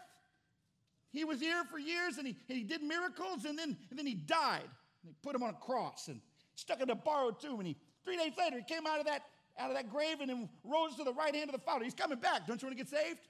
He 1.11 1.25
was 1.25 1.41
here 1.41 1.65
for 1.65 1.79
years 1.79 2.19
and 2.19 2.27
he, 2.27 2.37
and 2.49 2.59
he 2.59 2.65
did 2.65 2.83
miracles 2.83 3.45
and 3.45 3.59
then, 3.59 3.77
and 3.91 3.99
then 3.99 4.07
he 4.07 4.15
died. 4.15 4.69
And 5.03 5.11
they 5.11 5.15
put 5.23 5.35
him 5.35 5.43
on 5.43 5.51
a 5.51 5.55
cross 5.55 6.09
and 6.09 6.21
stuck 6.57 6.81
in 6.81 6.91
a 6.91 6.95
borrowed 6.95 7.39
tomb. 7.39 7.61
And 7.61 7.69
he, 7.69 7.77
three 8.05 8.17
days 8.17 8.33
later, 8.37 8.59
he 8.59 8.65
came 8.65 8.87
out 8.87 8.99
of 8.99 9.07
that, 9.07 9.23
out 9.59 9.71
of 9.71 9.77
that 9.77 9.91
grave 9.91 10.21
and 10.21 10.29
then 10.29 10.49
rose 10.65 10.97
to 10.97 11.05
the 11.05 11.13
right 11.13 11.35
hand 11.35 11.49
of 11.49 11.55
the 11.55 11.63
Father. 11.63 11.85
He's 11.85 11.95
coming 11.95 12.19
back. 12.19 12.47
Don't 12.47 12.61
you 12.61 12.67
want 12.67 12.77
to 12.77 12.85
get 12.85 12.91
saved? 12.91 13.21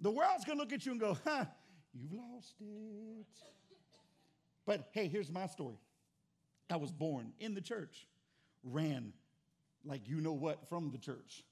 The 0.00 0.10
world's 0.10 0.44
going 0.44 0.58
to 0.58 0.64
look 0.64 0.72
at 0.72 0.84
you 0.84 0.92
and 0.92 1.00
go, 1.00 1.16
huh, 1.24 1.44
you've 1.94 2.12
lost 2.12 2.54
it. 2.60 3.26
But 4.66 4.88
hey, 4.92 5.08
here's 5.08 5.30
my 5.30 5.46
story. 5.46 5.76
I 6.70 6.76
was 6.76 6.92
born 6.92 7.32
in 7.40 7.54
the 7.54 7.60
church, 7.60 8.06
ran 8.62 9.12
like 9.84 10.08
you 10.08 10.20
know 10.20 10.32
what 10.32 10.68
from 10.68 10.90
the 10.90 10.98
church, 10.98 11.44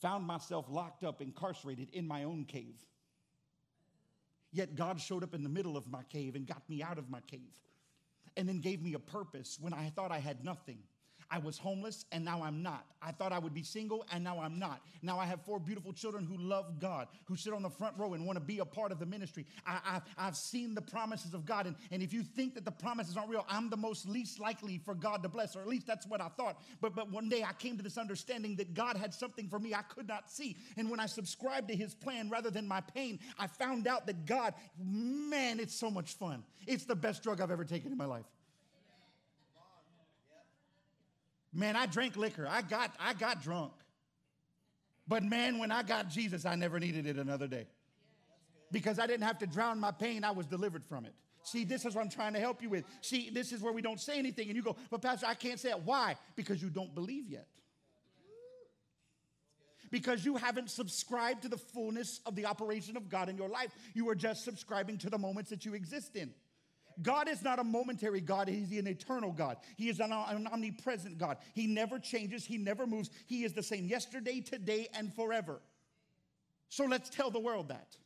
found 0.00 0.26
myself 0.26 0.66
locked 0.68 1.04
up, 1.04 1.20
incarcerated 1.20 1.88
in 1.92 2.06
my 2.06 2.24
own 2.24 2.44
cave. 2.44 2.76
Yet 4.52 4.76
God 4.76 5.00
showed 5.00 5.24
up 5.24 5.34
in 5.34 5.42
the 5.42 5.48
middle 5.48 5.76
of 5.76 5.90
my 5.90 6.02
cave 6.04 6.36
and 6.36 6.46
got 6.46 6.68
me 6.68 6.82
out 6.82 6.98
of 6.98 7.10
my 7.10 7.20
cave 7.26 7.40
and 8.36 8.48
then 8.48 8.60
gave 8.60 8.82
me 8.82 8.94
a 8.94 8.98
purpose 8.98 9.58
when 9.60 9.72
I 9.72 9.90
thought 9.90 10.10
I 10.10 10.18
had 10.18 10.44
nothing. 10.44 10.78
I 11.32 11.38
was 11.38 11.56
homeless 11.56 12.04
and 12.12 12.26
now 12.26 12.42
I'm 12.42 12.62
not. 12.62 12.84
I 13.00 13.10
thought 13.10 13.32
I 13.32 13.38
would 13.38 13.54
be 13.54 13.62
single 13.62 14.04
and 14.12 14.22
now 14.22 14.38
I'm 14.38 14.58
not. 14.58 14.82
Now 15.00 15.18
I 15.18 15.24
have 15.24 15.40
four 15.40 15.58
beautiful 15.58 15.94
children 15.94 16.26
who 16.26 16.36
love 16.36 16.78
God, 16.78 17.08
who 17.24 17.36
sit 17.36 17.54
on 17.54 17.62
the 17.62 17.70
front 17.70 17.96
row 17.96 18.12
and 18.12 18.26
want 18.26 18.36
to 18.36 18.44
be 18.44 18.58
a 18.58 18.66
part 18.66 18.92
of 18.92 18.98
the 18.98 19.06
ministry. 19.06 19.46
I, 19.66 20.02
have 20.18 20.36
seen 20.36 20.74
the 20.74 20.82
promises 20.82 21.32
of 21.32 21.46
God. 21.46 21.66
And, 21.66 21.74
and 21.90 22.02
if 22.02 22.12
you 22.12 22.22
think 22.22 22.54
that 22.54 22.66
the 22.66 22.70
promises 22.70 23.16
aren't 23.16 23.30
real, 23.30 23.46
I'm 23.48 23.70
the 23.70 23.78
most 23.78 24.06
least 24.06 24.40
likely 24.40 24.78
for 24.84 24.94
God 24.94 25.22
to 25.22 25.30
bless, 25.30 25.56
or 25.56 25.62
at 25.62 25.68
least 25.68 25.86
that's 25.86 26.06
what 26.06 26.20
I 26.20 26.28
thought. 26.28 26.62
But, 26.82 26.94
but 26.94 27.10
one 27.10 27.30
day 27.30 27.42
I 27.42 27.54
came 27.54 27.78
to 27.78 27.82
this 27.82 27.96
understanding 27.96 28.54
that 28.56 28.74
God 28.74 28.98
had 28.98 29.14
something 29.14 29.48
for 29.48 29.58
me 29.58 29.72
I 29.74 29.82
could 29.82 30.06
not 30.06 30.30
see. 30.30 30.58
And 30.76 30.90
when 30.90 31.00
I 31.00 31.06
subscribed 31.06 31.68
to 31.68 31.74
his 31.74 31.94
plan 31.94 32.28
rather 32.28 32.50
than 32.50 32.68
my 32.68 32.82
pain, 32.82 33.18
I 33.38 33.46
found 33.46 33.86
out 33.88 34.06
that 34.06 34.26
God, 34.26 34.52
man, 34.78 35.60
it's 35.60 35.74
so 35.74 35.90
much 35.90 36.12
fun. 36.12 36.44
It's 36.66 36.84
the 36.84 36.96
best 36.96 37.22
drug 37.22 37.40
I've 37.40 37.50
ever 37.50 37.64
taken 37.64 37.90
in 37.90 37.96
my 37.96 38.04
life. 38.04 38.26
Man, 41.52 41.76
I 41.76 41.86
drank 41.86 42.16
liquor. 42.16 42.46
I 42.48 42.62
got, 42.62 42.94
I 42.98 43.14
got 43.14 43.42
drunk. 43.42 43.72
But 45.06 45.22
man, 45.22 45.58
when 45.58 45.70
I 45.70 45.82
got 45.82 46.08
Jesus, 46.08 46.46
I 46.46 46.54
never 46.54 46.78
needed 46.80 47.06
it 47.06 47.16
another 47.16 47.46
day. 47.46 47.66
Because 48.70 48.98
I 48.98 49.06
didn't 49.06 49.24
have 49.24 49.38
to 49.40 49.46
drown 49.46 49.78
my 49.78 49.90
pain, 49.90 50.24
I 50.24 50.30
was 50.30 50.46
delivered 50.46 50.84
from 50.84 51.04
it. 51.04 51.14
See, 51.44 51.64
this 51.64 51.84
is 51.84 51.94
what 51.94 52.02
I'm 52.02 52.10
trying 52.10 52.34
to 52.34 52.40
help 52.40 52.62
you 52.62 52.70
with. 52.70 52.84
See, 53.00 53.28
this 53.28 53.52
is 53.52 53.60
where 53.60 53.72
we 53.72 53.82
don't 53.82 54.00
say 54.00 54.18
anything, 54.18 54.46
and 54.46 54.56
you 54.56 54.62
go, 54.62 54.76
But 54.90 55.02
Pastor, 55.02 55.26
I 55.26 55.34
can't 55.34 55.58
say 55.58 55.70
it. 55.70 55.80
Why? 55.84 56.16
Because 56.36 56.62
you 56.62 56.70
don't 56.70 56.94
believe 56.94 57.28
yet. 57.28 57.48
Because 59.90 60.24
you 60.24 60.36
haven't 60.36 60.70
subscribed 60.70 61.42
to 61.42 61.48
the 61.48 61.58
fullness 61.58 62.20
of 62.24 62.34
the 62.34 62.46
operation 62.46 62.96
of 62.96 63.10
God 63.10 63.28
in 63.28 63.36
your 63.36 63.48
life. 63.48 63.74
You 63.92 64.08
are 64.08 64.14
just 64.14 64.44
subscribing 64.44 64.96
to 64.98 65.10
the 65.10 65.18
moments 65.18 65.50
that 65.50 65.66
you 65.66 65.74
exist 65.74 66.16
in. 66.16 66.32
God 67.00 67.28
is 67.28 67.42
not 67.42 67.58
a 67.58 67.64
momentary 67.64 68.20
God, 68.20 68.48
He's 68.48 68.76
an 68.78 68.86
eternal 68.86 69.32
God. 69.32 69.56
He 69.76 69.88
is 69.88 70.00
an, 70.00 70.12
an, 70.12 70.46
omnipresent 70.46 71.18
God. 71.18 71.38
He 71.54 71.66
never 71.66 71.98
changes, 71.98 72.44
He 72.44 72.58
never 72.58 72.86
moves. 72.86 73.10
He 73.26 73.44
is 73.44 73.52
the 73.52 73.62
same 73.62 73.86
yesterday, 73.86 74.40
today, 74.40 74.88
and 74.94 75.14
forever. 75.14 75.60
So 76.68 76.84
let's 76.84 77.08
tell 77.08 77.30
the 77.30 77.40
world 77.40 77.68
that. 77.68 77.96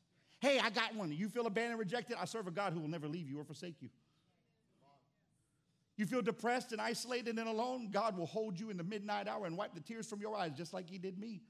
Hey, 0.40 0.59
I 0.59 0.70
got 0.70 0.94
one. 0.94 1.11
You 1.12 1.29
feel 1.29 1.46
abandoned, 1.46 1.79
rejected? 1.79 2.16
I 2.20 2.27
serve 2.27 2.46
a 2.46 2.51
God 2.51 2.72
who 2.72 2.81
will 2.81 2.88
never 2.88 3.09
leave 3.09 3.29
you 3.29 3.40
or 3.40 3.44
forsake 3.44 3.81
you. 3.81 3.88
You 5.96 6.05
feel 6.05 6.20
depressed 6.20 6.72
and 6.72 6.81
isolated 6.81 7.38
and 7.38 7.49
alone? 7.49 7.88
God 7.90 8.18
will 8.18 8.27
hold 8.27 8.61
you 8.61 8.68
in 8.68 8.77
the 8.77 8.85
midnight 8.85 9.29
hour 9.29 9.46
and 9.46 9.57
wipe 9.57 9.75
the 9.75 9.81
tears 9.81 10.07
from 10.07 10.20
your 10.20 10.37
eyes 10.37 10.53
just 10.55 10.75
like 10.75 10.88
He 10.90 10.99
did 10.99 11.18
me. 11.18 11.40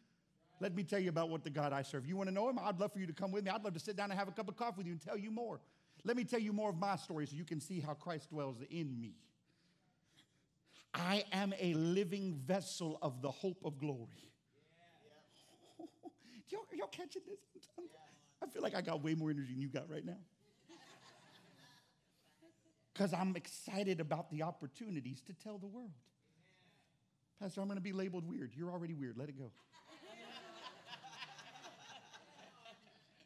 Let 0.60 0.74
me 0.74 0.84
tell 0.84 1.00
you 1.00 1.10
about 1.10 1.28
what 1.28 1.44
the 1.44 1.50
God 1.50 1.72
I 1.72 1.82
serve. 1.82 2.06
You 2.06 2.16
want 2.16 2.28
to 2.28 2.34
know 2.34 2.48
Him? 2.48 2.58
I'd 2.62 2.78
love 2.78 2.92
for 2.92 2.98
you 2.98 3.06
to 3.06 3.12
come 3.12 3.32
with 3.32 3.44
me. 3.44 3.50
I'd 3.50 3.64
love 3.64 3.74
to 3.74 3.80
sit 3.80 3.96
down 3.96 4.10
and 4.10 4.18
have 4.18 4.28
a 4.28 4.32
cup 4.32 4.48
of 4.48 4.56
coffee 4.56 4.78
with 4.78 4.86
you 4.86 4.92
and 4.92 5.00
tell 5.00 5.18
you 5.18 5.30
more. 5.30 5.60
Let 6.04 6.16
me 6.16 6.24
tell 6.24 6.40
you 6.40 6.52
more 6.52 6.70
of 6.70 6.78
my 6.78 6.96
story 6.96 7.26
so 7.26 7.36
you 7.36 7.44
can 7.44 7.60
see 7.60 7.80
how 7.80 7.94
Christ 7.94 8.30
dwells 8.30 8.56
in 8.70 9.00
me. 9.00 9.14
I 10.94 11.24
am 11.32 11.52
a 11.60 11.74
living 11.74 12.40
vessel 12.46 12.98
of 13.02 13.20
the 13.20 13.30
hope 13.30 13.62
of 13.64 13.78
glory. 13.78 14.32
y'all, 16.48 16.62
y'all 16.72 16.86
catching 16.88 17.22
this? 17.26 17.38
I 18.42 18.46
feel 18.46 18.62
like 18.62 18.74
I 18.74 18.80
got 18.80 19.02
way 19.02 19.14
more 19.14 19.30
energy 19.30 19.52
than 19.52 19.60
you 19.60 19.68
got 19.68 19.90
right 19.90 20.04
now. 20.04 20.18
Because 22.92 23.12
I'm 23.12 23.36
excited 23.36 24.00
about 24.00 24.30
the 24.30 24.42
opportunities 24.42 25.20
to 25.22 25.34
tell 25.34 25.58
the 25.58 25.66
world. 25.66 25.90
Pastor, 27.40 27.60
I'm 27.60 27.66
going 27.66 27.76
to 27.76 27.82
be 27.82 27.92
labeled 27.92 28.26
weird. 28.26 28.52
You're 28.54 28.70
already 28.70 28.94
weird. 28.94 29.18
Let 29.18 29.28
it 29.28 29.38
go. 29.38 29.50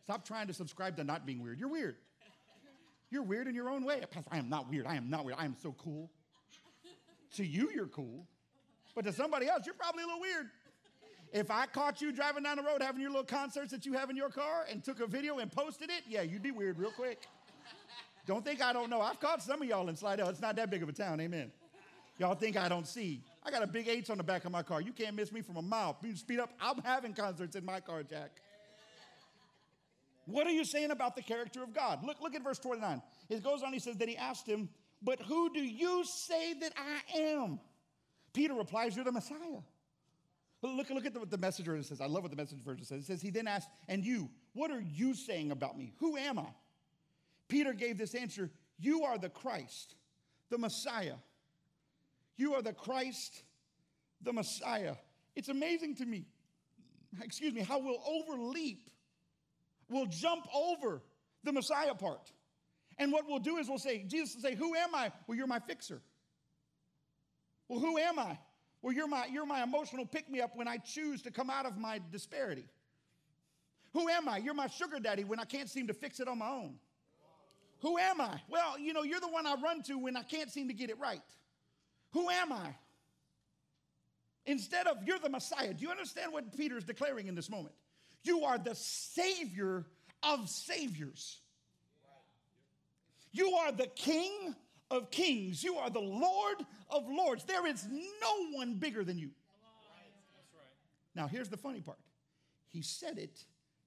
Stop 0.02 0.24
trying 0.24 0.48
to 0.48 0.52
subscribe 0.52 0.96
to 0.96 1.04
not 1.04 1.24
being 1.24 1.40
weird. 1.40 1.61
You're 1.61 1.68
weird. 1.68 1.94
You're 3.10 3.22
weird 3.22 3.48
in 3.48 3.54
your 3.54 3.68
own 3.68 3.84
way. 3.84 4.02
Pastor, 4.10 4.30
I 4.32 4.38
am 4.38 4.48
not 4.48 4.70
weird. 4.70 4.86
I 4.86 4.94
am 4.94 5.10
not 5.10 5.24
weird. 5.24 5.38
I 5.38 5.44
am 5.44 5.56
so 5.60 5.72
cool. 5.72 6.10
to 7.36 7.44
you, 7.44 7.70
you're 7.74 7.86
cool. 7.86 8.26
But 8.94 9.04
to 9.04 9.12
somebody 9.12 9.48
else, 9.48 9.66
you're 9.66 9.74
probably 9.74 10.04
a 10.04 10.06
little 10.06 10.20
weird. 10.20 10.46
If 11.32 11.50
I 11.50 11.66
caught 11.66 12.00
you 12.00 12.12
driving 12.12 12.42
down 12.42 12.56
the 12.56 12.62
road 12.62 12.82
having 12.82 13.00
your 13.00 13.10
little 13.10 13.24
concerts 13.24 13.70
that 13.70 13.86
you 13.86 13.92
have 13.92 14.10
in 14.10 14.16
your 14.16 14.30
car 14.30 14.66
and 14.68 14.82
took 14.82 15.00
a 15.00 15.06
video 15.06 15.38
and 15.38 15.50
posted 15.50 15.90
it, 15.90 16.02
yeah, 16.08 16.22
you'd 16.22 16.42
be 16.42 16.50
weird 16.50 16.78
real 16.78 16.90
quick. 16.90 17.26
Don't 18.26 18.44
think 18.44 18.60
I 18.60 18.72
don't 18.72 18.90
know. 18.90 19.00
I've 19.00 19.20
caught 19.20 19.42
some 19.42 19.62
of 19.62 19.68
y'all 19.68 19.88
in 19.88 19.96
Slidell. 19.96 20.28
It's 20.28 20.40
not 20.40 20.56
that 20.56 20.70
big 20.70 20.82
of 20.82 20.88
a 20.88 20.92
town, 20.92 21.20
amen. 21.20 21.52
Y'all 22.18 22.34
think 22.34 22.56
I 22.56 22.68
don't 22.68 22.86
see. 22.86 23.22
I 23.42 23.50
got 23.50 23.62
a 23.62 23.66
big 23.66 23.88
H 23.88 24.10
on 24.10 24.18
the 24.18 24.24
back 24.24 24.44
of 24.44 24.52
my 24.52 24.62
car. 24.62 24.80
You 24.80 24.92
can't 24.92 25.16
miss 25.16 25.32
me 25.32 25.40
from 25.40 25.56
a 25.56 25.62
mile. 25.62 25.96
You 26.02 26.14
speed 26.16 26.38
up. 26.38 26.50
I'm 26.60 26.82
having 26.82 27.14
concerts 27.14 27.56
in 27.56 27.64
my 27.64 27.80
car, 27.80 28.02
Jack. 28.02 28.30
What 30.26 30.46
are 30.46 30.52
you 30.52 30.64
saying 30.64 30.90
about 30.90 31.16
the 31.16 31.22
character 31.22 31.62
of 31.62 31.74
God? 31.74 32.04
Look, 32.04 32.20
look 32.20 32.35
at 32.35 32.42
verse 32.42 32.59
29. 32.59 33.02
It 33.28 33.42
goes 33.42 33.62
on, 33.62 33.72
he 33.72 33.78
says, 33.78 33.96
that 33.96 34.09
he 34.09 34.16
asked 34.16 34.46
him, 34.46 34.68
But 35.02 35.20
who 35.22 35.52
do 35.52 35.61
you 35.61 36.04
say 36.04 36.54
that 36.54 36.72
I 36.76 37.18
am? 37.18 37.61
Peter 38.33 38.54
replies, 38.54 38.94
You're 38.94 39.04
the 39.04 39.12
Messiah. 39.12 39.62
Look, 40.62 40.90
look 40.90 41.06
at 41.06 41.14
the, 41.14 41.20
what 41.20 41.30
the 41.30 41.38
version 41.38 41.83
says. 41.83 42.00
I 42.00 42.06
love 42.06 42.22
what 42.22 42.30
the 42.30 42.37
message 42.37 42.62
version 42.62 42.85
says. 42.85 43.02
It 43.02 43.06
says, 43.06 43.22
He 43.22 43.30
then 43.30 43.46
asked, 43.46 43.68
And 43.88 44.04
you, 44.04 44.28
what 44.52 44.70
are 44.70 44.80
you 44.80 45.14
saying 45.14 45.50
about 45.52 45.78
me? 45.78 45.94
Who 45.98 46.16
am 46.16 46.38
I? 46.38 46.48
Peter 47.48 47.72
gave 47.72 47.98
this 47.98 48.14
answer 48.14 48.50
You 48.78 49.04
are 49.04 49.18
the 49.18 49.30
Christ, 49.30 49.94
the 50.50 50.59
Messiah. 50.59 51.16
You 52.37 52.54
are 52.54 52.62
the 52.62 52.72
Christ, 52.72 53.42
the 54.22 54.33
Messiah. 54.33 54.94
It's 55.35 55.48
amazing 55.48 55.96
to 55.96 56.06
me, 56.06 56.26
excuse 57.22 57.55
me, 57.55 57.62
how 57.62 57.78
we'll 57.78 58.03
overleap 58.07 58.89
will 59.91 60.07
jump 60.07 60.47
over 60.55 61.03
the 61.45 61.53
Messiah 61.53 61.95
part. 61.95 62.32
And 62.99 63.12
what 63.12 63.26
we'll 63.26 63.38
do 63.38 63.57
is 63.57 63.68
we'll 63.68 63.78
say, 63.78 64.05
Jesus 64.07 64.34
will 64.36 64.43
say, 64.43 64.55
Who 64.55 64.74
am 64.74 64.95
I? 64.95 65.12
Well, 65.26 65.36
you're 65.36 65.47
my 65.47 65.61
fixer. 65.61 66.01
Well, 67.68 67.80
who 67.80 67.99
am 67.99 68.18
I? 68.18 68.38
Well, 68.82 68.93
you're 68.93 69.09
my, 69.09 69.26
you're 69.26 69.47
my 69.47 69.62
emotional 69.62 70.07
pick 70.07 70.30
me 70.30 70.41
up 70.41 70.57
when 70.57 70.66
I 70.66 70.78
choose 70.78 71.22
to 71.22 71.30
come 71.30 71.51
out 71.51 71.66
of 71.66 71.76
my 71.76 72.01
disparity. 72.11 72.66
Who 73.93 74.09
am 74.09 74.28
I? 74.28 74.38
You're 74.38 74.55
my 74.55 74.68
sugar 74.68 74.99
daddy 75.01 75.24
when 75.24 75.41
I 75.41 75.45
can't 75.45 75.68
seem 75.68 75.86
to 75.88 75.95
fix 75.95 76.20
it 76.20 76.28
on 76.28 76.38
my 76.38 76.49
own. 76.49 76.76
Who 77.80 77.99
am 77.99 78.20
I? 78.20 78.41
Well, 78.49 78.78
you 78.78 78.93
know, 78.93 79.03
you're 79.03 79.20
the 79.20 79.28
one 79.28 79.47
I 79.47 79.55
run 79.55 79.82
to 79.84 79.99
when 79.99 80.16
I 80.16 80.22
can't 80.22 80.51
seem 80.51 80.68
to 80.68 80.74
get 80.74 80.91
it 80.91 80.99
right. 80.99 81.22
Who 82.12 82.28
am 82.28 82.53
I? 82.53 82.74
Instead 84.47 84.86
of 84.86 84.99
you're 85.05 85.18
the 85.18 85.28
Messiah. 85.28 85.72
Do 85.72 85.82
you 85.84 85.91
understand 85.91 86.32
what 86.32 86.57
Peter 86.57 86.76
is 86.76 86.84
declaring 86.84 87.28
in 87.28 87.34
this 87.34 87.51
moment? 87.51 87.74
You 88.22 88.44
are 88.44 88.58
the 88.58 88.74
Savior 88.74 89.86
of 90.22 90.48
Saviors. 90.48 91.40
You 93.32 93.52
are 93.52 93.72
the 93.72 93.86
King 93.86 94.54
of 94.90 95.10
kings. 95.10 95.62
You 95.62 95.76
are 95.76 95.90
the 95.90 96.00
Lord 96.00 96.56
of 96.90 97.08
lords. 97.08 97.44
There 97.44 97.66
is 97.66 97.86
no 97.88 98.50
one 98.52 98.74
bigger 98.74 99.04
than 99.04 99.18
you. 99.18 99.30
Now, 101.14 101.26
here's 101.26 101.48
the 101.48 101.56
funny 101.56 101.80
part 101.80 101.98
He 102.68 102.82
said 102.82 103.18
it 103.18 103.44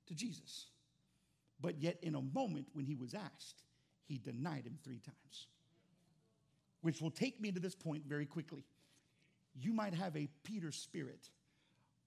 to 0.08 0.16
Jesus, 0.16 0.68
but 1.62 1.80
yet 1.80 1.98
in 2.02 2.16
a 2.16 2.22
moment 2.22 2.68
when 2.74 2.86
he 2.86 2.96
was 2.96 3.14
asked, 3.14 3.64
he 4.06 4.18
denied 4.18 4.66
him 4.66 4.78
three 4.84 5.00
times. 5.00 5.48
Which 6.82 7.02
will 7.02 7.12
take 7.12 7.40
me 7.40 7.52
to 7.52 7.60
this 7.60 7.76
point 7.76 8.04
very 8.06 8.26
quickly. 8.26 8.66
You 9.56 9.72
might 9.72 9.94
have 9.94 10.18
a 10.18 10.28
Peter 10.44 10.72
spirit, 10.72 11.30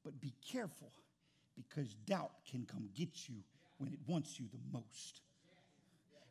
but 0.04 0.20
be 0.20 0.34
careful 0.52 0.92
because 1.56 1.94
doubt 2.06 2.32
can 2.50 2.64
come 2.64 2.88
get 2.94 3.28
you 3.28 3.36
when 3.78 3.92
it 3.92 3.98
wants 4.06 4.38
you 4.38 4.46
the 4.52 4.78
most. 4.78 5.20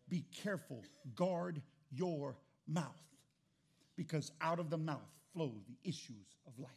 Be 0.07 0.23
careful, 0.43 0.83
guard 1.15 1.61
your 1.91 2.35
mouth 2.67 3.05
because 3.95 4.31
out 4.41 4.59
of 4.59 4.69
the 4.69 4.77
mouth 4.77 5.09
flow 5.33 5.51
the 5.67 5.89
issues 5.89 6.37
of 6.47 6.57
life. 6.59 6.71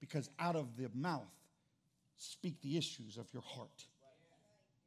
Because 0.00 0.30
out 0.38 0.56
of 0.56 0.76
the 0.76 0.90
mouth 0.94 1.28
speak 2.16 2.60
the 2.62 2.76
issues 2.76 3.16
of 3.16 3.26
your 3.32 3.42
heart. 3.42 3.86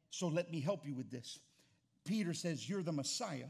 So 0.10 0.28
let 0.28 0.52
me 0.52 0.60
help 0.60 0.86
you 0.86 0.94
with 0.94 1.10
this. 1.10 1.40
Peter 2.06 2.34
says, 2.34 2.68
You're 2.68 2.84
the 2.84 2.92
Messiah. 2.92 3.48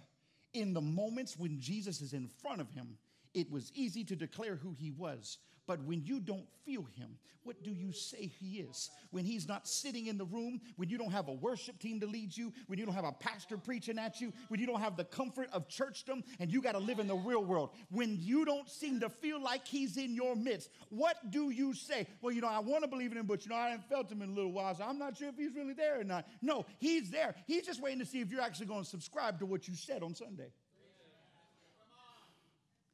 In 0.53 0.73
the 0.73 0.81
moments 0.81 1.37
when 1.37 1.59
Jesus 1.59 2.01
is 2.01 2.13
in 2.13 2.29
front 2.41 2.61
of 2.61 2.69
him, 2.69 2.97
it 3.33 3.49
was 3.51 3.71
easy 3.73 4.03
to 4.03 4.15
declare 4.15 4.55
who 4.55 4.75
he 4.77 4.91
was. 4.91 5.39
But 5.67 5.83
when 5.83 6.03
you 6.03 6.19
don't 6.19 6.47
feel 6.65 6.83
him, 6.95 7.17
what 7.43 7.61
do 7.63 7.71
you 7.71 7.91
say 7.91 8.31
he 8.39 8.59
is? 8.59 8.89
When 9.11 9.25
he's 9.25 9.47
not 9.47 9.67
sitting 9.67 10.07
in 10.07 10.17
the 10.17 10.25
room, 10.25 10.61
when 10.77 10.89
you 10.89 10.97
don't 10.97 11.11
have 11.11 11.27
a 11.27 11.33
worship 11.33 11.77
team 11.79 11.99
to 11.99 12.07
lead 12.07 12.35
you, 12.35 12.53
when 12.67 12.79
you 12.79 12.85
don't 12.85 12.95
have 12.95 13.03
a 13.03 13.11
pastor 13.11 13.57
preaching 13.57 13.99
at 13.99 14.21
you, 14.21 14.31
when 14.47 14.59
you 14.59 14.65
don't 14.65 14.79
have 14.79 14.95
the 14.95 15.03
comfort 15.03 15.49
of 15.51 15.67
churchdom 15.67 16.23
and 16.39 16.51
you 16.51 16.61
got 16.61 16.73
to 16.73 16.79
live 16.79 16.99
in 16.99 17.07
the 17.07 17.15
real 17.15 17.43
world, 17.43 17.71
when 17.91 18.17
you 18.21 18.45
don't 18.45 18.69
seem 18.69 18.99
to 19.01 19.09
feel 19.09 19.41
like 19.41 19.67
he's 19.67 19.97
in 19.97 20.15
your 20.15 20.35
midst, 20.35 20.69
what 20.89 21.17
do 21.31 21.49
you 21.49 21.73
say? 21.73 22.07
Well, 22.21 22.33
you 22.33 22.41
know, 22.41 22.47
I 22.47 22.59
want 22.59 22.83
to 22.83 22.89
believe 22.89 23.11
in 23.11 23.17
him, 23.17 23.25
but 23.25 23.45
you 23.45 23.49
know, 23.49 23.57
I 23.57 23.69
haven't 23.69 23.89
felt 23.89 24.11
him 24.11 24.21
in 24.21 24.29
a 24.29 24.33
little 24.33 24.51
while, 24.51 24.73
so 24.75 24.83
I'm 24.83 24.97
not 24.97 25.17
sure 25.17 25.29
if 25.29 25.35
he's 25.37 25.53
really 25.53 25.73
there 25.73 25.99
or 25.99 26.03
not. 26.03 26.25
No, 26.41 26.65
he's 26.79 27.09
there. 27.09 27.35
He's 27.45 27.65
just 27.65 27.81
waiting 27.81 27.99
to 27.99 28.05
see 28.05 28.21
if 28.21 28.31
you're 28.31 28.41
actually 28.41 28.67
going 28.67 28.83
to 28.83 28.89
subscribe 28.89 29.39
to 29.39 29.45
what 29.45 29.67
you 29.67 29.75
said 29.75 30.01
on 30.01 30.15
Sunday. 30.15 30.51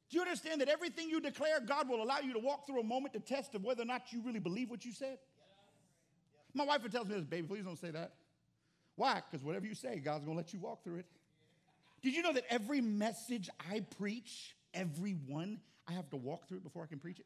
Do 0.09 0.17
you 0.17 0.21
understand 0.21 0.61
that 0.61 0.69
everything 0.69 1.09
you 1.09 1.21
declare, 1.21 1.59
God 1.59 1.87
will 1.87 2.01
allow 2.01 2.19
you 2.19 2.33
to 2.33 2.39
walk 2.39 2.65
through 2.65 2.79
a 2.79 2.83
moment 2.83 3.13
to 3.13 3.19
test 3.19 3.53
of 3.53 3.63
whether 3.63 3.83
or 3.83 3.85
not 3.85 4.11
you 4.11 4.21
really 4.25 4.39
believe 4.39 4.69
what 4.69 4.83
you 4.83 4.91
said? 4.91 5.19
My 6.53 6.65
wife 6.65 6.81
would 6.81 6.91
tell 6.91 7.05
me 7.05 7.13
this, 7.13 7.25
baby, 7.25 7.47
please 7.47 7.63
don't 7.63 7.77
say 7.77 7.91
that. 7.91 8.13
Why? 8.95 9.21
Because 9.29 9.45
whatever 9.45 9.67
you 9.67 9.75
say, 9.75 9.99
God's 9.99 10.25
going 10.25 10.35
to 10.35 10.43
let 10.43 10.51
you 10.51 10.59
walk 10.59 10.83
through 10.83 10.97
it. 10.97 11.05
Did 12.01 12.15
you 12.15 12.23
know 12.23 12.33
that 12.33 12.45
every 12.49 12.81
message 12.81 13.49
I 13.71 13.81
preach, 13.97 14.55
every 14.73 15.11
one, 15.27 15.59
I 15.87 15.93
have 15.93 16.09
to 16.09 16.17
walk 16.17 16.47
through 16.47 16.57
it 16.57 16.63
before 16.63 16.83
I 16.83 16.87
can 16.87 16.97
preach 16.97 17.19
it? 17.19 17.25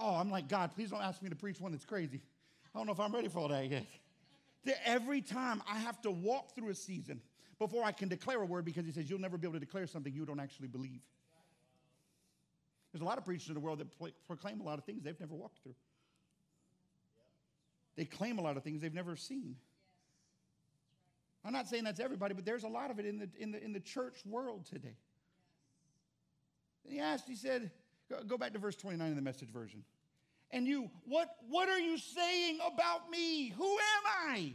Oh, 0.00 0.14
I'm 0.14 0.30
like, 0.30 0.48
God, 0.48 0.72
please 0.74 0.90
don't 0.90 1.02
ask 1.02 1.22
me 1.22 1.28
to 1.28 1.36
preach 1.36 1.60
one 1.60 1.72
that's 1.72 1.84
crazy. 1.84 2.20
I 2.74 2.78
don't 2.78 2.86
know 2.86 2.92
if 2.92 3.00
I'm 3.00 3.12
ready 3.12 3.28
for 3.28 3.40
all 3.40 3.48
that 3.48 3.68
yet. 3.68 3.86
Every 4.84 5.20
time 5.20 5.62
I 5.70 5.78
have 5.78 6.00
to 6.02 6.10
walk 6.10 6.54
through 6.54 6.70
a 6.70 6.74
season 6.74 7.20
before 7.58 7.84
I 7.84 7.92
can 7.92 8.08
declare 8.08 8.40
a 8.40 8.46
word 8.46 8.64
because 8.64 8.86
he 8.86 8.92
says 8.92 9.08
you'll 9.10 9.20
never 9.20 9.36
be 9.36 9.46
able 9.46 9.54
to 9.54 9.60
declare 9.60 9.86
something 9.86 10.12
you 10.12 10.24
don't 10.24 10.40
actually 10.40 10.68
believe. 10.68 11.00
There's 12.94 13.02
a 13.02 13.06
lot 13.06 13.18
of 13.18 13.24
preachers 13.24 13.48
in 13.48 13.54
the 13.54 13.60
world 13.60 13.80
that 13.80 13.88
proclaim 14.24 14.60
a 14.60 14.62
lot 14.62 14.78
of 14.78 14.84
things 14.84 15.02
they've 15.02 15.18
never 15.18 15.34
walked 15.34 15.58
through. 15.64 15.74
They 17.96 18.04
claim 18.04 18.38
a 18.38 18.40
lot 18.40 18.56
of 18.56 18.62
things 18.62 18.80
they've 18.80 18.94
never 18.94 19.16
seen. 19.16 19.56
I'm 21.44 21.52
not 21.52 21.66
saying 21.66 21.82
that's 21.82 21.98
everybody, 21.98 22.34
but 22.34 22.44
there's 22.44 22.62
a 22.62 22.68
lot 22.68 22.92
of 22.92 23.00
it 23.00 23.06
in 23.06 23.18
the, 23.18 23.28
in 23.36 23.50
the, 23.50 23.60
in 23.64 23.72
the 23.72 23.80
church 23.80 24.18
world 24.24 24.66
today. 24.66 24.94
And 26.84 26.92
he 26.92 27.00
asked, 27.00 27.26
he 27.26 27.34
said, 27.34 27.72
go, 28.28 28.38
back 28.38 28.52
to 28.52 28.60
verse 28.60 28.76
29 28.76 29.08
in 29.08 29.16
the 29.16 29.22
message 29.22 29.50
version. 29.50 29.82
And 30.52 30.64
you, 30.64 30.88
what, 31.04 31.30
what 31.48 31.68
are 31.68 31.80
you 31.80 31.98
saying 31.98 32.60
about 32.64 33.10
me? 33.10 33.48
Who 33.48 33.72
am 33.72 34.30
I? 34.30 34.52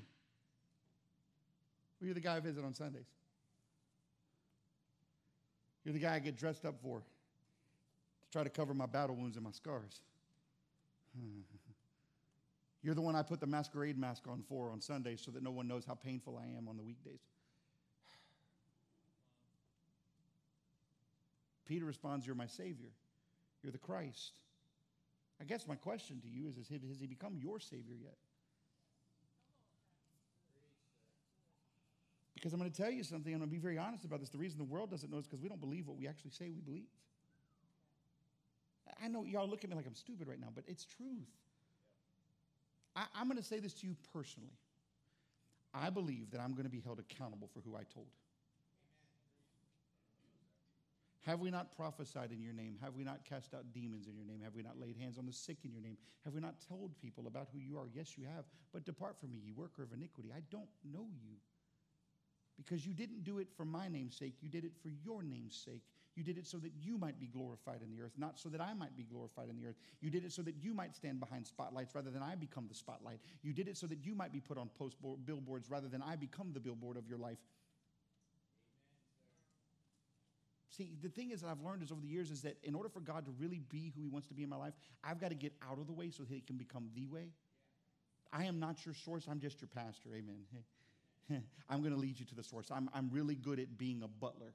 Well, 1.99 2.05
you're 2.05 2.13
the 2.13 2.21
guy 2.21 2.37
I 2.37 2.39
visit 2.39 2.63
on 2.63 2.73
Sundays. 2.73 3.09
You're 5.83 5.93
the 5.93 5.99
guy 5.99 6.15
I 6.15 6.19
get 6.19 6.37
dressed 6.37 6.63
up 6.63 6.75
for 6.81 7.03
try 8.31 8.43
to 8.43 8.49
cover 8.49 8.73
my 8.73 8.85
battle 8.85 9.15
wounds 9.15 9.35
and 9.37 9.45
my 9.45 9.51
scars. 9.51 10.01
You're 12.81 12.95
the 12.95 13.01
one 13.01 13.15
I 13.15 13.23
put 13.23 13.39
the 13.39 13.47
masquerade 13.47 13.97
mask 13.97 14.27
on 14.27 14.43
for 14.47 14.71
on 14.71 14.79
Sundays 14.79 15.21
so 15.23 15.31
that 15.31 15.43
no 15.43 15.51
one 15.51 15.67
knows 15.67 15.83
how 15.85 15.95
painful 15.95 16.37
I 16.41 16.45
am 16.57 16.67
on 16.69 16.77
the 16.77 16.83
weekdays. 16.83 17.19
Peter 21.67 21.85
responds, 21.85 22.25
You're 22.25 22.35
my 22.35 22.47
Savior. 22.47 22.91
You're 23.63 23.73
the 23.73 23.77
Christ. 23.77 24.39
I 25.41 25.45
guess 25.45 25.67
my 25.67 25.75
question 25.75 26.21
to 26.21 26.27
you 26.27 26.47
is, 26.47 26.57
is 26.57 26.69
Has 26.69 26.99
he 26.99 27.07
become 27.07 27.35
your 27.37 27.59
Savior 27.59 27.95
yet? 28.01 28.15
Because 32.33 32.53
I'm 32.53 32.59
going 32.59 32.71
to 32.71 32.81
tell 32.81 32.91
you 32.91 33.03
something, 33.03 33.33
I'm 33.33 33.39
going 33.39 33.49
to 33.49 33.53
be 33.53 33.59
very 33.59 33.77
honest 33.77 34.05
about 34.05 34.21
this. 34.21 34.29
The 34.29 34.37
reason 34.37 34.57
the 34.57 34.63
world 34.63 34.89
doesn't 34.89 35.11
know 35.11 35.17
is 35.17 35.25
because 35.25 35.41
we 35.41 35.49
don't 35.49 35.59
believe 35.59 35.87
what 35.87 35.97
we 35.97 36.07
actually 36.07 36.31
say 36.31 36.49
we 36.49 36.61
believe. 36.61 36.87
I 39.03 39.07
know 39.07 39.23
y'all 39.23 39.47
look 39.47 39.63
at 39.63 39.69
me 39.69 39.75
like 39.75 39.87
I'm 39.87 39.95
stupid 39.95 40.27
right 40.27 40.39
now, 40.39 40.49
but 40.53 40.63
it's 40.67 40.85
truth. 40.85 41.27
I, 42.95 43.05
I'm 43.15 43.27
going 43.27 43.37
to 43.37 43.43
say 43.43 43.59
this 43.59 43.73
to 43.75 43.87
you 43.87 43.95
personally. 44.13 44.53
I 45.73 45.89
believe 45.89 46.31
that 46.31 46.41
I'm 46.41 46.53
going 46.53 46.63
to 46.63 46.71
be 46.71 46.81
held 46.81 46.99
accountable 46.99 47.49
for 47.53 47.61
who 47.61 47.75
I 47.75 47.83
told. 47.93 48.07
Have 51.25 51.41
we 51.41 51.51
not 51.51 51.75
prophesied 51.75 52.31
in 52.31 52.41
your 52.41 52.53
name? 52.53 52.77
Have 52.81 52.95
we 52.95 53.03
not 53.03 53.23
cast 53.23 53.53
out 53.53 53.71
demons 53.73 54.07
in 54.07 54.15
your 54.15 54.25
name? 54.25 54.41
Have 54.43 54.55
we 54.55 54.63
not 54.63 54.79
laid 54.79 54.95
hands 54.97 55.17
on 55.17 55.25
the 55.25 55.33
sick 55.33 55.57
in 55.63 55.71
your 55.71 55.81
name? 55.81 55.97
Have 56.23 56.33
we 56.33 56.39
not 56.39 56.55
told 56.67 56.97
people 56.97 57.27
about 57.27 57.49
who 57.53 57.59
you 57.59 57.77
are? 57.77 57.87
Yes, 57.93 58.17
you 58.17 58.23
have. 58.23 58.45
But 58.73 58.85
depart 58.85 59.19
from 59.19 59.31
me, 59.31 59.39
you 59.43 59.53
worker 59.53 59.83
of 59.83 59.93
iniquity. 59.93 60.31
I 60.35 60.41
don't 60.49 60.69
know 60.91 61.07
you. 61.21 61.35
Because 62.57 62.85
you 62.85 62.93
didn't 62.93 63.23
do 63.23 63.37
it 63.39 63.47
for 63.55 63.65
my 63.65 63.87
name's 63.87 64.15
sake, 64.15 64.35
you 64.41 64.49
did 64.49 64.65
it 64.65 64.71
for 64.81 64.89
your 64.89 65.21
name's 65.21 65.55
sake. 65.55 65.83
You 66.19 66.25
did 66.25 66.37
it 66.37 66.45
so 66.45 66.57
that 66.57 66.73
you 66.83 66.97
might 66.97 67.17
be 67.17 67.27
glorified 67.27 67.79
in 67.81 67.95
the 67.95 68.03
earth, 68.03 68.11
not 68.17 68.37
so 68.37 68.49
that 68.49 68.59
I 68.59 68.73
might 68.73 68.93
be 68.97 69.03
glorified 69.03 69.47
in 69.47 69.55
the 69.55 69.65
earth. 69.67 69.77
You 70.01 70.09
did 70.09 70.25
it 70.25 70.33
so 70.33 70.41
that 70.41 70.55
you 70.61 70.73
might 70.73 70.93
stand 70.93 71.21
behind 71.21 71.47
spotlights 71.47 71.95
rather 71.95 72.09
than 72.09 72.21
I 72.21 72.35
become 72.35 72.65
the 72.67 72.75
spotlight. 72.75 73.19
You 73.41 73.53
did 73.53 73.69
it 73.69 73.77
so 73.77 73.87
that 73.87 74.05
you 74.05 74.15
might 74.15 74.33
be 74.33 74.41
put 74.41 74.57
on 74.57 74.69
post 74.77 74.97
billboards 75.25 75.69
rather 75.69 75.87
than 75.87 76.01
I 76.01 76.17
become 76.17 76.51
the 76.51 76.59
billboard 76.59 76.97
of 76.97 77.07
your 77.07 77.19
life. 77.19 77.37
See, 80.75 80.91
the 81.01 81.07
thing 81.07 81.31
is 81.31 81.39
that 81.39 81.47
I've 81.47 81.61
learned 81.61 81.83
is 81.83 81.91
over 81.91 82.01
the 82.01 82.09
years 82.09 82.31
is 82.31 82.41
that 82.41 82.57
in 82.63 82.75
order 82.75 82.89
for 82.89 82.99
God 82.99 83.23
to 83.23 83.31
really 83.39 83.61
be 83.69 83.93
who 83.95 84.01
He 84.01 84.09
wants 84.09 84.27
to 84.27 84.33
be 84.33 84.43
in 84.43 84.49
my 84.49 84.57
life, 84.57 84.73
I've 85.01 85.21
got 85.21 85.29
to 85.29 85.35
get 85.35 85.53
out 85.71 85.79
of 85.79 85.87
the 85.87 85.93
way 85.93 86.09
so 86.09 86.23
that 86.23 86.33
He 86.33 86.41
can 86.41 86.57
become 86.57 86.89
the 86.95 87.07
way. 87.07 87.29
I 88.33 88.43
am 88.43 88.59
not 88.59 88.85
your 88.85 88.93
source, 88.93 89.25
I'm 89.31 89.39
just 89.39 89.61
your 89.61 89.69
pastor. 89.73 90.09
Amen. 90.13 91.43
I'm 91.69 91.79
going 91.79 91.93
to 91.93 91.99
lead 91.99 92.19
you 92.19 92.25
to 92.25 92.35
the 92.35 92.43
source. 92.43 92.67
I'm, 92.71 92.89
I'm 92.93 93.09
really 93.09 93.35
good 93.35 93.57
at 93.57 93.77
being 93.77 94.03
a 94.03 94.07
butler. 94.09 94.53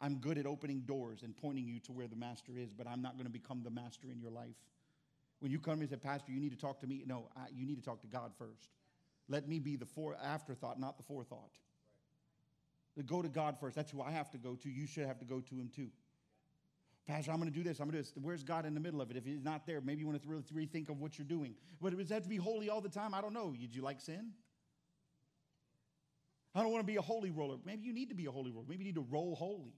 I'm 0.00 0.16
good 0.16 0.38
at 0.38 0.46
opening 0.46 0.80
doors 0.80 1.22
and 1.22 1.36
pointing 1.36 1.66
you 1.66 1.78
to 1.80 1.92
where 1.92 2.06
the 2.06 2.16
master 2.16 2.52
is, 2.56 2.72
but 2.72 2.86
I'm 2.86 3.00
not 3.00 3.14
going 3.14 3.24
to 3.26 3.32
become 3.32 3.62
the 3.62 3.70
master 3.70 4.08
in 4.10 4.20
your 4.20 4.30
life. 4.30 4.56
When 5.40 5.50
you 5.50 5.58
come 5.58 5.80
and 5.80 5.88
say, 5.88 5.96
Pastor, 5.96 6.32
you 6.32 6.40
need 6.40 6.52
to 6.52 6.58
talk 6.58 6.80
to 6.80 6.86
me, 6.86 7.02
no, 7.06 7.28
I, 7.36 7.46
you 7.54 7.66
need 7.66 7.76
to 7.76 7.82
talk 7.82 8.00
to 8.02 8.06
God 8.06 8.32
first. 8.38 8.70
Let 9.28 9.48
me 9.48 9.58
be 9.58 9.76
the 9.76 9.86
afterthought, 10.22 10.78
not 10.78 10.96
the 10.96 11.02
forethought. 11.02 11.50
Right. 12.96 13.06
Go 13.06 13.22
to 13.22 13.28
God 13.28 13.58
first. 13.60 13.76
That's 13.76 13.90
who 13.90 14.00
I 14.00 14.10
have 14.10 14.30
to 14.30 14.38
go 14.38 14.54
to. 14.54 14.70
You 14.70 14.86
should 14.86 15.06
have 15.06 15.18
to 15.18 15.24
go 15.24 15.40
to 15.40 15.54
Him 15.54 15.70
too. 15.74 15.90
Pastor, 17.06 17.30
I'm 17.30 17.38
going 17.38 17.52
to 17.52 17.56
do 17.56 17.62
this. 17.62 17.78
I'm 17.78 17.88
going 17.88 18.02
to 18.02 18.08
do 18.08 18.14
this. 18.14 18.22
Where's 18.22 18.42
God 18.42 18.66
in 18.66 18.74
the 18.74 18.80
middle 18.80 19.00
of 19.00 19.10
it? 19.10 19.16
If 19.16 19.24
He's 19.24 19.42
not 19.42 19.66
there, 19.66 19.80
maybe 19.80 20.00
you 20.00 20.06
want 20.06 20.20
to 20.20 20.28
really 20.28 20.42
rethink 20.54 20.88
of 20.88 20.98
what 20.98 21.18
you're 21.18 21.26
doing. 21.26 21.54
But 21.80 21.96
does 21.96 22.08
that 22.08 22.22
to 22.22 22.28
be 22.28 22.36
holy 22.36 22.70
all 22.70 22.80
the 22.80 22.88
time? 22.88 23.14
I 23.14 23.20
don't 23.20 23.34
know. 23.34 23.54
Did 23.58 23.74
you 23.74 23.82
like 23.82 24.00
sin? 24.00 24.32
I 26.54 26.62
don't 26.62 26.72
want 26.72 26.82
to 26.82 26.90
be 26.90 26.96
a 26.96 27.02
holy 27.02 27.30
roller. 27.30 27.56
Maybe 27.66 27.84
you 27.84 27.92
need 27.92 28.08
to 28.08 28.14
be 28.14 28.26
a 28.26 28.30
holy 28.30 28.50
roller. 28.50 28.64
Maybe 28.66 28.84
you 28.84 28.92
need 28.92 28.94
to 28.94 29.06
roll 29.10 29.34
holy. 29.34 29.74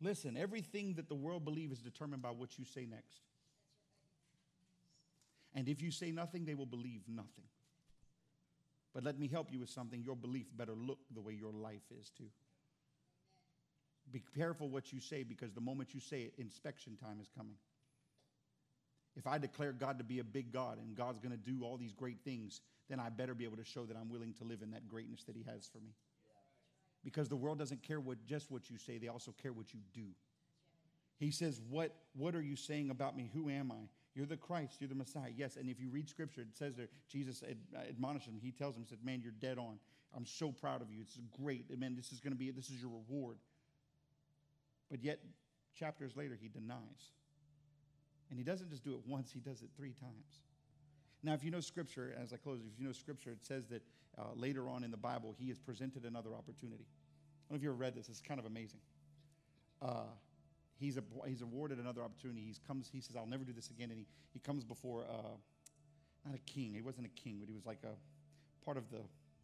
Listen, 0.00 0.36
everything 0.36 0.94
that 0.94 1.08
the 1.08 1.14
world 1.14 1.44
believes 1.44 1.78
is 1.78 1.82
determined 1.82 2.22
by 2.22 2.30
what 2.30 2.58
you 2.58 2.64
say 2.64 2.86
next. 2.86 3.20
And 5.54 5.68
if 5.68 5.82
you 5.82 5.90
say 5.90 6.12
nothing, 6.12 6.44
they 6.44 6.54
will 6.54 6.66
believe 6.66 7.02
nothing. 7.08 7.44
But 8.94 9.02
let 9.02 9.18
me 9.18 9.26
help 9.26 9.52
you 9.52 9.58
with 9.58 9.70
something. 9.70 10.02
Your 10.02 10.14
belief 10.14 10.46
better 10.56 10.74
look 10.74 10.98
the 11.12 11.20
way 11.20 11.32
your 11.32 11.52
life 11.52 11.82
is, 11.98 12.10
too. 12.16 12.30
Be 14.10 14.22
careful 14.36 14.68
what 14.68 14.92
you 14.92 15.00
say 15.00 15.22
because 15.24 15.52
the 15.52 15.60
moment 15.60 15.94
you 15.94 16.00
say 16.00 16.22
it, 16.22 16.34
inspection 16.38 16.96
time 16.96 17.18
is 17.20 17.28
coming. 17.36 17.56
If 19.16 19.26
I 19.26 19.38
declare 19.38 19.72
God 19.72 19.98
to 19.98 20.04
be 20.04 20.20
a 20.20 20.24
big 20.24 20.52
God 20.52 20.78
and 20.78 20.96
God's 20.96 21.18
going 21.18 21.32
to 21.32 21.36
do 21.36 21.64
all 21.64 21.76
these 21.76 21.92
great 21.92 22.18
things, 22.24 22.60
then 22.88 23.00
I 23.00 23.08
better 23.08 23.34
be 23.34 23.44
able 23.44 23.56
to 23.56 23.64
show 23.64 23.84
that 23.84 23.96
I'm 23.96 24.08
willing 24.08 24.32
to 24.34 24.44
live 24.44 24.62
in 24.62 24.70
that 24.70 24.86
greatness 24.86 25.24
that 25.24 25.36
He 25.36 25.42
has 25.42 25.66
for 25.66 25.78
me 25.78 25.90
because 27.04 27.28
the 27.28 27.36
world 27.36 27.58
doesn't 27.58 27.82
care 27.82 28.00
what 28.00 28.24
just 28.26 28.50
what 28.50 28.68
you 28.70 28.78
say 28.78 28.98
they 28.98 29.08
also 29.08 29.34
care 29.42 29.52
what 29.52 29.72
you 29.72 29.80
do 29.92 30.06
he 31.18 31.30
says 31.30 31.60
what 31.68 31.94
what 32.14 32.34
are 32.34 32.42
you 32.42 32.56
saying 32.56 32.90
about 32.90 33.16
me 33.16 33.30
who 33.32 33.48
am 33.48 33.72
i 33.72 33.88
You're 34.14 34.26
the 34.26 34.36
Christ. 34.36 34.80
You're 34.80 34.88
the 34.88 34.96
Messiah. 34.96 35.30
Yes. 35.36 35.56
And 35.56 35.70
if 35.70 35.78
you 35.80 35.90
read 35.90 36.08
scripture, 36.08 36.40
it 36.40 36.56
says 36.56 36.74
there, 36.74 36.88
Jesus 37.08 37.44
ad- 37.48 37.56
uh, 37.72 37.82
admonished 37.88 38.26
him. 38.26 38.40
He 38.42 38.50
tells 38.50 38.74
him, 38.74 38.82
he 38.82 38.88
said, 38.88 38.98
Man, 39.04 39.20
you're 39.22 39.38
dead 39.38 39.58
on. 39.58 39.78
I'm 40.16 40.26
so 40.26 40.50
proud 40.50 40.82
of 40.82 40.90
you. 40.90 41.02
It's 41.02 41.18
great. 41.40 41.66
Man, 41.78 41.94
this 41.94 42.10
is 42.12 42.18
going 42.18 42.32
to 42.32 42.38
be, 42.38 42.50
this 42.50 42.68
is 42.70 42.80
your 42.80 42.90
reward. 42.90 43.36
But 44.90 45.04
yet, 45.04 45.20
chapters 45.78 46.16
later, 46.16 46.36
he 46.40 46.48
denies. 46.48 47.12
And 48.30 48.38
he 48.38 48.44
doesn't 48.44 48.70
just 48.70 48.82
do 48.82 48.94
it 48.94 49.00
once, 49.06 49.30
he 49.30 49.40
does 49.40 49.62
it 49.62 49.68
three 49.76 49.92
times. 49.92 50.42
Now, 51.22 51.34
if 51.34 51.44
you 51.44 51.50
know 51.50 51.60
scripture, 51.60 52.14
as 52.20 52.32
I 52.32 52.36
close, 52.36 52.60
if 52.60 52.78
you 52.78 52.86
know 52.86 52.92
scripture, 52.92 53.30
it 53.30 53.44
says 53.44 53.66
that 53.68 53.82
uh, 54.18 54.24
later 54.34 54.68
on 54.68 54.84
in 54.84 54.90
the 54.90 54.96
Bible, 54.96 55.34
he 55.38 55.50
is 55.50 55.58
presented 55.58 56.04
another 56.04 56.30
opportunity. 56.34 56.84
I 56.84 57.52
don't 57.52 57.52
know 57.52 57.56
if 57.56 57.62
you 57.62 57.70
ever 57.70 57.78
read 57.78 57.94
this, 57.94 58.08
it's 58.08 58.20
kind 58.20 58.40
of 58.40 58.46
amazing. 58.46 58.80
Uh, 59.80 60.02
he's, 60.78 60.96
a, 60.96 61.02
he's 61.26 61.42
awarded 61.42 61.78
another 61.78 62.02
opportunity. 62.02 62.40
He 62.40 62.54
comes, 62.66 62.88
he 62.92 63.00
says, 63.00 63.16
I'll 63.16 63.26
never 63.26 63.44
do 63.44 63.52
this 63.52 63.70
again. 63.70 63.90
And 63.90 63.98
he, 63.98 64.06
he 64.32 64.38
comes 64.40 64.64
before, 64.64 65.04
uh, 65.08 65.36
not 66.26 66.34
a 66.34 66.50
king, 66.50 66.74
he 66.74 66.82
wasn't 66.82 67.06
a 67.06 67.20
king, 67.20 67.36
but 67.38 67.48
he 67.48 67.54
was 67.54 67.64
like 67.64 67.78
a 67.84 68.64
part 68.64 68.76
of 68.76 68.90
the 68.90 69.00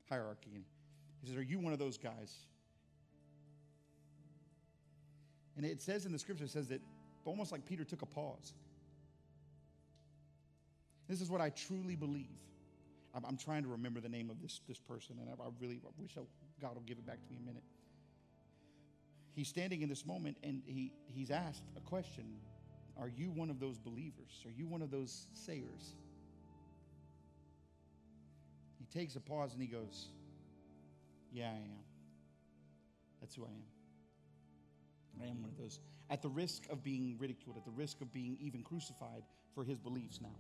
hierarchy. 0.09 0.51
And 0.55 0.65
he 1.23 1.29
says, 1.29 1.37
Are 1.37 1.43
you 1.43 1.59
one 1.59 1.73
of 1.73 1.79
those 1.79 1.97
guys? 1.97 2.35
And 5.57 5.65
it 5.65 5.81
says 5.81 6.05
in 6.05 6.13
the 6.13 6.19
scripture, 6.19 6.45
it 6.45 6.51
says 6.51 6.69
that 6.69 6.81
almost 7.25 7.53
like 7.53 7.65
Peter 7.65 7.85
took 7.85 8.03
a 8.03 8.07
pause. 8.07 8.53
This 11.09 11.21
is 11.21 11.31
what 11.31 11.41
I 11.41 11.51
truly 11.51 11.97
believe. 11.97 12.27
I'm, 13.15 13.25
I'm 13.25 13.37
trying 13.37 13.63
to 13.63 13.69
remember 13.69 14.01
the 14.01 14.09
name 14.09 14.31
of 14.31 14.43
this, 14.43 14.61
this 14.69 14.79
person, 14.79 15.17
and 15.21 15.29
I, 15.31 15.33
I 15.43 15.49
really 15.61 15.81
I 15.85 15.91
wish 15.99 16.17
I, 16.17 16.23
God 16.61 16.75
will 16.75 16.83
give 16.83 16.99
it 16.99 17.07
back 17.07 17.23
to 17.23 17.31
me 17.31 17.37
in 17.37 17.43
a 17.43 17.47
minute. 17.47 17.63
He's 19.35 19.49
standing 19.49 19.83
in 19.83 19.89
this 19.89 20.05
moment, 20.07 20.37
and 20.43 20.63
he, 20.67 20.93
he's 21.07 21.31
asked 21.31 21.63
a 21.77 21.81
question 21.81 22.25
Are 22.99 23.09
you 23.09 23.31
one 23.31 23.51
of 23.51 23.61
those 23.61 23.79
believers? 23.79 24.45
Are 24.45 24.51
you 24.51 24.67
one 24.67 24.83
of 24.83 24.91
those 24.91 25.27
sayers? 25.33 25.95
He 28.79 28.87
takes 28.99 29.17
a 29.17 29.21
pause 29.21 29.53
and 29.53 29.63
he 29.63 29.69
goes, 29.69 30.09
Yeah, 31.33 31.51
I 31.51 31.57
am. 31.57 31.85
That's 33.21 33.35
who 33.35 33.45
I 33.45 33.49
am. 33.49 33.63
I 35.23 35.31
am 35.31 35.41
one 35.43 35.51
of 35.51 35.59
those. 35.59 35.79
At 36.11 36.21
the 36.21 36.29
risk 36.29 36.65
of 36.71 36.85
being 36.85 37.17
ridiculed, 37.19 37.57
at 37.57 37.65
the 37.65 37.71
risk 37.71 38.01
of 38.01 38.13
being 38.13 38.37
even 38.41 38.63
crucified 38.63 39.23
for 39.55 39.65
his 39.65 39.79
beliefs 39.79 40.21
now 40.21 40.37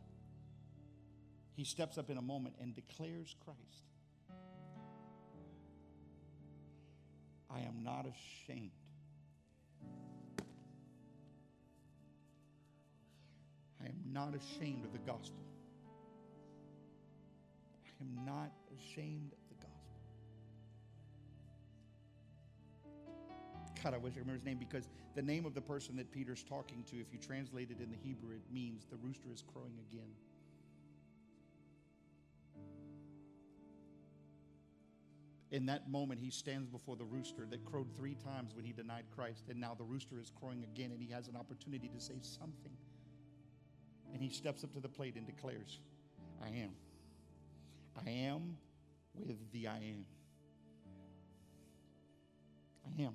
he 1.54 1.64
steps 1.64 1.98
up 1.98 2.10
in 2.10 2.18
a 2.18 2.22
moment 2.22 2.56
and 2.60 2.74
declares 2.74 3.34
Christ. 3.44 3.58
I 7.50 7.60
am 7.60 7.84
not 7.84 8.06
ashamed. 8.06 8.70
I 13.80 13.86
am 13.86 14.00
not 14.12 14.34
ashamed 14.34 14.84
of 14.84 14.92
the 14.92 14.98
gospel. 14.98 15.44
I 17.86 18.02
am 18.02 18.24
not 18.24 18.50
ashamed 18.76 19.32
of 19.32 19.38
the 19.48 19.54
gospel. 19.54 19.70
God, 23.84 23.94
I 23.94 23.98
wish 23.98 24.14
I 24.16 24.20
remember 24.20 24.38
his 24.38 24.44
name 24.44 24.58
because 24.58 24.88
the 25.14 25.22
name 25.22 25.44
of 25.46 25.54
the 25.54 25.60
person 25.60 25.94
that 25.96 26.10
Peter's 26.10 26.42
talking 26.42 26.82
to, 26.90 26.96
if 26.96 27.12
you 27.12 27.18
translate 27.18 27.70
it 27.70 27.80
in 27.80 27.90
the 27.90 27.98
Hebrew, 28.02 28.34
it 28.34 28.42
means 28.52 28.86
the 28.90 28.96
rooster 28.96 29.28
is 29.32 29.44
crowing 29.52 29.78
again. 29.92 30.10
In 35.50 35.66
that 35.66 35.88
moment, 35.88 36.20
he 36.20 36.30
stands 36.30 36.68
before 36.68 36.96
the 36.96 37.04
rooster 37.04 37.46
that 37.50 37.64
crowed 37.64 37.94
three 37.96 38.14
times 38.14 38.54
when 38.54 38.64
he 38.64 38.72
denied 38.72 39.04
Christ. 39.14 39.44
And 39.48 39.60
now 39.60 39.74
the 39.74 39.84
rooster 39.84 40.18
is 40.18 40.30
crowing 40.30 40.64
again, 40.64 40.90
and 40.90 41.00
he 41.00 41.12
has 41.12 41.28
an 41.28 41.36
opportunity 41.36 41.88
to 41.88 42.00
say 42.00 42.18
something. 42.22 42.72
And 44.12 44.22
he 44.22 44.30
steps 44.30 44.64
up 44.64 44.72
to 44.74 44.80
the 44.80 44.88
plate 44.88 45.16
and 45.16 45.26
declares, 45.26 45.80
I 46.42 46.48
am. 46.48 46.70
I 48.06 48.10
am 48.10 48.56
with 49.14 49.38
the 49.52 49.68
I 49.68 49.76
am. 49.76 50.06
I 52.86 53.02
am. 53.02 53.14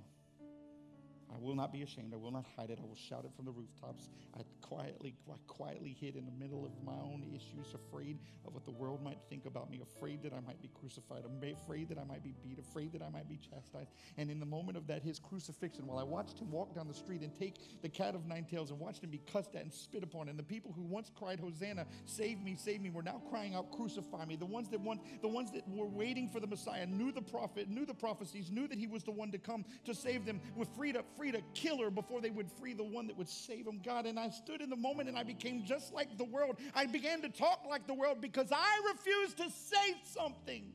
I 1.32 1.38
will 1.40 1.56
not 1.56 1.72
be 1.72 1.84
ashamed. 1.84 2.14
I 2.14 2.18
will 2.18 2.32
not 2.32 2.46
hide 2.58 2.70
it. 2.70 2.80
I 2.82 2.86
will 2.86 2.96
shout 2.96 3.24
it 3.26 3.32
from 3.36 3.46
the 3.46 3.52
rooftops. 3.52 4.10
I 4.36 4.42
quietly, 4.62 5.16
I 5.30 5.36
quietly 5.48 5.96
hid 6.00 6.16
in 6.16 6.26
the 6.26 6.32
middle 6.32 6.66
of 6.66 6.72
my 6.84 6.94
own 6.94 7.24
issues, 7.34 7.74
afraid 7.74 8.18
of 8.46 8.54
what 8.54 8.66
the 8.66 8.72
world 8.72 9.04
might 9.04 9.20
think 9.30 9.46
about 9.46 9.70
me, 9.70 9.82
afraid 9.82 10.24
that 10.24 10.34
I 10.34 10.40
might 10.42 10.62
be 10.62 10.70
crucified, 10.80 11.24
afraid 11.26 11.90
that 11.90 11.98
I 11.98 12.04
might 12.04 12.24
be 12.24 12.34
beat, 12.44 12.60
afraid 12.60 12.94
that 12.94 13.02
I 13.02 13.10
might 13.10 13.30
be 13.30 13.38
chastised. 13.38 13.92
And 14.18 14.30
in 14.30 14.40
the 14.40 14.46
moment 14.46 14.78
of 14.78 14.88
that, 14.88 15.04
his 15.04 15.20
crucifixion, 15.20 15.86
while 15.86 16.00
I 16.00 16.04
watched 16.04 16.40
him 16.40 16.52
walk 16.52 16.76
down 16.76 16.88
the 16.88 16.94
street 16.94 17.22
and 17.22 17.34
take 17.38 17.56
the 17.82 17.90
cat 17.90 18.16
of 18.16 18.26
nine 18.26 18.46
tails 18.46 18.72
and 18.72 18.80
watched 18.80 19.04
him 19.04 19.10
be 19.10 19.22
cussed 19.32 19.56
at 19.56 19.64
and 19.64 19.74
spit 19.74 20.04
upon, 20.04 20.30
and 20.30 20.38
the 20.38 20.44
people 20.44 20.72
who 20.72 20.84
once 20.84 21.12
cried, 21.14 21.40
Hosanna, 21.40 21.86
save 22.06 22.42
me, 22.42 22.56
save 22.58 22.82
me, 22.82 22.90
were 22.90 23.04
now 23.04 23.22
crying 23.30 23.56
out, 23.56 23.72
crucify 23.72 24.26
me. 24.26 24.36
The 24.36 24.46
ones 24.46 24.70
that 24.70 24.80
want, 24.80 25.02
the 25.22 25.28
ones 25.28 25.52
that 25.52 25.68
were 25.68 25.88
waiting 25.88 26.30
for 26.30 26.40
the 26.40 26.48
Messiah 26.48 26.86
knew 26.86 27.12
the 27.12 27.22
prophet, 27.22 27.70
knew 27.70 27.86
the 27.86 27.94
prophecies, 27.94 28.50
knew 28.52 28.68
that 28.68 28.78
he 28.78 28.88
was 28.88 29.04
the 29.04 29.12
one 29.12 29.32
to 29.32 29.38
come 29.38 29.66
to 29.86 29.94
save 29.94 30.26
them, 30.26 30.42
were 30.56 30.66
freed 30.66 30.96
up 30.98 31.06
free 31.20 31.32
to 31.34 31.42
kill 31.54 31.78
her 31.80 31.92
before 31.92 32.22
they 32.22 32.30
would 32.30 32.50
free 32.50 32.74
the 32.74 32.84
one 32.84 33.08
that 33.08 33.18
would 33.18 33.30
save 33.30 33.66
them, 33.66 33.82
God. 33.84 34.06
And 34.06 34.18
I 34.18 34.30
stood 34.30 34.62
in 34.62 34.70
the 34.70 34.78
moment 34.78 35.10
and 35.10 35.18
I 35.18 35.24
became 35.24 35.66
just 35.66 35.94
like 35.94 36.18
the 36.18 36.24
world. 36.24 36.58
I 36.74 36.86
began 36.86 37.22
to 37.22 37.30
talk 37.30 37.66
like 37.70 37.86
the 37.86 37.94
world 37.94 38.22
because 38.22 38.52
I 38.52 38.82
refused 38.94 39.38
to 39.38 39.50
say 39.50 39.96
something. 40.14 40.72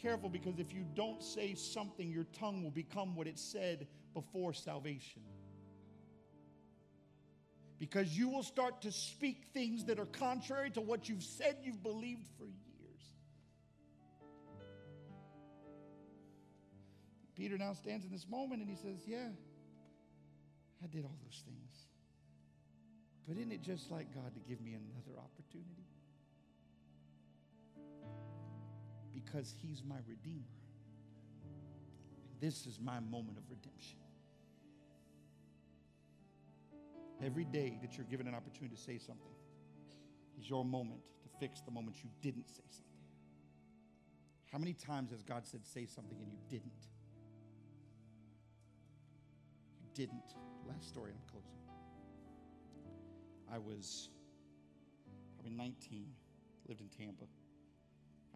Careful 0.00 0.28
because 0.28 0.58
if 0.58 0.72
you 0.72 0.84
don't 0.94 1.22
say 1.22 1.54
something, 1.54 2.10
your 2.10 2.26
tongue 2.38 2.62
will 2.62 2.70
become 2.70 3.16
what 3.16 3.26
it 3.26 3.38
said 3.38 3.86
before 4.14 4.52
salvation 4.52 5.22
because 7.78 8.16
you 8.16 8.28
will 8.28 8.42
start 8.42 8.82
to 8.82 8.90
speak 8.90 9.44
things 9.54 9.84
that 9.84 9.98
are 9.98 10.06
contrary 10.06 10.70
to 10.70 10.80
what 10.80 11.08
you've 11.08 11.22
said 11.22 11.56
you've 11.62 11.82
believed 11.82 12.26
for 12.36 12.44
years. 12.44 12.77
Peter 17.38 17.56
now 17.56 17.72
stands 17.72 18.04
in 18.04 18.10
this 18.10 18.26
moment 18.28 18.60
and 18.60 18.68
he 18.68 18.74
says, 18.74 19.06
Yeah, 19.06 19.28
I 20.82 20.86
did 20.88 21.04
all 21.04 21.16
those 21.24 21.42
things. 21.46 21.86
But 23.28 23.36
isn't 23.36 23.52
it 23.52 23.62
just 23.62 23.90
like 23.90 24.12
God 24.12 24.34
to 24.34 24.40
give 24.40 24.60
me 24.60 24.72
another 24.72 25.20
opportunity? 25.20 25.86
Because 29.14 29.54
he's 29.62 29.82
my 29.86 29.98
redeemer. 30.08 30.42
This 32.40 32.66
is 32.66 32.80
my 32.80 32.98
moment 33.00 33.38
of 33.38 33.44
redemption. 33.48 33.98
Every 37.22 37.44
day 37.44 37.78
that 37.82 37.96
you're 37.96 38.06
given 38.06 38.26
an 38.26 38.34
opportunity 38.34 38.74
to 38.74 38.80
say 38.80 38.98
something 38.98 39.34
is 40.40 40.48
your 40.48 40.64
moment 40.64 41.00
to 41.22 41.28
fix 41.38 41.60
the 41.60 41.70
moment 41.70 41.96
you 42.02 42.10
didn't 42.22 42.48
say 42.48 42.62
something. 42.70 42.84
How 44.50 44.58
many 44.58 44.72
times 44.72 45.10
has 45.10 45.22
God 45.22 45.46
said, 45.46 45.66
say 45.66 45.86
something 45.86 46.18
and 46.20 46.32
you 46.32 46.38
didn't? 46.48 46.88
Didn't. 49.98 50.38
Last 50.68 50.86
story, 50.86 51.10
I'm 51.10 51.26
closing. 51.28 51.58
I 53.50 53.58
was 53.58 54.10
probably 55.34 55.50
19, 55.50 56.06
lived 56.68 56.80
in 56.80 56.86
Tampa. 56.86 57.24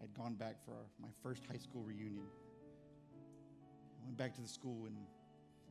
I'd 0.01 0.13
gone 0.13 0.33
back 0.33 0.57
for 0.65 0.71
our, 0.71 0.87
my 0.99 1.07
first 1.23 1.45
high 1.49 1.57
school 1.57 1.81
reunion. 1.81 2.27
I 3.15 4.03
went 4.03 4.17
back 4.17 4.35
to 4.35 4.41
the 4.41 4.47
school, 4.47 4.87
and 4.87 4.97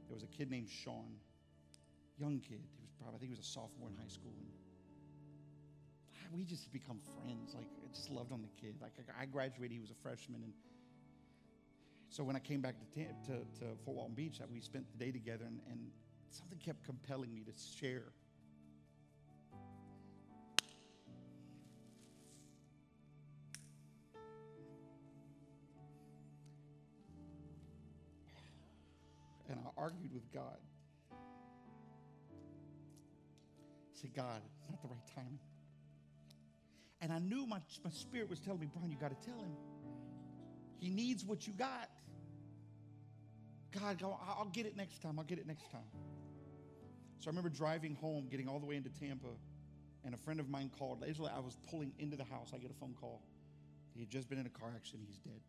there 0.09 0.14
was 0.14 0.22
a 0.22 0.32
kid 0.32 0.51
named 0.51 0.70
Sean, 0.70 1.12
young 2.16 2.40
kid. 2.40 2.64
He 2.72 2.80
was 2.80 2.93
probably, 2.97 3.16
I 3.16 3.18
think 3.20 3.28
he 3.28 3.36
was 3.36 3.45
a 3.45 3.53
sophomore 3.53 3.90
in 3.90 3.97
high 4.01 4.09
school. 4.09 4.32
And 6.24 6.32
we 6.32 6.45
just 6.45 6.72
become 6.72 7.01
friends. 7.20 7.53
Like, 7.53 7.68
I 7.84 7.93
just 7.93 8.09
loved 8.09 8.32
on 8.32 8.40
the 8.40 8.49
kid. 8.59 8.76
Like, 8.80 8.93
I 9.20 9.26
graduated, 9.26 9.72
he 9.72 9.80
was 9.80 9.90
a 9.90 10.01
freshman, 10.01 10.40
and 10.43 10.55
so 12.13 12.23
when 12.23 12.37
I 12.37 12.41
came 12.41 12.61
back 12.61 12.75
to, 12.79 13.05
to, 13.05 13.39
to 13.61 13.75
Fort 13.87 13.97
Walton 13.97 14.15
Beach, 14.15 14.39
that 14.39 14.51
we 14.51 14.61
spent 14.61 14.85
the 14.93 15.03
day 15.03 15.11
together, 15.11 15.47
and, 15.47 15.61
and 15.71 15.81
something 16.29 16.59
kept 16.59 16.85
compelling 16.85 17.35
me 17.35 17.43
to 17.43 17.53
share. 17.81 18.13
And 29.49 29.59
I 29.59 29.81
argued 29.81 30.13
with 30.13 30.31
God. 30.35 30.59
I 31.11 31.17
said, 33.95 34.13
God, 34.15 34.43
it's 34.61 34.69
not 34.69 34.83
the 34.83 34.89
right 34.89 35.07
timing. 35.15 35.39
And 37.01 37.11
I 37.11 37.21
knew 37.21 37.47
my, 37.47 37.61
my 37.83 37.91
spirit 37.91 38.29
was 38.29 38.39
telling 38.39 38.61
me, 38.61 38.69
Brian, 38.71 38.91
you 38.91 38.99
got 38.99 39.19
to 39.19 39.27
tell 39.27 39.39
him. 39.39 39.57
He 40.79 40.91
needs 40.91 41.25
what 41.25 41.47
you 41.47 41.55
got. 41.55 41.89
God, 43.79 43.99
go, 43.99 44.18
I'll 44.27 44.51
get 44.53 44.66
it 44.66 44.77
next 44.77 45.01
time. 45.03 45.18
I'll 45.18 45.25
get 45.25 45.39
it 45.39 45.47
next 45.47 45.70
time. 45.70 45.81
So 47.20 47.29
I 47.29 47.31
remember 47.31 47.49
driving 47.49 47.95
home, 47.95 48.29
getting 48.31 48.49
all 48.49 48.59
the 48.59 48.66
way 48.66 48.77
into 48.77 48.91
Tampa, 48.91 49.29
and 50.05 50.14
a 50.14 50.18
friend 50.18 50.41
of 50.41 50.49
mine 50.49 50.70
called. 50.77 51.01
Literally, 51.01 51.31
I 51.35 51.41
was 51.41 51.57
pulling 51.70 51.93
into 51.99 52.16
the 52.16 52.25
house. 52.25 52.51
I 52.55 52.59
get 52.59 52.70
a 52.70 52.75
phone 52.75 52.95
call. 53.01 53.23
He 53.95 54.01
had 54.01 54.11
just 54.11 54.29
been 54.29 54.39
in 54.39 54.47
a 54.47 54.51
car 54.51 54.70
accident. 54.75 55.05
He's 55.07 55.18
dead. 55.18 55.41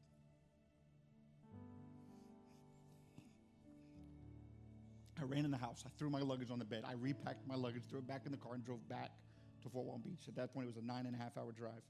I 5.19 5.25
ran 5.25 5.45
in 5.45 5.51
the 5.51 5.57
house. 5.57 5.83
I 5.85 5.89
threw 5.97 6.09
my 6.09 6.19
luggage 6.19 6.51
on 6.51 6.59
the 6.59 6.65
bed. 6.65 6.83
I 6.87 6.93
repacked 6.93 7.47
my 7.47 7.55
luggage, 7.55 7.83
threw 7.89 7.99
it 7.99 8.07
back 8.07 8.25
in 8.25 8.31
the 8.31 8.37
car, 8.37 8.53
and 8.53 8.63
drove 8.63 8.87
back 8.89 9.11
to 9.63 9.69
Fort 9.69 9.85
Walton 9.85 10.03
Beach. 10.03 10.27
At 10.27 10.35
that 10.35 10.53
point, 10.53 10.65
it 10.65 10.75
was 10.75 10.83
a 10.83 10.85
nine 10.85 11.05
and 11.05 11.15
a 11.15 11.17
half 11.17 11.37
hour 11.37 11.51
drive, 11.51 11.81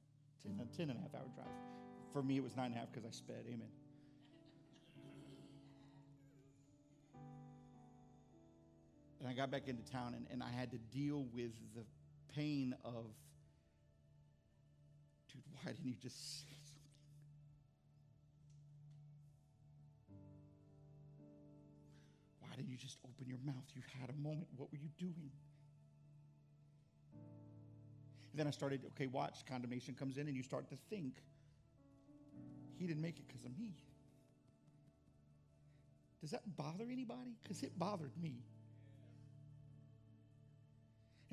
ten, 0.44 0.56
ten 0.78 0.90
and 0.90 1.00
a 1.00 1.02
half 1.02 1.16
hour 1.16 1.28
drive. 1.36 1.48
For 2.12 2.22
me, 2.22 2.38
it 2.38 2.44
was 2.44 2.56
nine 2.56 2.68
and 2.68 2.76
a 2.76 2.78
half 2.80 2.92
because 2.92 3.06
I 3.06 3.12
sped. 3.12 3.46
Amen. 3.48 3.70
And 9.24 9.32
I 9.32 9.34
got 9.34 9.50
back 9.50 9.70
into 9.70 9.90
town 9.90 10.16
and, 10.16 10.28
and 10.30 10.44
I 10.44 10.52
had 10.52 10.70
to 10.72 10.78
deal 10.78 11.26
with 11.34 11.54
the 11.74 11.86
pain 12.36 12.76
of, 12.84 13.06
dude, 15.32 15.42
why 15.54 15.72
didn't 15.72 15.86
you 15.86 15.94
just 15.94 16.42
say 16.42 16.58
something? 16.66 16.92
Why 22.42 22.50
didn't 22.58 22.70
you 22.70 22.76
just 22.76 22.98
open 23.06 23.30
your 23.30 23.38
mouth? 23.46 23.64
You 23.74 23.82
had 24.02 24.10
a 24.10 24.22
moment. 24.22 24.48
What 24.58 24.70
were 24.74 24.78
you 24.78 24.90
doing? 25.00 25.32
And 28.34 28.40
then 28.40 28.46
I 28.46 28.52
started, 28.52 28.82
okay, 28.88 29.08
watch, 29.08 29.46
condemnation 29.48 29.94
comes 29.94 30.18
in, 30.18 30.28
and 30.28 30.36
you 30.36 30.44
start 30.44 30.68
to 30.68 30.76
think, 30.90 31.14
he 32.76 32.88
didn't 32.88 33.02
make 33.02 33.20
it 33.20 33.28
because 33.30 33.46
of 33.46 33.58
me. 33.58 33.72
Does 36.20 36.32
that 36.32 36.42
bother 36.58 36.90
anybody? 36.92 37.38
Because 37.42 37.64
it 37.64 37.80
bothered 37.80 38.12
me. 38.22 38.44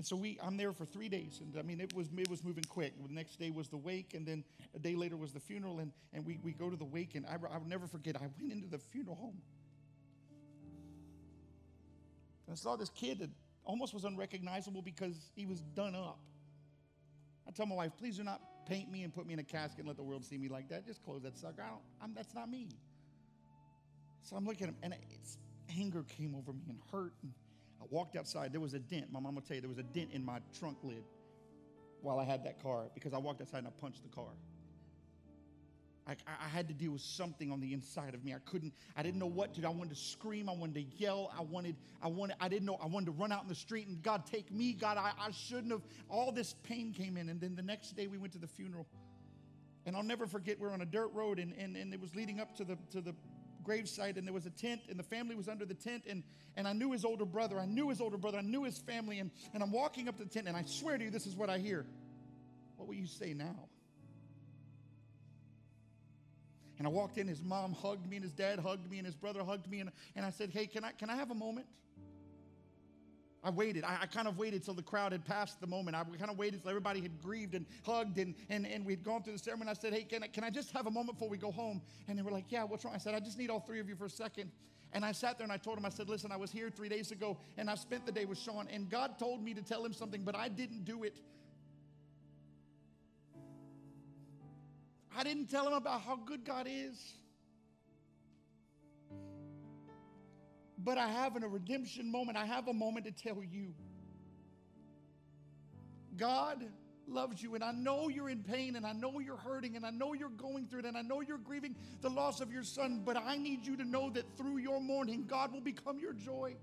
And 0.01 0.07
so 0.07 0.17
we, 0.17 0.39
I'm 0.43 0.57
there 0.57 0.73
for 0.73 0.87
three 0.87 1.11
days, 1.11 1.43
and 1.43 1.55
I 1.59 1.63
mean 1.63 1.79
it 1.79 1.95
was 1.95 2.09
it 2.17 2.31
was 2.31 2.43
moving 2.43 2.65
quick. 2.65 2.95
The 3.07 3.13
next 3.13 3.39
day 3.39 3.51
was 3.51 3.69
the 3.69 3.77
wake, 3.77 4.15
and 4.15 4.27
then 4.27 4.45
a 4.75 4.79
day 4.79 4.95
later 4.95 5.15
was 5.15 5.35
the 5.35 5.41
funeral, 5.41 5.81
and, 5.81 5.93
and 6.15 6.25
we, 6.25 6.39
we 6.43 6.53
go 6.53 6.71
to 6.71 6.77
the 6.77 6.87
wake, 6.87 7.17
and 7.17 7.27
I, 7.27 7.35
I 7.35 7.59
will 7.59 7.69
never 7.69 7.87
forget. 7.87 8.17
I 8.17 8.29
went 8.41 8.51
into 8.51 8.67
the 8.67 8.79
funeral 8.79 9.15
home, 9.15 9.37
and 12.47 12.55
I 12.55 12.57
saw 12.57 12.77
this 12.77 12.89
kid 12.89 13.19
that 13.19 13.29
almost 13.63 13.93
was 13.93 14.05
unrecognizable 14.05 14.81
because 14.81 15.31
he 15.37 15.45
was 15.45 15.61
done 15.61 15.95
up. 15.95 16.19
I 17.47 17.51
tell 17.51 17.67
my 17.67 17.75
wife, 17.75 17.93
please 17.99 18.17
do 18.17 18.25
not 18.25 18.41
paint 18.67 18.91
me 18.91 19.03
and 19.03 19.13
put 19.13 19.27
me 19.27 19.35
in 19.35 19.39
a 19.41 19.45
casket 19.45 19.81
and 19.81 19.87
let 19.87 19.99
the 19.99 20.03
world 20.03 20.25
see 20.25 20.39
me 20.39 20.49
like 20.49 20.71
that. 20.71 20.87
Just 20.87 21.05
close 21.05 21.21
that 21.25 21.37
sucker. 21.37 21.61
I 21.61 21.69
don't, 21.69 21.83
I'm, 22.01 22.15
that's 22.15 22.35
not 22.35 22.49
me. 22.49 22.69
So 24.23 24.35
I'm 24.35 24.47
looking 24.47 24.63
at 24.63 24.71
him, 24.71 24.77
and 24.83 24.95
it's, 25.11 25.37
anger 25.79 26.05
came 26.05 26.35
over 26.35 26.55
me 26.55 26.65
and 26.71 26.79
hurt. 26.91 27.13
And 27.23 27.35
I 27.81 27.85
walked 27.91 28.17
outside. 28.17 28.53
There 28.53 28.61
was 28.61 28.75
a 28.75 28.79
dent. 28.79 29.11
My 29.11 29.21
mom 29.21 29.35
will 29.35 29.43
tell 29.43 29.57
you 29.57 29.61
there 29.61 29.69
was 29.69 29.79
a 29.79 29.83
dent 29.83 30.11
in 30.13 30.25
my 30.25 30.41
trunk 30.59 30.79
lid 30.83 31.05
while 32.03 32.19
I 32.19 32.25
had 32.25 32.45
that 32.45 32.63
car 32.63 32.91
because 32.95 33.13
I 33.13 33.19
walked 33.19 33.41
outside 33.41 33.59
and 33.59 33.69
I 33.69 33.73
punched 33.81 34.03
the 34.03 34.09
car. 34.09 34.33
I, 36.07 36.17
I, 36.27 36.49
had 36.49 36.67
to 36.69 36.75
deal 36.75 36.93
with 36.93 37.03
something 37.03 37.53
on 37.53 37.61
the 37.61 37.73
inside 37.73 38.15
of 38.15 38.25
me. 38.25 38.35
I 38.35 38.39
couldn't, 38.45 38.73
I 38.97 39.03
didn't 39.03 39.21
know 39.21 39.27
what 39.27 39.55
to 39.55 39.61
do. 39.61 39.67
I 39.67 39.71
wanted 39.71 39.91
to 39.91 40.01
scream. 40.01 40.49
I 40.49 40.53
wanted 40.53 40.75
to 40.75 40.97
yell. 40.97 41.31
I 41.39 41.43
wanted, 41.43 41.77
I 42.03 42.09
wanted, 42.09 42.37
I 42.41 42.49
didn't 42.49 42.67
know. 42.67 42.79
I 42.83 42.87
wanted 42.87 43.07
to 43.07 43.13
run 43.13 43.31
out 43.31 43.43
in 43.43 43.49
the 43.49 43.55
street 43.55 43.87
and 43.87 44.03
God 44.03 44.27
take 44.27 44.51
me. 44.51 44.73
God, 44.73 44.97
I, 44.97 45.13
I 45.19 45.31
shouldn't 45.31 45.71
have. 45.71 45.83
All 46.09 46.33
this 46.33 46.55
pain 46.65 46.93
came 46.93 47.17
in. 47.17 47.29
And 47.29 47.41
then 47.41 47.55
the 47.55 47.63
next 47.63 47.97
day 47.97 48.07
we 48.09 48.19
went 48.19 48.33
to 48.33 48.39
the 48.39 48.49
funeral. 48.49 48.87
And 49.87 49.97
I'll 49.97 50.03
never 50.03 50.27
forget, 50.27 50.59
we 50.59 50.67
we're 50.67 50.73
on 50.73 50.81
a 50.81 50.87
dirt 50.87 51.13
road 51.13 51.39
and, 51.39 51.55
and, 51.57 51.77
and 51.77 51.95
it 51.95 52.01
was 52.01 52.15
leading 52.15 52.41
up 52.41 52.57
to 52.57 52.65
the, 52.65 52.77
to 52.91 53.01
the 53.01 53.15
gravesite 53.71 54.17
and 54.17 54.27
there 54.27 54.35
was 54.35 54.47
a 54.47 54.51
tent 54.51 54.83
and 54.89 54.99
the 54.99 55.05
family 55.05 55.35
was 55.35 55.49
under 55.49 55.65
the 55.65 55.75
tent 55.75 56.05
and, 56.09 56.23
and 56.57 56.67
I 56.67 56.73
knew 56.73 56.93
his 56.93 57.05
older 57.05 57.25
brother. 57.25 57.59
I 57.59 57.67
knew 57.67 57.89
his 57.89 58.01
older 58.01 58.17
brother. 58.17 58.39
I 58.39 58.43
knew 58.43 58.65
his 58.65 58.79
family. 58.79 59.19
And, 59.19 59.31
and 59.55 59.63
I'm 59.63 59.73
walking 59.73 60.09
up 60.09 60.17
to 60.19 60.25
the 60.25 60.31
tent 60.31 60.49
and 60.49 60.57
I 60.57 60.65
swear 60.65 60.99
to 60.99 61.05
you, 61.05 61.11
this 61.11 61.27
is 61.27 61.37
what 61.37 61.51
I 61.51 61.59
hear. 61.59 61.87
What 62.77 62.89
will 62.89 62.95
you 62.95 63.07
say 63.07 63.35
now? 63.35 63.69
And 66.79 66.87
I 66.87 66.91
walked 66.91 67.19
in, 67.19 67.29
his 67.29 67.43
mom 67.43 67.75
hugged 67.75 68.09
me, 68.09 68.17
and 68.17 68.25
his 68.25 68.33
dad 68.33 68.59
hugged 68.59 68.91
me, 68.91 68.97
and 68.97 69.05
his 69.05 69.15
brother 69.15 69.45
hugged 69.45 69.71
me. 69.71 69.81
And, 69.81 69.91
and 70.17 70.25
I 70.25 70.31
said, 70.31 70.49
Hey, 70.49 70.67
can 70.67 70.83
I, 70.83 70.93
can 70.93 71.11
I 71.11 71.17
have 71.17 71.31
a 71.31 71.35
moment? 71.35 71.67
I 73.43 73.51
waited. 73.51 73.85
I, 73.85 73.99
I, 74.03 74.07
kind 74.07 74.29
of 74.29 74.37
waited 74.37 74.63
till 74.63 74.75
the 74.75 74.83
crowd 74.83 75.13
had 75.13 75.25
passed 75.25 75.61
the 75.61 75.67
moment. 75.67 75.97
I 75.97 76.05
kind 76.19 76.31
of 76.31 76.37
waited 76.37 76.61
till 76.61 76.69
everybody 76.69 77.01
had 77.01 77.23
grieved 77.23 77.55
and 77.55 77.65
hugged 77.85 78.19
and, 78.19 78.35
and, 78.51 78.67
and 78.67 78.85
we'd 78.85 79.03
gone 79.03 79.23
through 79.23 79.33
the 79.33 79.39
ceremony. 79.39 79.71
I 79.71 79.75
said, 79.75 79.95
Hey, 79.95 80.03
can 80.03 80.23
I, 80.23 80.27
can 80.27 80.45
I 80.45 80.51
just 80.51 80.73
have 80.73 80.87
a 80.87 80.91
moment 80.91 81.17
before 81.17 81.31
we 81.31 81.39
go 81.39 81.51
home? 81.51 81.81
And 82.09 82.19
they 82.19 82.23
were 82.23 82.31
like, 82.31 82.45
Yeah, 82.51 82.65
what's 82.65 82.85
wrong? 82.85 82.95
I 82.95 82.99
said, 82.99 83.15
I 83.15 83.21
just 83.21 83.39
need 83.39 83.49
all 83.49 83.61
three 83.61 83.81
of 83.81 83.89
you 83.89 83.97
for 83.97 84.05
a 84.05 84.11
second. 84.11 84.51
And 84.93 85.05
I 85.05 85.13
sat 85.13 85.39
there 85.39 85.45
and 85.45 85.53
I 85.53 85.57
told 85.57 85.79
him, 85.79 85.87
I 85.87 85.89
said, 85.89 86.09
Listen, 86.09 86.31
I 86.33 86.37
was 86.37 86.51
here 86.51 86.69
three 86.69 86.91
days 86.91 87.13
ago 87.13 87.39
and 87.57 87.71
I 87.71 87.77
spent 87.77 88.05
the 88.05 88.13
day 88.13 88.27
with 88.27 88.39
Sean, 88.39 88.69
and 88.71 88.91
God 88.91 89.19
told 89.19 89.43
me 89.43 89.55
to 89.55 89.63
tell 89.63 89.85
him 89.85 89.95
something, 89.95 90.23
but 90.23 90.37
I 90.37 90.49
didn't 90.49 90.85
do 90.85 91.05
it. 91.05 91.17
I 95.17 95.25
didn't 95.25 95.51
tell 95.51 95.67
him 95.67 95.73
about 95.73 96.03
how 96.03 96.17
good 96.17 96.45
God 96.45 96.67
is. 96.69 97.15
But 100.83 100.99
I 100.99 101.09
have 101.09 101.37
in 101.37 101.43
a 101.43 101.49
redemption 101.49 102.11
moment, 102.11 102.39
I 102.39 102.47
have 102.47 102.69
a 102.69 102.73
moment 102.73 103.07
to 103.07 103.13
tell 103.13 103.43
you. 103.43 103.75
God 106.17 106.65
loves 107.07 107.43
you, 107.43 107.55
and 107.55 107.65
I 107.65 107.73
know 107.73 108.09
you're 108.09 108.31
in 108.31 108.43
pain, 108.43 108.77
and 108.77 108.87
I 108.87 108.93
know 108.93 109.19
you're 109.19 109.37
hurting, 109.37 109.77
and 109.77 109.85
I 109.85 109.91
know 109.91 110.13
you're 110.13 110.29
going 110.29 110.67
through 110.67 110.81
it, 110.81 110.85
and 110.87 110.97
I 110.97 111.03
know 111.03 111.21
you're 111.21 111.39
grieving 111.39 111.75
the 112.01 112.09
loss 112.09 112.41
of 112.41 112.53
your 112.53 112.63
son, 112.63 113.03
but 113.05 113.17
I 113.17 113.37
need 113.37 113.67
you 113.67 113.77
to 113.77 113.85
know 113.85 114.11
that 114.11 114.25
through 114.37 114.59
your 114.59 114.81
mourning, 114.81 115.25
God 115.27 115.53
will 115.53 115.61
become 115.61 115.99
your 115.99 116.13
joy. 116.13 116.57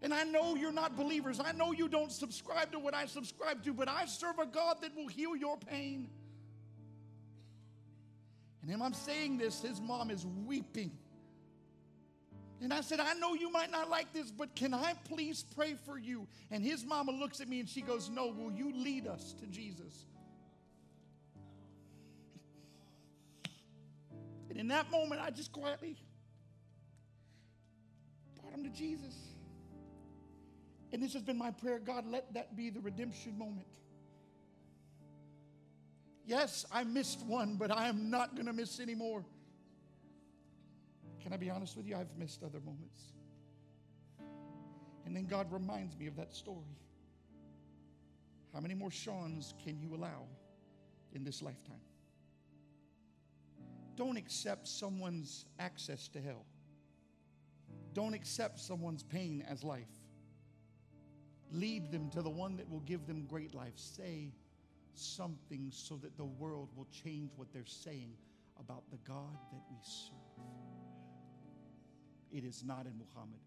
And 0.00 0.12
I 0.12 0.24
know 0.24 0.54
you're 0.54 0.72
not 0.72 0.96
believers. 0.96 1.40
I 1.42 1.52
know 1.52 1.72
you 1.72 1.88
don't 1.88 2.12
subscribe 2.12 2.72
to 2.72 2.78
what 2.78 2.94
I 2.94 3.06
subscribe 3.06 3.64
to, 3.64 3.72
but 3.72 3.88
I 3.88 4.04
serve 4.04 4.38
a 4.38 4.46
God 4.46 4.76
that 4.82 4.94
will 4.94 5.08
heal 5.08 5.34
your 5.34 5.56
pain. 5.56 6.08
And 8.60 8.70
him, 8.70 8.82
I'm 8.82 8.94
saying 8.94 9.38
this, 9.38 9.62
his 9.62 9.80
mom 9.80 10.10
is 10.10 10.26
weeping. 10.46 10.92
And 12.60 12.72
I 12.72 12.80
said, 12.80 13.00
I 13.00 13.14
know 13.14 13.34
you 13.34 13.50
might 13.50 13.70
not 13.70 13.90
like 13.90 14.12
this, 14.12 14.30
but 14.30 14.54
can 14.54 14.72
I 14.72 14.94
please 15.04 15.44
pray 15.54 15.74
for 15.84 15.98
you? 15.98 16.26
And 16.50 16.64
his 16.64 16.84
mama 16.84 17.12
looks 17.12 17.40
at 17.40 17.48
me 17.48 17.60
and 17.60 17.68
she 17.68 17.82
goes, 17.82 18.08
No, 18.08 18.28
will 18.28 18.52
you 18.52 18.72
lead 18.72 19.06
us 19.06 19.34
to 19.40 19.46
Jesus? 19.46 20.06
And 24.48 24.58
in 24.58 24.68
that 24.68 24.90
moment, 24.90 25.20
I 25.20 25.30
just 25.30 25.50
quietly 25.50 25.96
brought 28.40 28.54
him 28.54 28.62
to 28.62 28.70
Jesus. 28.70 29.14
And 30.92 31.02
this 31.02 31.12
has 31.14 31.22
been 31.22 31.36
my 31.36 31.50
prayer 31.50 31.80
God, 31.80 32.06
let 32.06 32.32
that 32.34 32.56
be 32.56 32.70
the 32.70 32.80
redemption 32.80 33.36
moment. 33.36 33.66
Yes, 36.24 36.64
I 36.72 36.84
missed 36.84 37.20
one, 37.26 37.56
but 37.56 37.70
I 37.70 37.88
am 37.88 38.10
not 38.10 38.34
going 38.34 38.46
to 38.46 38.52
miss 38.52 38.78
any 38.80 38.94
more. 38.94 39.24
Can 41.24 41.32
I 41.32 41.38
be 41.38 41.48
honest 41.48 41.74
with 41.74 41.86
you? 41.86 41.96
I've 41.96 42.14
missed 42.18 42.42
other 42.42 42.60
moments. 42.60 43.14
And 45.06 45.16
then 45.16 45.24
God 45.24 45.50
reminds 45.50 45.96
me 45.96 46.06
of 46.06 46.16
that 46.16 46.34
story. 46.34 46.76
How 48.52 48.60
many 48.60 48.74
more 48.74 48.90
Sean's 48.90 49.54
can 49.64 49.80
you 49.80 49.94
allow 49.94 50.26
in 51.14 51.24
this 51.24 51.40
lifetime? 51.40 51.80
Don't 53.96 54.18
accept 54.18 54.68
someone's 54.68 55.46
access 55.58 56.08
to 56.08 56.20
hell. 56.20 56.44
Don't 57.94 58.12
accept 58.12 58.60
someone's 58.60 59.02
pain 59.02 59.42
as 59.48 59.64
life. 59.64 59.88
Lead 61.50 61.90
them 61.90 62.10
to 62.10 62.20
the 62.20 62.30
one 62.30 62.56
that 62.58 62.68
will 62.68 62.80
give 62.80 63.06
them 63.06 63.24
great 63.24 63.54
life. 63.54 63.76
Say 63.76 64.34
something 64.92 65.70
so 65.70 65.96
that 66.02 66.18
the 66.18 66.24
world 66.24 66.68
will 66.76 66.88
change 66.92 67.30
what 67.36 67.50
they're 67.50 67.64
saying 67.64 68.12
about 68.60 68.82
the 68.90 68.98
God 69.08 69.38
that 69.52 69.62
we 69.70 69.76
serve. 69.82 70.23
It 72.34 72.44
is 72.44 72.64
not 72.66 72.86
in 72.86 72.92
Muhammad. 72.98 73.38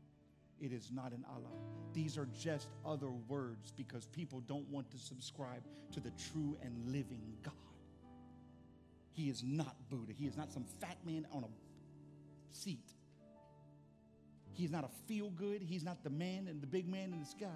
It 0.61 0.71
is 0.71 0.89
not 0.91 1.11
in 1.11 1.23
Allah. 1.29 1.51
These 1.93 2.17
are 2.17 2.27
just 2.39 2.69
other 2.85 3.11
words 3.27 3.73
because 3.75 4.05
people 4.07 4.39
don't 4.47 4.67
want 4.69 4.89
to 4.91 4.97
subscribe 4.97 5.61
to 5.91 5.99
the 5.99 6.11
true 6.11 6.57
and 6.63 6.73
living 6.91 7.21
God. 7.43 7.53
He 9.11 9.29
is 9.29 9.43
not 9.43 9.75
Buddha. 9.89 10.13
He 10.17 10.25
is 10.25 10.38
not 10.38 10.51
some 10.51 10.63
fat 10.79 10.97
man 11.05 11.27
on 11.31 11.43
a 11.43 11.47
seat. 12.55 12.93
He's 14.53 14.71
not 14.71 14.85
a 14.85 14.89
feel 15.05 15.31
good. 15.31 15.61
He's 15.61 15.83
not 15.83 16.03
the 16.03 16.09
man 16.09 16.47
and 16.47 16.61
the 16.61 16.67
big 16.67 16.88
man 16.88 17.11
in 17.11 17.19
the 17.19 17.25
sky. 17.25 17.47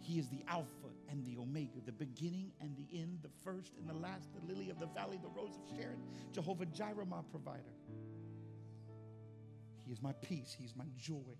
He 0.00 0.18
is 0.18 0.28
the 0.28 0.44
Alpha 0.48 0.68
and 1.10 1.24
the 1.24 1.38
Omega, 1.38 1.80
the 1.84 1.92
beginning 1.92 2.52
and 2.60 2.76
the 2.76 2.86
end, 2.98 3.18
the 3.22 3.30
first 3.42 3.72
and 3.78 3.88
the 3.88 3.94
last, 3.94 4.28
the 4.34 4.52
lily 4.52 4.70
of 4.70 4.78
the 4.78 4.86
valley, 4.86 5.18
the 5.20 5.28
rose 5.28 5.56
of 5.56 5.76
Sharon, 5.76 5.98
Jehovah 6.32 6.66
Jireh, 6.66 7.06
my 7.06 7.20
provider. 7.30 7.72
He 9.86 9.92
is 9.92 10.02
my 10.02 10.12
peace. 10.22 10.54
He 10.58 10.64
is 10.64 10.74
my 10.76 10.86
joy. 10.98 11.36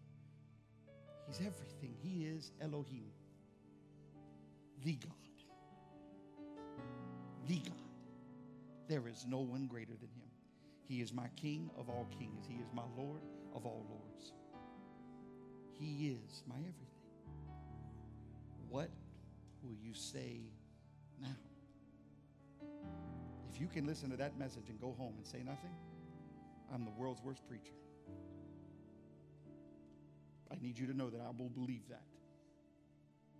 He's 1.26 1.40
everything. 1.40 1.96
He 2.02 2.26
is 2.26 2.52
Elohim, 2.60 3.10
the 4.84 4.94
God. 4.94 5.12
The 7.46 7.56
God. 7.56 7.74
There 8.88 9.08
is 9.08 9.24
no 9.26 9.38
one 9.38 9.66
greater 9.66 9.92
than 9.92 10.10
him. 10.10 10.30
He 10.86 11.00
is 11.00 11.12
my 11.12 11.28
King 11.36 11.70
of 11.78 11.88
all 11.88 12.06
kings. 12.18 12.44
He 12.46 12.56
is 12.56 12.68
my 12.74 12.82
Lord 12.96 13.22
of 13.54 13.64
all 13.64 13.86
lords. 13.88 14.32
He 15.78 16.08
is 16.08 16.42
my 16.46 16.56
everything. 16.56 16.84
What 18.68 18.90
will 19.62 19.76
you 19.82 19.94
say 19.94 20.40
now? 21.20 21.28
If 23.52 23.60
you 23.60 23.68
can 23.68 23.86
listen 23.86 24.10
to 24.10 24.16
that 24.16 24.38
message 24.38 24.68
and 24.68 24.80
go 24.80 24.94
home 24.98 25.14
and 25.16 25.26
say 25.26 25.38
nothing, 25.38 25.70
I'm 26.72 26.84
the 26.84 26.90
world's 26.90 27.22
worst 27.22 27.46
preacher. 27.48 27.72
I 30.50 30.56
need 30.60 30.78
you 30.78 30.86
to 30.86 30.94
know 30.96 31.10
that 31.10 31.20
I 31.20 31.30
will 31.36 31.48
believe 31.48 31.88
that. 31.88 32.02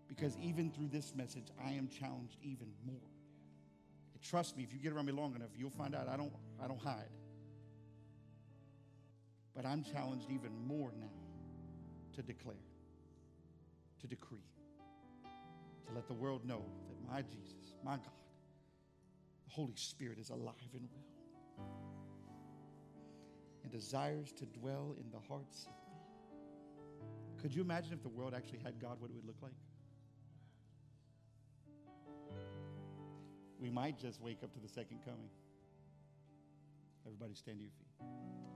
Because 0.09 0.37
even 0.39 0.71
through 0.71 0.89
this 0.89 1.15
message, 1.15 1.49
I 1.65 1.73
am 1.73 1.89
challenged 1.89 2.37
even 2.43 2.69
more. 2.87 3.11
And 4.13 4.23
trust 4.23 4.57
me, 4.57 4.63
if 4.63 4.73
you 4.73 4.79
get 4.79 4.93
around 4.93 5.07
me 5.07 5.13
long 5.13 5.35
enough, 5.35 5.51
you'll 5.57 5.71
find 5.71 5.95
out 5.95 6.09
I 6.09 6.17
don't, 6.17 6.33
I 6.63 6.69
don't 6.69 6.81
hide. 6.81 7.11
But 9.55 9.65
I'm 9.65 9.83
challenged 9.83 10.31
even 10.31 10.53
more 10.67 10.93
now 11.01 11.07
to 12.15 12.23
declare, 12.23 12.57
to 14.01 14.07
decree, 14.07 14.47
to 15.87 15.95
let 15.95 16.07
the 16.07 16.15
world 16.15 16.45
know 16.45 16.63
that 16.89 17.13
my 17.13 17.23
Jesus, 17.23 17.75
my 17.85 17.97
God, 17.97 18.25
the 19.47 19.51
Holy 19.53 19.77
Spirit 19.77 20.19
is 20.19 20.31
alive 20.31 20.55
and 20.75 20.89
well 20.93 21.05
and 23.63 23.73
desires 23.73 24.33
to 24.33 24.47
dwell 24.47 24.95
in 24.99 25.11
the 25.11 25.19
hearts. 25.29 25.69
Could 27.45 27.55
you 27.55 27.61
imagine 27.61 27.93
if 27.93 28.03
the 28.03 28.09
world 28.09 28.33
actually 28.35 28.61
had 28.61 28.81
God, 28.81 28.97
what 29.01 29.11
it 29.11 29.15
would 29.17 29.27
look 29.27 29.37
like? 29.43 29.53
We 33.61 33.69
might 33.69 33.99
just 33.99 34.19
wake 34.23 34.39
up 34.43 34.55
to 34.55 34.61
the 34.61 34.69
second 34.69 35.01
coming. 35.05 35.29
Everybody 37.05 37.35
stand 37.35 37.59
to 37.59 37.65
your 37.65 37.73
feet. 37.73 38.54